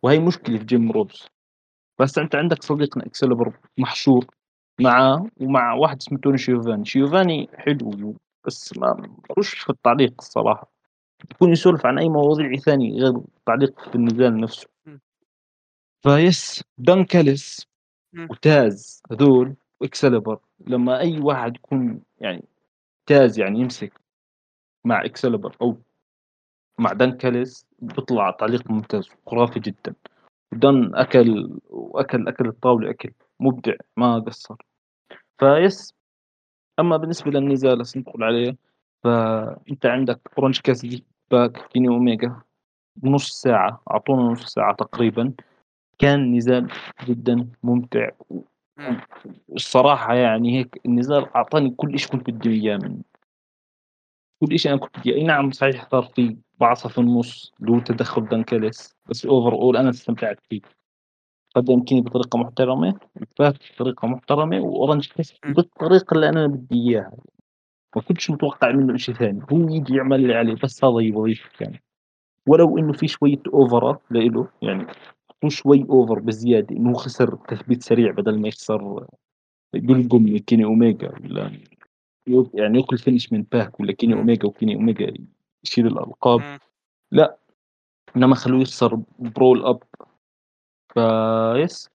[0.03, 1.29] وهي مشكلة في جيم روس.
[1.99, 4.27] بس أنت عندك صديقنا اكسلبر محشور
[4.81, 6.85] معاه ومع واحد اسمه توني شيوفاني.
[6.85, 8.17] شيوفاني حلو
[8.47, 8.95] بس ما
[9.31, 10.71] ملوش في التعليق الصراحة.
[11.31, 14.69] يكون يسولف عن أي مواضيع ثانية غير التعليق في النزال نفسه.
[16.03, 17.67] فيس دون كاليس
[18.13, 18.27] م.
[18.31, 22.45] وتاز هذول واكسلبر لما أي واحد يكون يعني
[23.07, 23.93] تاز يعني يمسك
[24.85, 25.77] مع اكسلبر أو
[26.79, 29.95] مع دون كاليس بيطلع تعليق ممتاز خرافي جدا.
[30.53, 33.11] دون أكل وأكل أكل الطاولة أكل
[33.41, 34.57] مبدع ما قصر.
[35.39, 35.95] فيس
[36.81, 38.57] أما بالنسبة للنزال ندخل عليه
[39.05, 42.37] فأنت عندك أورنج كاسيدي باك كيني اوميجا
[43.03, 45.33] نص ساعة أعطونا نص ساعة تقريبا.
[45.99, 46.73] كان نزال
[47.05, 48.11] جدا ممتع.
[48.77, 49.01] مم.
[49.53, 53.03] الصراحة يعني هيك النزال أعطاني كل شيء كنت بدي إياه منه
[54.41, 57.79] كل شيء أنا كنت بدي أي نعم صحيح صار في بعصة في النص اللي هو
[57.79, 60.61] تدخل دون كاليس بس overall أنا استمتعت فيه.
[61.55, 65.35] قدم كيني بطريقة محترمة وفات بطريقة محترمة وأورنج كيس.
[65.45, 67.17] بالطريقة اللي أنا بدي إياها.
[67.97, 69.41] ما كنتش متوقع منه شيء ثاني.
[69.53, 71.83] هو يجي يعمل اللي عليه بس هذا يبغى يعني.
[72.47, 74.87] ولو إنه في شوية over ات لإله يعني
[75.43, 79.07] مو شوي over بزيادة إنه خسر تثبيت سريع بدل ما يخسر
[79.75, 81.53] يلقم كيني أوميجا ولا
[82.55, 84.15] يعني ياكل finish من باك ولا كيني.
[84.15, 85.15] أوميجا وكيني أوميجا
[85.69, 86.41] يشيل الألقاب.
[86.41, 86.59] مم.
[88.17, 89.83] إنما خلوه يخسر ب roll up.
[90.89, 91.91] فيس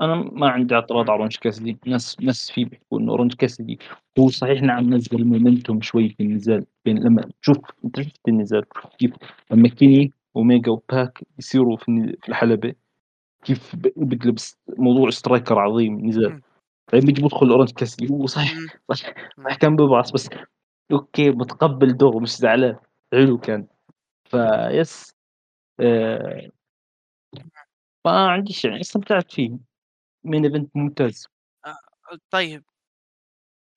[0.00, 3.78] أنا ما عندي اعتراض على أورنج كاسيدي ناس ناس في بيحكوا انه أورنج كاسيدي
[4.18, 6.66] هو صحيح نعم نزل momentum شوي في النزال.
[6.84, 8.64] بين لما تشوف أنت شفت النزال
[8.98, 9.12] كيف
[9.50, 12.74] لما كيني اوميجا وباك يصيروا في الحلبة
[13.44, 14.38] كيف بقلب
[14.78, 16.40] موضوع striker عظيم نزال.
[16.92, 18.52] بعدين بيجي بدخل أورنج كاسيدي هو صحيح.
[18.92, 20.28] صحيح صحيح كان بيبعص بس
[20.92, 22.76] okay متقبل دور مش زعلان.
[23.12, 23.68] حلو كان.
[24.30, 25.14] فيس
[25.80, 26.50] آه
[28.06, 29.58] ما عنديش يعني استمتعت فيه.
[30.24, 31.26] main event ممتاز.
[32.30, 32.64] طيب.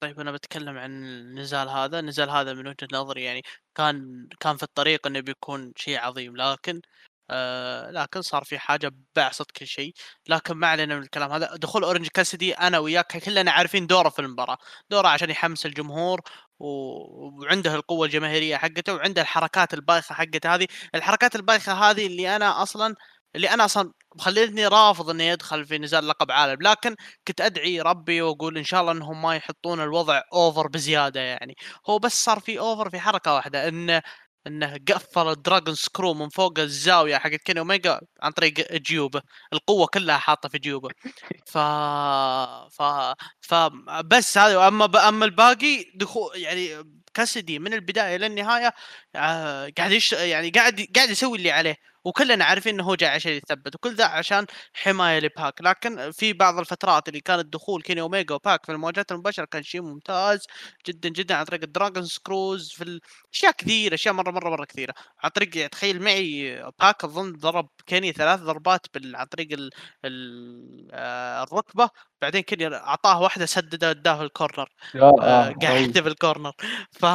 [0.03, 1.99] طيب أنا بتكلم عن النزال هذا.
[1.99, 3.41] النزال هذا من وجهة نظري يعني
[3.75, 6.81] كان كان في الطريق إنه بيكون شيء عظيم لكن
[7.29, 9.93] آه لكن صار في حاجة بعصت كل شيء.
[10.27, 11.55] لكن ما علينا من الكلام هذا.
[11.55, 14.57] دخول أورنج كاسيدي أنا وياك كلنا عارفين دوره في المباراة.
[14.89, 16.21] دوره عشان يحمس الجمهور
[16.59, 20.67] وعنده القوة الجماهيرية حقته وعنده الحركات البايخة حقته هذه.
[20.95, 22.95] الحركات البايخة هذه اللي أنا أصلا
[23.35, 26.61] اللي أنا أصلا خليتني رافض إنه يدخل في نزال لقب عالم.
[26.61, 26.95] لكن
[27.27, 31.55] كنت أدعي ربي وأقول إن شاء الله إنهم ما يحطون الوضع over بزيادة يعني.
[31.89, 33.67] هو بس صار في over في حركة واحدة.
[33.67, 34.01] انه
[34.47, 39.21] إنه قفل ال dragon screw من فوق الزاوية حقت كيني اوميجا عن طريق جيوبه.
[39.53, 40.89] القوة كلها حاطة في جيوبه.
[41.51, 41.57] ف
[42.71, 42.81] ف
[43.41, 43.53] ف
[44.05, 44.95] بس هذا أما ب...
[44.95, 46.83] أما الباقي دخول يعني
[47.13, 48.73] كاسيدي من البداية للنهايه
[49.15, 50.13] آه قاعد يش...
[50.13, 51.75] يعني قاعد قاعد يسوي اللي عليه.
[52.09, 55.61] وكلنا عارفين إنه هو جاي عشان يثبت وكل ذا عشان حماية لباك.
[55.61, 59.81] لكن في بعض الفترات اللي كانت دخول كيني أوميجا وباك في المواجهات المباشرة كان شيء
[59.81, 60.45] ممتاز
[60.87, 62.99] جدا جدا عن طريق ال dragon screws في
[63.33, 64.93] أشياء كثيرة أشياء مرة مرة مرة كثيرة.
[65.23, 69.15] عن طريق تخيل معي باك اظن ضرب كيني ثلاث ضربات بال...
[69.15, 69.69] عن طريق ال...
[70.05, 70.87] ال...
[70.93, 71.89] آه، الركبة.
[72.21, 74.69] بعدين كيني أعطاه واحدة سددة اداه ال corner.
[74.95, 75.99] آه، آه، قاعد.
[75.99, 76.53] في ال corner.
[76.91, 77.09] فا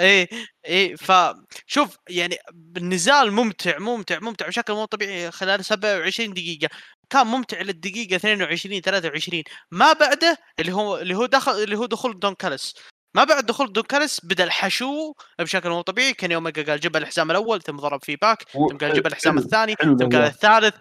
[0.00, 0.28] إيه
[0.66, 2.36] إيه فشوف يعني
[2.76, 6.68] النزال ممتع ممتع ممتع بشكل مو طبيعي خلال 27 دقيقة.
[7.10, 12.18] كان ممتع للدقيقة 22 23 ما بعده اللي هو اللي هو دخل اللي هو دخول
[12.18, 12.74] دون كالس
[13.16, 16.12] ما بعد دخول دون كالس بدأ الحشو بشكل مو طبيعي.
[16.14, 19.38] كان اوميجا قال جيب الحزام الأول ثم ضرب فيه باك و- ثم قال جيب الحزام
[19.38, 20.14] الثاني ثم قال.
[20.16, 20.74] الثالث.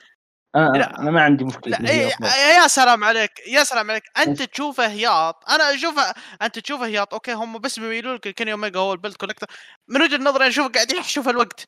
[0.56, 1.00] أنا لا.
[1.00, 2.12] أنا ما عندي مشكلة لا إيه.
[2.62, 4.04] يا سلام عليك يا سلام عليك.
[4.18, 8.80] أنت تشوفه هياط أنا اشوفه أنت تشوفه هياط okay هم بس بيعملوا لك كيني اوميجا
[8.80, 9.48] هو ال belt collector
[9.88, 11.68] من وجهة نظري أنا اشوفه قاعد يحشو في الوقت.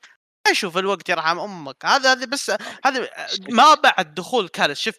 [0.52, 1.86] أشوف الوقت يرحم أمك.
[1.86, 2.52] هذا هذه بس
[2.86, 3.10] هذه
[3.50, 4.96] ما بعد دخول كالس شوف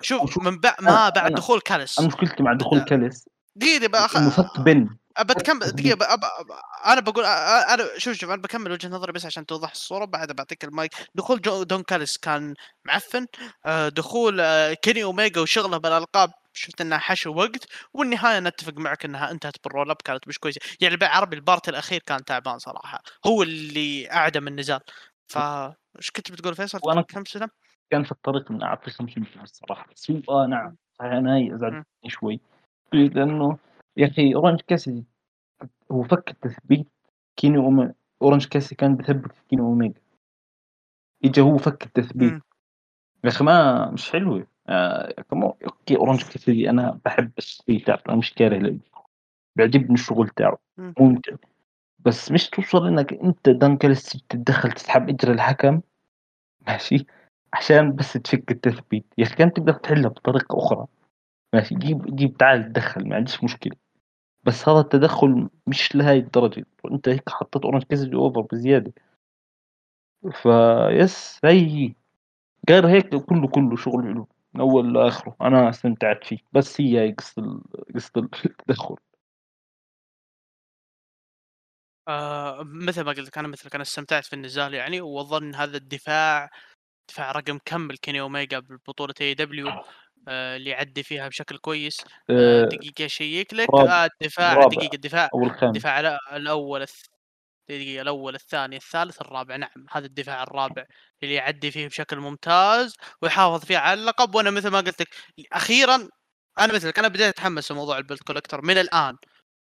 [0.00, 4.60] شوف من بعد ما بعد دخول كالس أنا مشكلتي مع دخول كاليس دقيقة بأخ...
[4.60, 4.88] بن.
[5.20, 5.98] بتكمل دقيقة ب...
[5.98, 6.20] ب...
[6.20, 6.52] ب...
[6.86, 10.64] أنا بقول أنا شوف شوف أنا بكمل وجهة نظري بس عشان توضح الصورة بعدها بعطيك
[10.64, 10.92] المايك.
[11.14, 11.62] دخول جو...
[11.62, 12.54] دون كاليس كان
[12.84, 13.26] معفن.
[13.66, 19.30] آه، دخول آه، كيني اوميجا وشغله بالألقاب شفت إنها حشو وقت والنهاية نتفق معك إنها
[19.30, 20.60] انتهت بال roll up كانت مش كويسة.
[20.80, 24.80] يعني بالعربي ال part الأخير كان تعبان صراحة هو اللي أعدم النزال.
[25.26, 27.48] ف إيش كنت بتقول فيصل؟ وأنا- كم سنة؟
[27.90, 31.54] كان في الطريق اني اعطي 50 الصراحه بس هو آه نعم صحيح أنا.
[31.54, 32.40] ازعجني شوي.
[32.92, 33.58] لأنه
[33.96, 35.04] يا أخي اورنج كاسيدي
[35.92, 36.86] هو فك التثبيت.
[37.36, 37.92] كيني أومي...
[38.22, 40.00] اورنج كاسيدي كان بيثبت في كيني أوميجا.
[41.24, 42.32] اجى هو فك التثبيت.
[43.24, 44.46] يا أخي ما مش حلوة.
[44.68, 48.78] آه okay اورنج كاسيدي أنا بحب الشيء تاعه أنا مش كاره
[49.56, 50.94] بيعجبني الشغل تاعه مم.
[51.00, 51.36] ممتع.
[51.98, 55.80] بس مش توصل إنك أنت دون كالس تتدخل تسحب اجر الحكم؟
[56.66, 57.06] ماشي.
[57.52, 59.04] عشان بس تفك التثبيت.
[59.18, 60.86] يا أخي كان تقدر تحلها بطريقة أخرى.
[61.54, 61.74] ماشي.
[61.74, 63.76] جيب جيب تعال تدخل ما عنديش مشكلة.
[64.44, 66.66] بس هذا التدخل مش لهاي الدرجة.
[66.92, 68.92] انت هيك حطيت اورنج كاسيدي over بزيادة.
[70.30, 71.94] بس هي هي
[72.70, 74.28] غير هيك كله كله شغل حلو.
[74.56, 75.36] من أول لآخره.
[75.40, 76.38] أنا استمتعت فيه.
[76.52, 77.60] بس هي قصة
[77.94, 78.96] قصة التدخل.
[82.08, 86.50] آه مثل ما قلت لك أنا مثلك أنا استمتعت في النزال يعني وأظن هذا الدفاع
[87.10, 89.68] دفاع رقم كم الكيني اوميجا بالبطوله AEW
[90.28, 92.04] آه اللي يعدي فيها بشكل كويس.
[92.30, 93.74] آه دقيقة check لك.
[93.74, 94.64] آه الدفاع.
[94.64, 95.28] دقيقة الدفاع.
[95.62, 96.84] الدفاع الأول
[97.68, 99.56] دقيقه الأول الثاني الثالث الرابع.
[99.56, 100.84] نعم هذا الدفاع الرابع
[101.22, 104.34] اللي يعدي فيه بشكل ممتاز ويحافظ فيه على اللقب.
[104.34, 105.08] وأنا مثل ما قلت لك
[105.52, 106.08] أخيرا
[106.58, 109.16] أنا مثلك أنا بديت أتحمس لموضوع ال belt collector من الآن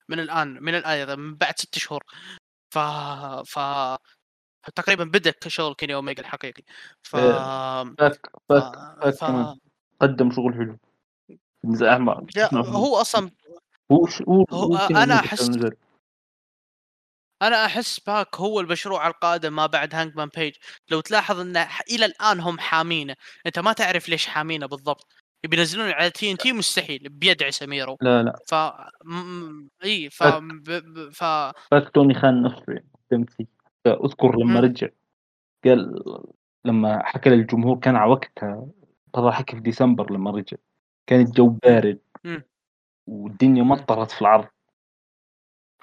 [0.08, 2.02] من الآن من الآن من بعد ست شهور.
[2.70, 2.78] ف
[3.46, 3.58] ف
[4.74, 6.62] تقريبا بدأ شغل كيني اوميجا الحقيقي
[7.02, 9.02] ف فاك فاك ف...
[9.02, 9.24] فاك ف...
[9.24, 9.58] كمان.
[10.00, 10.78] قدم شغل حلو.
[11.64, 13.30] نزل ما لا، هو أصلا
[13.92, 15.22] هو هو, هو- هو كده
[17.42, 20.54] أنا أحس باك هو المشروع القادم ما بعد هانجمان بيج
[20.90, 23.16] لو تلاحظ إنه إلى الآن هم حامينه.
[23.46, 25.06] أنت ما تعرف ليش حامينه بالضبط.
[25.44, 28.38] يبي ينزلون على تي ان تي مستحيل بيد عساميرو لا لا.
[28.48, 28.54] ف
[29.04, 30.22] م- إي ف.
[30.24, 31.10] ب...
[31.12, 31.24] ف
[31.70, 32.64] فاك توني خان نفسه
[33.10, 33.46] فيه
[33.86, 34.64] اذكر لما مم.
[34.66, 34.88] رجع
[35.64, 36.02] قال
[36.64, 38.66] لما حكى للجمهور كان على وقتها
[39.12, 40.56] طلع حكي في ديسمبر لما رجع.
[41.06, 41.98] كان الجو بارد.
[42.24, 42.42] مم.
[43.06, 44.48] والدنيا مطرت في العرض.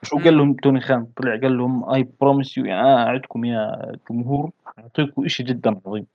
[0.04, 0.18] شو.
[0.18, 5.28] قال لهم توني خان؟ طلع قال لهم I promise you أنا أعدكم يا جمهور أعطيكم
[5.28, 6.06] شيء جدا عظيم.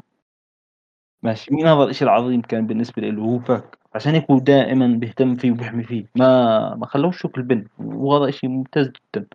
[1.22, 3.78] ماشي مين هذا الشيء العظيم كان بالنسبة له؟ هو فاك.
[3.94, 6.04] عشان هيك هو دائما بيهتم فيه وبيحمي فيه.
[6.16, 7.66] ما ما خلوش شوك البن.
[7.78, 9.26] وهذا شيء ممتاز جدا.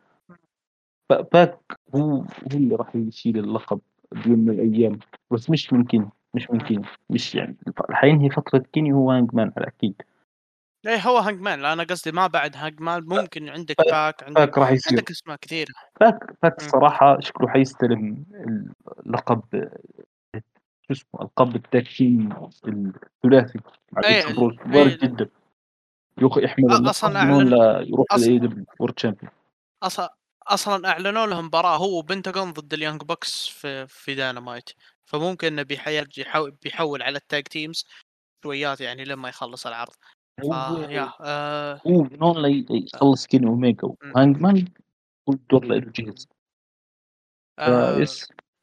[1.09, 1.59] فاك
[1.95, 3.79] هو هو اللي راح يشيل اللقب
[4.11, 4.99] بيوم من الأيام.
[5.31, 7.57] بس مش من كيني مش من كيني مش يعني.
[7.91, 10.01] حينهي فترة كيني هو هانج مان على أكيد.
[10.87, 14.23] إيه هو هانج مان لا أنا قصدي ما بعد هانج مان ممكن عندك فاك- باك
[14.23, 14.93] عندك راح يصير.
[14.97, 15.73] عندك أسماء كثيرة.
[15.99, 16.65] فاك فاك مم.
[16.65, 18.25] الصراحة شكله حيستلم
[19.05, 19.41] اللقب
[20.87, 22.29] شو اسمه لقب ال tag team
[22.67, 23.59] الثلاثي.
[23.91, 24.25] مع إيه.
[24.39, 25.29] وارد جدا.
[26.21, 29.31] يحمل أ- اللقب أصلاً من هون أعلن- لا يروح لل AEW world champion
[29.83, 30.15] أصلا
[30.47, 34.69] أصلا أعلنوا لهم مباراة هو وبنتاغون ضد اليانج بوكس في في داينامايت
[35.05, 35.63] فممكن إنه
[36.63, 37.85] بيحول على ال tag teams
[38.43, 39.93] شويات يعني لما يخلص العرض.
[40.41, 41.81] فيا آه.
[41.87, 44.65] هو هون لي- يخلص كيني اوميجا وهانج مان
[45.27, 46.27] والدور له جهز
[47.59, 47.97] آه.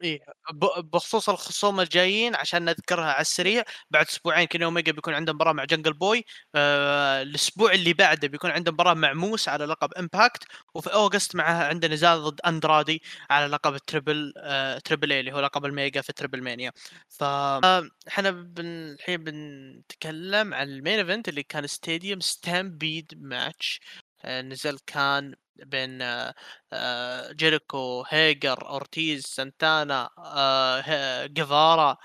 [0.01, 5.53] ب بخصوص الخصوم الجايين عشان نذكرها على السريع، بعد أسبوعين كيني أوميجا بيكون عنده مباراة
[5.53, 6.25] مع جنجل بوي،
[6.55, 10.45] آآ الأسبوع اللي بعده بيكون عنده مباراة مع موس على لقب إمباكت،
[10.75, 15.41] وفي أوغست معاه عنده نزال ضد أندرادي على لقب التريبل آآ تريبل اي اللي هو
[15.41, 16.73] لقب الميجا في تريبل مانيا.
[17.09, 17.25] ف
[18.09, 23.81] إحنا بن الحين بنتكلم عن ال main event اللي كان stadium stampede match،
[24.25, 26.03] النزال كان بين
[26.73, 31.97] آه، جيريكو هيجر أورتيز سانتانا آه، جيفارا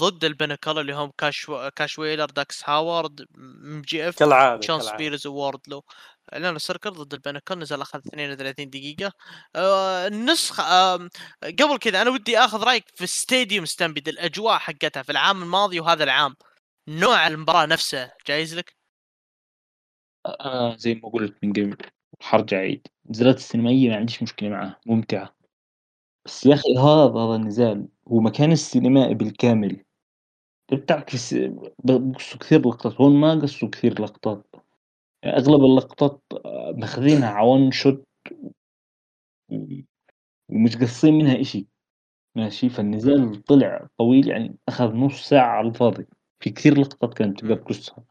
[0.00, 4.80] ضد البيناكل اللي هم كاش كاش ويلر داكس هاورد ام جي إف كالعادة شون.
[4.80, 5.84] سبيرز ووردلو
[6.32, 9.12] الإنر سيركل ضد البيناكل نزل أخذ 32 دقيقة
[9.56, 11.08] آه النسخه آه
[11.44, 16.04] قبل كذا أنا ودي آخذ رأيك في stadium stampede الأجواء حقتها في العام الماضي وهذا
[16.04, 16.36] العام
[16.88, 18.76] نوع المباراة نفسه جايز لك؟
[20.26, 21.76] أنا زي ما قلت من قبل
[22.20, 25.34] حرجع أعيد النزالات السينمائية ما عنديش مشكلة معها ممتعة.
[26.24, 29.84] بس يا أخي هذا هذا النزال هو مكان السينمائي بالكامل.
[30.72, 31.34] بتعكس
[31.84, 34.46] بقصوا كثير لقطات هون ما قصوا كثير لقطات.
[35.22, 38.04] يعني أغلب اللقطات آه، ماخذينها عوان شوت
[40.48, 41.66] ومش قصين منها إشي.
[42.36, 46.06] ماشي؟ فالنزال طلع طويل يعني أخذ نص ساعة على الفاضي.
[46.40, 48.04] في كثير لقطات كانت تقدر تقصها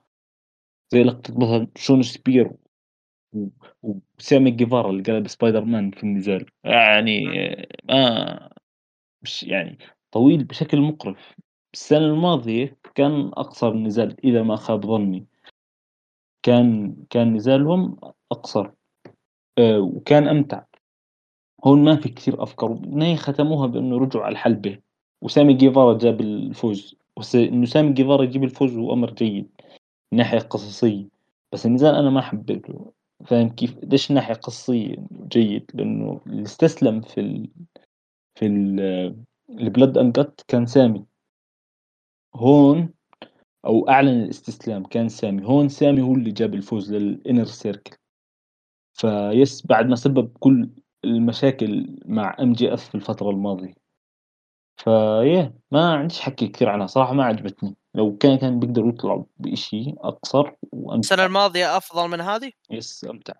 [0.94, 2.52] زي لقطة مثلا شون سبير
[3.84, 6.46] وسامي جيفارا اللي قلب سبايدر مان في النزال.
[6.64, 7.26] يعني
[7.90, 8.50] ما
[9.22, 9.78] مش يعني
[10.12, 11.36] طويل بشكل مقرف.
[11.74, 15.26] السنة الماضية كان أقصر نزال إذا ما خاب ظني.
[16.44, 17.98] كان كان نزالهم
[18.32, 18.72] أقصر
[19.58, 20.64] أه وكان أمتع.
[21.66, 22.72] هون ما في كثير أفكار.
[22.72, 24.80] بالنهاية ختموها بأنه رجعوا على الحلبة.
[25.22, 26.96] وسامي جيفارا جاب الفوز.
[27.36, 29.62] إنه سامي جيفارا يجيب الفوز هو أمر جيد.
[30.12, 31.08] من ناحية قصصية.
[31.52, 32.94] بس النزال أنا ما حبيته.
[33.26, 34.96] فاهم كيف؟ ليش ناحية قصية
[35.28, 37.50] جيد؟ لأنه اللي استسلم في ال
[38.36, 38.80] في ال
[39.50, 41.06] ال Blood and Guts كان سامي.
[42.36, 42.94] هون
[43.66, 45.46] أو أعلن الاستسلام كان سامي.
[45.46, 47.98] هون سامي هو اللي جاب الفوز لل Inner Circle
[48.94, 50.70] face بعد ما سبب كل
[51.06, 53.74] المشاكل مع MJF في الفترة الماضية.
[54.78, 57.76] فيه ما عنديش حكي كثير عنها صراحة ما عجبتني.
[57.96, 63.34] لو كان كان بيقدروا يطلعوا بشيء أقصر وأمتع السنة الماضية أفضل من هذه؟ yes أمتع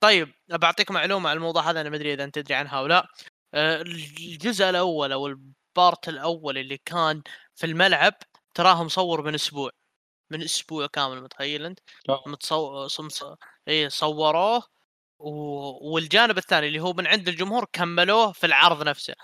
[0.00, 3.06] طيب بعطيك معلومة عن الموضوع هذا أنا ما أدري إذا أنت تدري عنها أو لا
[3.54, 7.22] آه، الجزء الأول أو البارت الأول اللي كان
[7.54, 8.14] في الملعب
[8.54, 9.70] تراه مصور من أسبوع
[10.30, 11.78] من أسبوع كامل متخيل أنت؟
[12.08, 12.22] آه.
[12.26, 12.88] متصور
[13.68, 14.62] اي صوروه
[15.18, 15.30] و...
[15.94, 19.14] والجانب الثاني اللي هو من عند الجمهور كملوه في العرض نفسه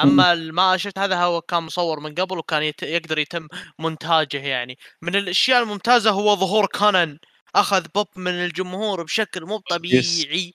[0.00, 2.82] أما ما شفت هذا هو كان مصور من قبل وكان يت...
[2.82, 3.48] يقدر يتم
[3.78, 4.78] مونتاجه يعني.
[5.02, 7.18] من الأشياء الممتازة هو ظهور كونان.
[7.54, 10.54] أخذ بوب من الجمهور بشكل مو طبيعي.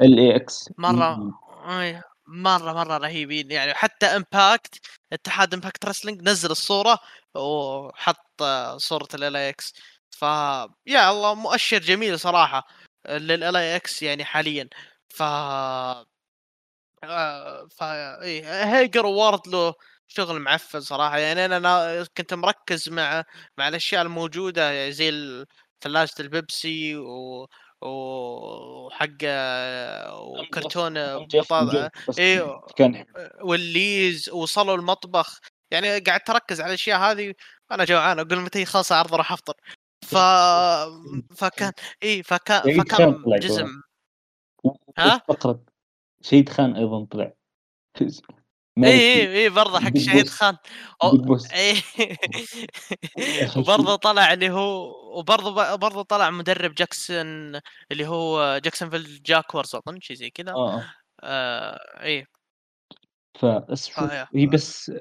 [0.00, 0.70] LAX.
[0.78, 1.32] مرة.
[2.26, 4.80] مرة مرة رهيبين يعني حتى Impact
[5.12, 6.98] اتحاد Impact Wrestling نزل الصورة
[7.34, 8.42] وحط
[8.76, 9.74] صورة LAX.
[10.10, 10.22] ف
[10.86, 12.66] يا الله مؤشر جميل صراحة
[13.08, 14.68] ل LAX يعني حاليا.
[15.08, 15.22] ف
[17.04, 19.74] آه، ف إيه هيجر وورد له
[20.08, 21.18] شغل معفن صراحة.
[21.18, 23.24] يعني أنا كنت مركز مع
[23.58, 25.44] مع الأشياء الموجودة يعني زي
[25.80, 27.46] ثلاجه البيبسي و
[27.82, 29.24] وحق
[30.12, 30.96] وكرتون
[32.18, 32.60] إيه
[33.40, 35.40] والليز وصلوا المطبخ.
[35.70, 37.34] يعني قاعد تركز على الأشياء هذه
[37.72, 39.54] أنا جوعان أقول متى يخلص عرض راح أفطر.
[40.06, 40.16] ف
[41.36, 43.68] فكان اي فكان فكان جزم
[44.98, 45.75] ها؟ فقره
[46.26, 47.32] شهيد خان أيضا طلع.
[48.00, 48.12] اي
[48.84, 50.56] اي اي برضه حق شهيد خان.
[51.54, 51.74] اي
[53.56, 57.60] وبرضه طلع اللي هو وبرضه برضه طلع مدرب جاكسون
[57.92, 60.52] اللي هو Jacksonville Jaguars أظن شيء زي كذا.
[60.52, 60.84] آه, آه.
[61.22, 62.26] آه اي
[63.40, 64.92] فبس آه هي بس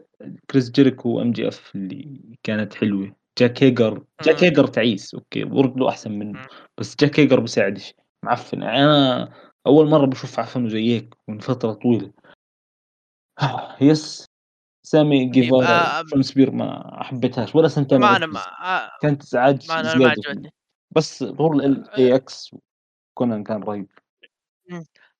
[0.49, 3.15] كريس جيريكو و MJF اللي كانت حلوة.
[3.39, 5.43] جاك هيجر جاك هيجر تعيس أوكي
[5.79, 6.47] له أحسن منه.
[6.77, 7.93] بس جاك هيجر بساعدش
[8.23, 8.63] معفن.
[8.63, 9.33] أنا
[9.67, 12.11] أول مرة بشوف عفن زي هيك من فترة طويلة.
[13.81, 14.25] يس
[14.83, 18.43] سامي طيب، جيفارا آه سبير ما حبيتهاش ولا سنتين ما أنا ما
[19.01, 20.53] كانت ازعاج ما أنا ما عجبتني.
[20.91, 22.51] بس ظهور ال إي إكس
[23.13, 23.87] كونان كان رهيب.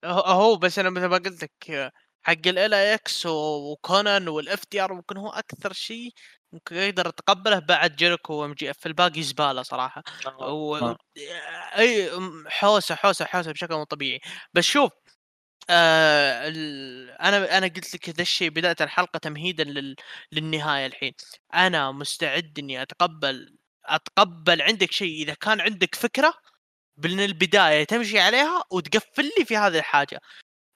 [0.05, 1.91] هو بس أنا مثل ما قلت لك
[2.21, 6.11] حق ال إكس وكونان والاف تي آر ممكن هو أكثر شيء
[6.55, 10.53] ممكن يقدر يتقبله بعد جيريكو و MJF الباقي زبالة صراحة آه.
[10.53, 10.75] و...
[10.77, 10.97] آه.
[11.77, 12.09] أي
[12.47, 14.19] حوسة حوسة حوسة بشكل مو طبيعي
[14.53, 14.91] بس شوف
[15.69, 17.11] آه ال...
[17.11, 19.95] أنا أنا قلت لك ذا الشيء بدايه الحلقة تمهيدا لل...
[20.31, 21.13] للنهاية الحين
[21.53, 26.33] أنا مستعد إني أتقبل أتقبل عندك شيء إذا كان عندك فكرة
[26.97, 30.21] من البداية تمشي عليها وتقفل لي في هذه الحاجة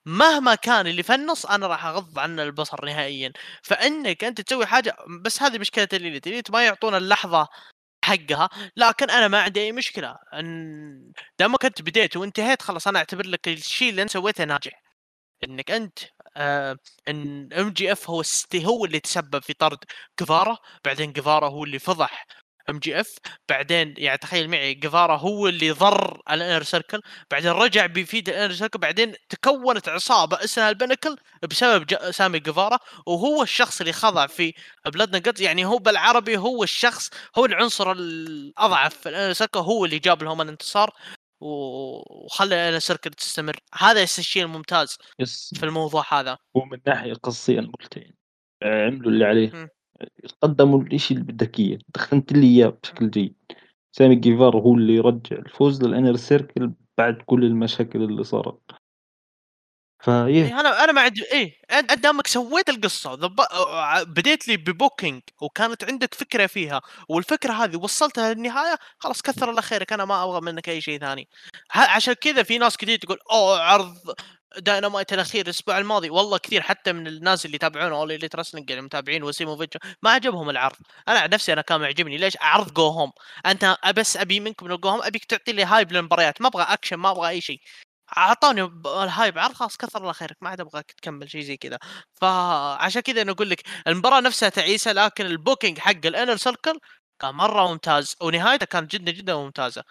[0.06, 3.32] مهما كان اللي في النص أنا راح أغض عنه البصر نهائيا.
[3.64, 7.48] فإنك أنت تسوي حاجة بس هذه مشكلة ال Elite ال Elite ما يعطونا اللحظة
[8.06, 10.18] حقها لكن أنا ما عندي أي مشكلة.
[10.34, 14.84] إن دامك انت بديت وانتهيت خلاص أنا أعتبر لك الشيء اللي أنت سويته ناجح.
[15.44, 16.00] إنك أنت
[16.38, 16.78] آه
[17.10, 18.24] إن MJF هو
[18.66, 19.80] هو اللي تسبب في طرد
[20.22, 22.28] جفارا بعدين جفارا هو اللي فضح
[22.70, 23.18] MJF
[23.50, 27.02] بعدين يعني تخيل معي جفارا هو اللي ضر ال Inner Circle
[27.32, 31.16] بعدين رجع بيفيد ال Inner Circle بعدين تكونت عصابة اسمها ال Pinnacle
[31.50, 34.54] بسبب سامي جفارا وهو الشخص اللي خضع في
[34.86, 39.60] Blood and Guts يعني هو بالعربي هو الشخص هو العنصر الأضعف في ال Inner Circle
[39.60, 40.94] هو اللي جاب لهم الانتصار
[41.42, 43.56] وخلى ال Inner Circle تستمر.
[43.74, 45.54] هذا الشيء الممتاز yes.
[45.58, 46.38] في الموضوع هذا.
[46.58, 48.16] هو من ناحية قصية أنا قلت يعني
[48.64, 49.52] عملوا اللي عليه.
[49.52, 49.70] مم.
[50.42, 53.36] قدموا الإشي اللي بدك دخلت لي إياه بشكل جيد.
[53.92, 58.60] سامي جيفار هو اللي يرجع الفوز لل Inner Circle بعد كل المشاكل اللي صارت.
[60.04, 60.60] فيه إيه.
[60.60, 63.36] أنا أنا ما عندي إيه أنت دامك سويت القصة ضب...
[64.08, 69.62] بديت لي ب booking وكانت عندك فكرة فيها والفكرة هذه وصلتها للنهاية خلاص كثر الله
[69.62, 71.30] خيرك أنا ما أبغى منك أي شيء ثاني.
[71.76, 73.96] عشان كذا في ناس كثير تقول أوه عرض
[74.58, 76.10] داينامايت الأخير الأسبوع الماضي.
[76.10, 80.50] والله كثير حتى من الناس اللي يتابعون All Elite Wrestling يعني متابعين وسيموفيتش ما عجبهم
[80.50, 80.76] العرض.
[81.08, 82.18] أنا عن نفسي أنا كان معجبني.
[82.18, 83.12] ليش؟ عرض go home
[83.46, 86.42] أنت بس أبي منكم من ال go home أبيك تعطي لي hype للمباريات.
[86.42, 87.62] ما أبغى اكشن ما أبغى أي شيء.
[88.18, 90.38] اعطوني ال hype عرض خلاص كثر الله خيرك.
[90.42, 91.78] ما عاد أبغاك تكمل شيء زي كذا.
[92.22, 96.80] فعشان كذا أنا أقول لك المباراة نفسها تعيسة لكن ال booking حق ال Inner Circle
[97.20, 99.84] كان مرة ممتاز ونهايته كانت جدا جدا ممتازة.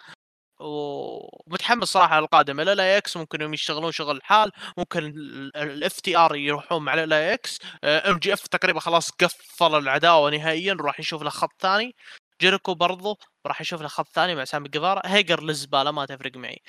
[0.59, 2.59] ومتحمس صراحة على القادم.
[2.59, 5.05] LAX ممكن يوم يشتغلون شغل الحال ممكن
[5.55, 7.59] ال FTR يروحون مع LAX.
[7.83, 11.95] MJF تقريبا خلاص قفل العداوة نهائيا راح يشوف له خط ثاني.
[12.41, 15.01] جيريكو برضو راح يشوف له خط ثاني مع سامي جيفارا.
[15.05, 16.61] هيجر للزباله ما تفرق معي.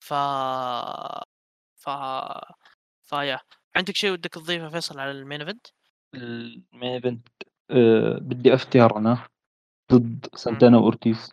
[0.00, 0.14] ف
[1.76, 1.90] ف
[3.02, 3.40] فيا
[3.76, 5.66] عندك شيء ودك تضيفه فيصل على المين إيفنت؟
[6.14, 7.28] المين إيفنت
[7.70, 9.28] آه بدي افتهر أنا
[9.92, 11.32] ضد سانتانا واورتيز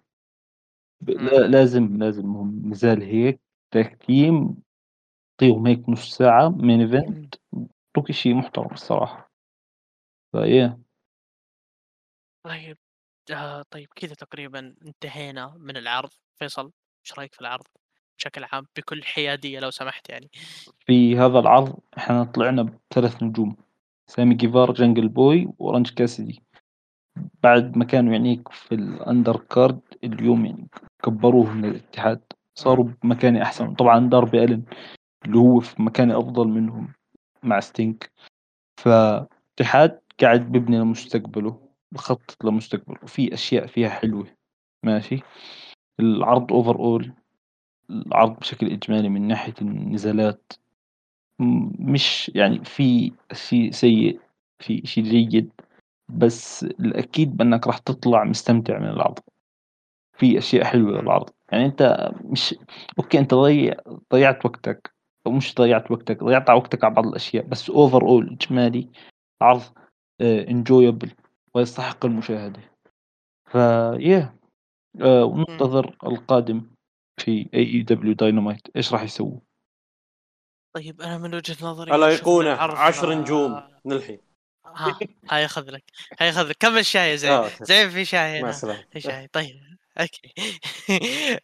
[1.08, 3.42] لا لازم لازم هم نزال هيك
[3.72, 4.56] تحكيم
[5.32, 7.36] اعطيهم هيك نص ساعة main event
[7.92, 9.32] اترك شيء محترم الصراحة.
[10.34, 10.80] فإيه.
[12.46, 12.78] طيب
[13.32, 16.10] آه طيب كذا تقريبا انتهينا من العرض.
[16.36, 16.72] فيصل
[17.06, 17.66] إيش رأيك في العرض
[18.18, 20.30] بشكل عام؟ بكل حيادية لو سمحت يعني.
[20.80, 23.56] في هذا العرض إحنا طلعنا بثلاث نجوم.
[24.08, 26.44] سامي جيفارا جنجل بوي واورنج كاسدي
[27.44, 30.68] بعد ما كانوا يعني في ال undercard اليوم يعني
[31.04, 32.22] كبروه من الاتحاد
[32.56, 33.74] صاروا بمكان أحسن.
[33.74, 34.64] طبعا داربي ألن
[35.26, 36.94] اللي هو في مكان أفضل منهم
[37.44, 38.12] مع ستينك.
[38.78, 41.60] فاتحاد قاعد ببني لمستقبله
[41.92, 42.98] بخطط لمستقبله.
[43.04, 44.28] وفي أشياء فيها حلوة
[44.84, 45.20] ماشي؟
[46.00, 47.14] العرض overall
[47.90, 50.54] العرض بشكل إجمالي من ناحية النزالات.
[51.80, 54.20] مش يعني في شيء سيء
[54.60, 55.52] في شيء جيد
[56.10, 59.20] بس الأكيد بأنك راح تطلع مستمتع من العرض.
[60.18, 62.56] في أشياء حلوة بالعرض يعني أنت مش
[63.00, 63.74] okay أنت ضيع
[64.14, 64.96] ضيعت وقتك
[65.28, 68.90] أو مش ضيعت وقتك ضيعت وقتك على بعض الأشياء بس overall إجمالي
[69.42, 69.62] عرض
[70.22, 71.12] enjoyable
[71.54, 72.62] ويستحق المشاهدة.
[73.52, 74.36] فيا
[75.04, 76.68] وننتظر القادم
[77.18, 79.40] في AEW Dynamite إيش راح يسووا
[80.76, 84.20] طيب أنا من وجهة نظري الايقونه العرض، 10 آه، نجوم من الحين
[84.66, 85.84] ها هاي خذ لك
[86.20, 86.58] هاي خذ لك.
[86.60, 87.32] كمل شاي زين.
[87.32, 88.52] آه، زين في شاي هنا.
[88.92, 89.28] في شاي.
[89.28, 89.75] طيب.
[89.98, 90.34] أوكي.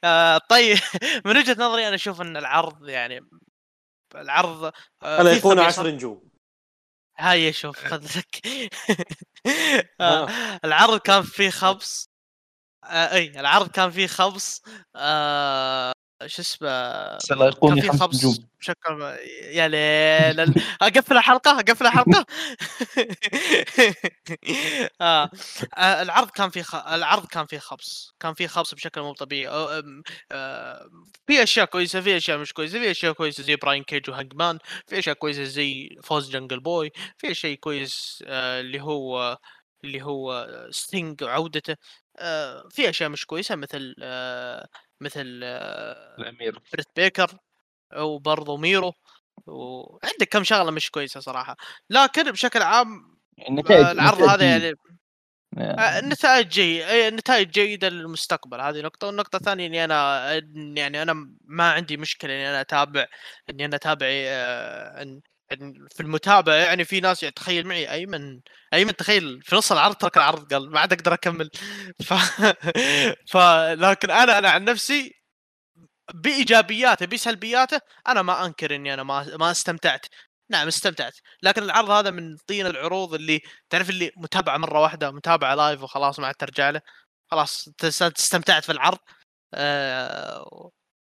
[0.03, 0.77] آه طيب.
[1.25, 3.19] من وجهة نظري أنا أشوف إن العرض يعني
[4.15, 4.71] العرض
[5.03, 5.81] آه الايقونه خبيصة.
[5.81, 6.31] 10 نجوم
[7.19, 8.47] هاي شوف خذ لك
[10.01, 10.23] ها.
[10.23, 10.59] آه.
[10.65, 12.09] العرض كان فيه خبص.
[12.83, 14.61] آه إي العرض كان فيه خبص.
[14.95, 15.93] آه
[16.27, 19.02] شو اسمه كان في خمس نجوم بشكل
[19.52, 22.26] يا ليل اقفل الحلقة اقفل الحلقة
[25.02, 25.30] آه.
[25.77, 26.02] آه.
[26.02, 26.76] العرض كان في خ...
[26.76, 30.89] العرض كان فيه خبص كان فيه خبص بشكل مو طبيعي أم- آه.
[31.27, 34.99] في أشياء كويسة في أشياء مش كويسة في أشياء كويسة زي براين كيج وهانجمان في
[34.99, 38.60] أشياء كويسة زي فوز جنجل بوي في شيء كويس آه.
[38.61, 39.38] اللي هو
[39.84, 41.76] اللي هو ستينج وعودته
[42.19, 42.64] آه.
[42.69, 44.68] في أشياء مش كويسة مثل آه.
[45.01, 46.15] مثل آه.
[46.19, 46.59] الأمير.
[46.73, 47.37] بريت بيكر
[47.97, 48.93] وبرضه ميرو.
[49.47, 51.57] وعندك كم شغلة مش كويسة صراحة.
[51.89, 53.17] لكن بشكل عام
[53.49, 54.77] النتائج آه، العرض النتائج هذا جيدة.
[55.57, 58.61] يعني آه، النتائج جيدة النتائج جيدة للمستقبل.
[58.61, 59.07] هذه نقطة.
[59.07, 61.13] والنقطة الثانية إني أنا يعني أنا
[61.45, 63.07] ما عندي مشكلة إني أنا أتابع
[63.49, 64.07] إني أنا أتابع
[65.51, 68.41] إن في المتابعة يعني في ناس يعني تخيل معي أيمن
[68.73, 71.49] أيمن تخيل في نص العرض ترك العرض قال ما عاد أقدر أكمل.
[72.07, 72.13] ف...
[73.31, 73.37] ف
[73.77, 75.13] لكن أنا أنا عن نفسي
[76.13, 80.05] بإيجابياته بسلبياته أنا ما أنكر إني أنا ما ما استمتعت.
[80.51, 81.13] نعم استمتعت.
[81.43, 86.19] لكن العرض هذا من طين العروض اللي تعرف اللي متابعة مرة واحدة متابعة live وخلاص
[86.19, 86.81] ما عاد ترجع له.
[87.31, 87.69] خلاص
[88.01, 88.97] استمتعت في العرض.
[89.53, 90.71] آه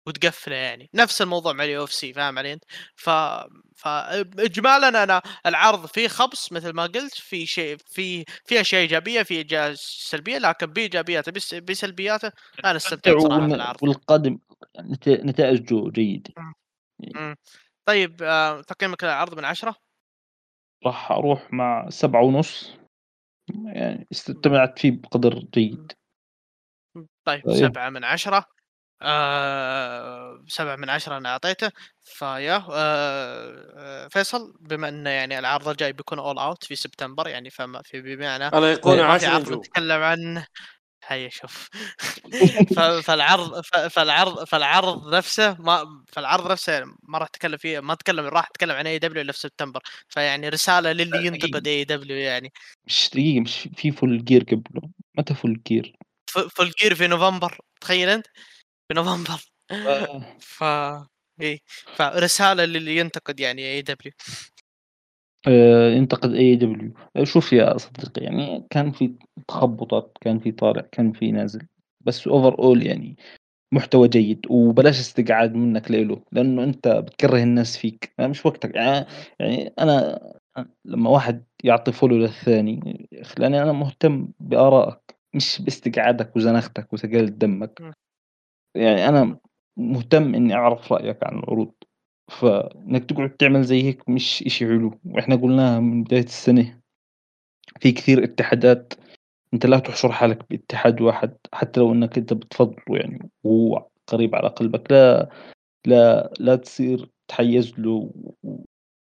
[0.08, 0.90] وتقفله يعني.
[0.94, 2.64] نفس الموضوع مع ال UFC فاهم علي أنت؟
[2.96, 3.10] ف
[3.76, 9.40] فاجمالا أنا العرض فيه خبص مثل ما قلت في شيء في في أشياء إيجابية في
[9.46, 12.32] اشياء سلبية لكن بايجابياته بس بسلبياته
[12.64, 14.38] أنا استمتعت صراحة في العرض والقادم
[14.80, 16.34] نت- نتائجه جيدة
[17.14, 17.36] مم.
[17.88, 19.74] طيب آه، تقييمك للعرض من عشرة؟
[20.86, 22.74] راح أروح مع سبعة ونص.
[23.66, 25.92] يعني استمتعت فيه بقدر جيد.
[27.24, 27.56] طيب طيب.
[27.56, 28.44] سبعة من عشرة.
[29.02, 31.70] آه سبعة من عشرة أنا أعطيته.
[32.04, 37.50] فيا آه آه، فيصل بما أنه يعني العرض الجاي بيكون أول أوت في سبتمبر يعني
[37.50, 38.50] فما في بمعنى
[39.02, 39.58] 10 عرض نجوم.
[39.58, 40.46] نتكلم عنه
[41.06, 41.68] هيا شوف.
[43.06, 43.60] فالعرض
[43.90, 48.76] فالعرض فالعرض نفسه ما فالعرض نفسه يعني ما راح اتكلم فيه ما اتكلم راح اتكلم
[48.76, 49.80] عن AEW إلا في سبتمبر.
[50.08, 51.26] فيعني رسالة للي.
[51.26, 52.52] ينتقد AEW يعني.
[52.86, 55.96] مش دقيقة مش في فول جير قبله متى فول جير؟
[56.50, 58.26] فول جير في نوفمبر تخيل أنت.
[58.88, 59.40] في نوفمبر
[59.70, 60.36] آه.
[60.40, 60.64] ف
[61.40, 61.60] اي
[61.96, 64.12] فرسالة للي ينتقد يعني AEW
[65.48, 66.92] آه، ينتقد AEW
[67.22, 69.14] شوف يا صديقي يعني كان في
[69.48, 71.66] تخبطات كان في طالع كان في نازل
[72.00, 73.16] بس overall يعني
[73.72, 78.12] محتوى جيد وبلاش استقعاد منك ليله لأنه أنت بتكره الناس فيك.
[78.20, 78.74] مش وقتك.
[78.74, 80.20] يعني, أنا
[80.84, 83.08] لما واحد يعطي follow للثاني
[83.38, 87.82] لأني أنا مهتم بآرائك مش باستقعادك وزنختك وثقالة دمك.
[88.78, 89.38] يعني أنا
[89.76, 91.72] مهتم إني أعرف رأيك عن العروض.
[92.28, 95.00] فإنك تقعد تعمل زي هيك مش إشي حلو.
[95.04, 96.80] وإحنا قلناها من بداية السنة.
[97.80, 98.94] في كثير اتحادات
[99.54, 104.48] أنت لا تحشر حالك باتحاد واحد حتى لو إنك أنت بتفضله يعني وهو قريب على
[104.48, 104.92] قلبك.
[104.92, 105.30] لا
[105.86, 108.10] لا لا تصير تحيز له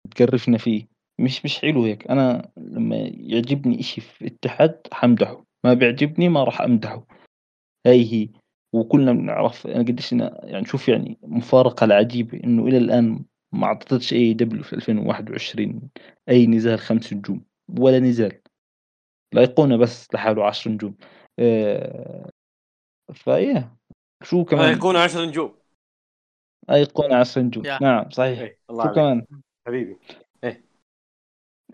[0.06, 0.86] وتقرفنا فيه.
[1.20, 2.10] مش مش حلو هيك.
[2.10, 5.44] أنا لما يعجبني إشي في اتحاد حمدحه.
[5.64, 7.06] ما بيعجبني ما راح أمدحه.
[7.86, 8.28] هاي هي.
[8.72, 14.12] وكلنا بنعرف أنا قديش أنا يعني شوف يعني مفارقة العجيبة إنه إلى الآن ما أعطتش
[14.12, 15.90] أي دبليو في 2021
[16.28, 17.44] أي نزال خمس نجوم
[17.78, 18.40] ولا نزال.
[19.34, 20.96] لايقونة بس لحاله 10 نجوم.
[21.38, 22.30] آه،
[23.14, 23.76] فايه
[24.22, 25.54] شو كمان؟ يكون 10 نجوم.
[26.70, 27.64] ايقونة 10 نجوم.
[27.64, 27.78] يا.
[27.82, 28.38] نعم صحيح.
[28.38, 28.98] إيه، الله شو عليك.
[28.98, 29.26] كمان؟
[29.66, 29.98] حبيبي.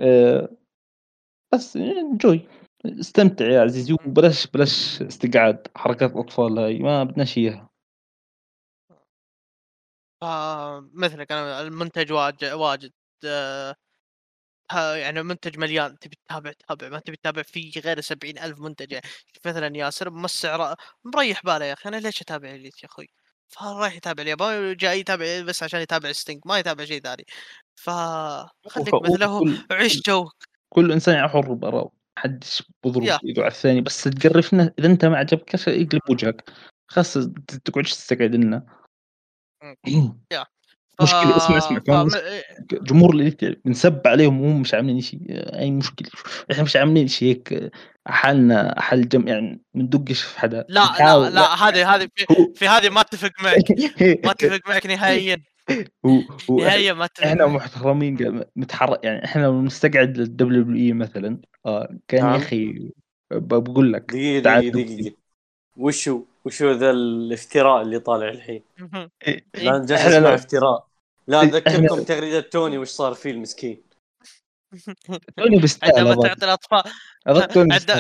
[0.01, 0.49] آه،
[1.55, 2.41] بس انجوي
[2.86, 7.70] استمتع يا عزيزي وبلاش بلاش استقعاد حركات اطفال هاي ما بدناش إياها.
[10.94, 12.93] مثلك أنا المنتج واجد واجد
[13.24, 13.74] آه،
[14.94, 18.93] يعني منتج مليان تبي تتابع تتابع ما تبي تتابع فيه غير سبعين ألف منتج.
[18.93, 19.06] يعني
[19.47, 23.09] مثلا ياسر موسع رأ- مريح باله يا أخي أنا ليش أتابع Elite يا أخوي؟
[23.48, 27.24] فرايح يتابع اليابان جاي يتابع بس عشان يتابع ستينج ما يتابع شيء ثاني.
[27.74, 30.35] فخليك مثله عيش جوك.
[30.69, 33.19] كل إنسان حر براءه محدش بضرب.
[33.25, 36.51] ايده على الثاني بس تقرفنا إذا أنت ما عجبك اقلب وجهك.
[36.89, 37.19] خلاص
[37.65, 38.67] تقعدش تستقعد لنا.
[41.03, 41.79] مشكلة اسمع اسمع.
[41.79, 42.19] كمان فم-
[42.73, 46.09] جمهور اللي بنسب عليهم وهم مش عاملين شيء أي مشكلة؟
[46.53, 47.71] إحنا مش عاملين شيء هيك.
[48.07, 50.65] حالنا حال جم يعني بندقش في حدا.
[50.69, 53.71] لا لا لا هذه هذه في, في هذه ما أتفق معك.
[54.25, 55.43] ما أتفق معك نهائيا.
[56.51, 57.47] هو نهائيا ما إحنا.
[57.47, 62.41] محترمين متحرك يعني إحنا لو نستقعد لل WWE مثلا آه كأن يا نعم.
[62.41, 62.91] أخي
[63.31, 65.16] بقول لك دقيقة دقيقة
[65.77, 68.62] وشو وشو ذا الافتراء اللي طالع الحين؟
[69.27, 70.86] إيه، لا لو- افتراء.
[71.28, 73.84] لا إيه، أذكركم تغريدة توني وش صار فيه المسكين.
[75.37, 76.29] توني بيستاهل عندما.
[76.29, 76.83] تعطي الاطفال.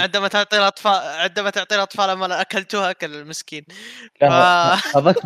[0.02, 3.64] عندما تعطي الاطفال عندما تعطي الأطفال امل أكلتوها اكل المسكين
[4.20, 4.24] ف-
[4.96, 5.16] هذاك.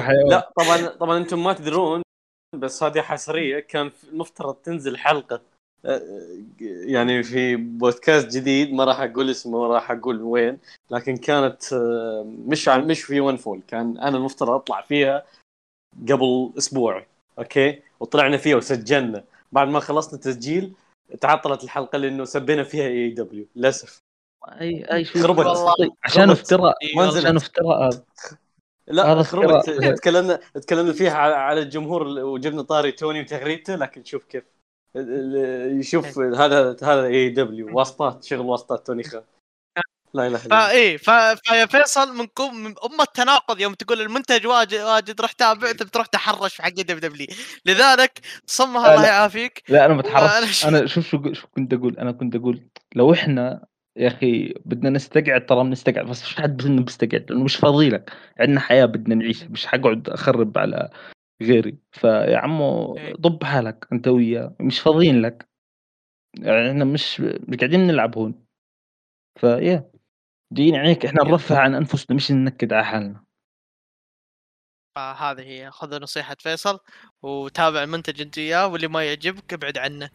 [0.00, 0.30] حيوان.
[0.30, 2.02] لا طبعا طبعا أنتم ما تدرون
[2.54, 5.40] بس هذه حصرية كان المفترض تنزل حلقة
[5.86, 6.00] آه،
[6.86, 10.58] يعني في بودكاست جديد ما راح أقول اسمه ما راح أقول وين
[10.90, 15.22] لكن كانت آه، مش عن مش في ون فول كان أنا المفترض أطلع فيها
[16.08, 17.06] قبل أسبوع
[17.38, 20.72] أوكي وطلعنا فيها وسجلنا بعد ما خلصنا تسجيل
[21.20, 23.98] تعطلت الحلقة لأنه سبينا فيها اي دبليو للأسف.
[24.48, 25.46] اي أي شو خربت.
[25.78, 26.30] طيب، عشان.
[26.30, 26.74] افتراء.
[27.06, 28.04] عشان افتراء هذا.
[28.88, 29.70] لا هذا خربت.
[29.70, 34.44] تكلمنا تكلمنا فيها على على الجمهور وجبنا طاري توني وتغريدته لكن شوف كيف
[34.96, 39.22] ال- ال- يشوف هذا هذا اي دبليو واسطات شغل واسطات توني خان.
[40.14, 40.66] لا إله إلا الله.
[40.68, 41.10] فايه ف...
[41.10, 46.06] فيا فيصل من كم أم التناقض يوم تقول المنتج واجد واجد روح تابع انت بتروح
[46.06, 47.26] تحرش في حق دب دبلي
[47.66, 49.06] لذلك صمها الله.
[49.06, 49.62] يعافيك.
[49.68, 51.98] لا أنا بتحرك أنا ش- أنا شوف شو شو كنت أقول.
[51.98, 53.66] أنا كنت أقول لو إحنا
[53.96, 58.12] يا أخي بدنا نستقعد ترى بنستقعد بس مش حد بدنا بيستقعد لإنه مش فاضي لك،
[58.40, 60.90] عندنا حياة بدنا نعيشها مش حاقعد أخرب على
[61.42, 63.14] غيري، فيا عمو إيه.
[63.14, 65.48] ضب حالك أنت وياه مش فاضيين لك،
[66.38, 68.44] يعني إحنا مش مش قاعدين نلعب هون،
[69.40, 69.90] فيا
[70.54, 71.28] جايين عليك إحنا يا.
[71.28, 73.24] نرفّه عن أنفسنا مش ننكد على حالنا.
[74.96, 76.78] فهذه هي خذ نصيحة فيصل
[77.22, 80.10] وتابع المنتج أنت وياه واللي ما يعجبك ابعد عنه.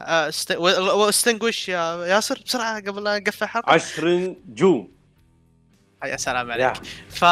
[0.00, 3.72] آه، است- و- واستنقش يا ياسر بسرعة قبل لا نقفل الحلقة.
[3.72, 4.08] عشر
[4.48, 4.96] نجوم
[6.04, 6.76] يا سلام عليك.
[7.08, 7.24] ف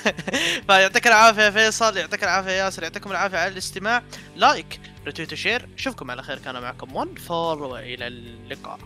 [0.66, 4.02] فيعطيك العافية يا فيصل يعطيك العافية يا ياسر يعطيكم العافية على الاستماع.
[4.36, 6.38] like retweet و share اشوفكم على خير.
[6.38, 8.78] كان معكم ون فور والى اللقاء.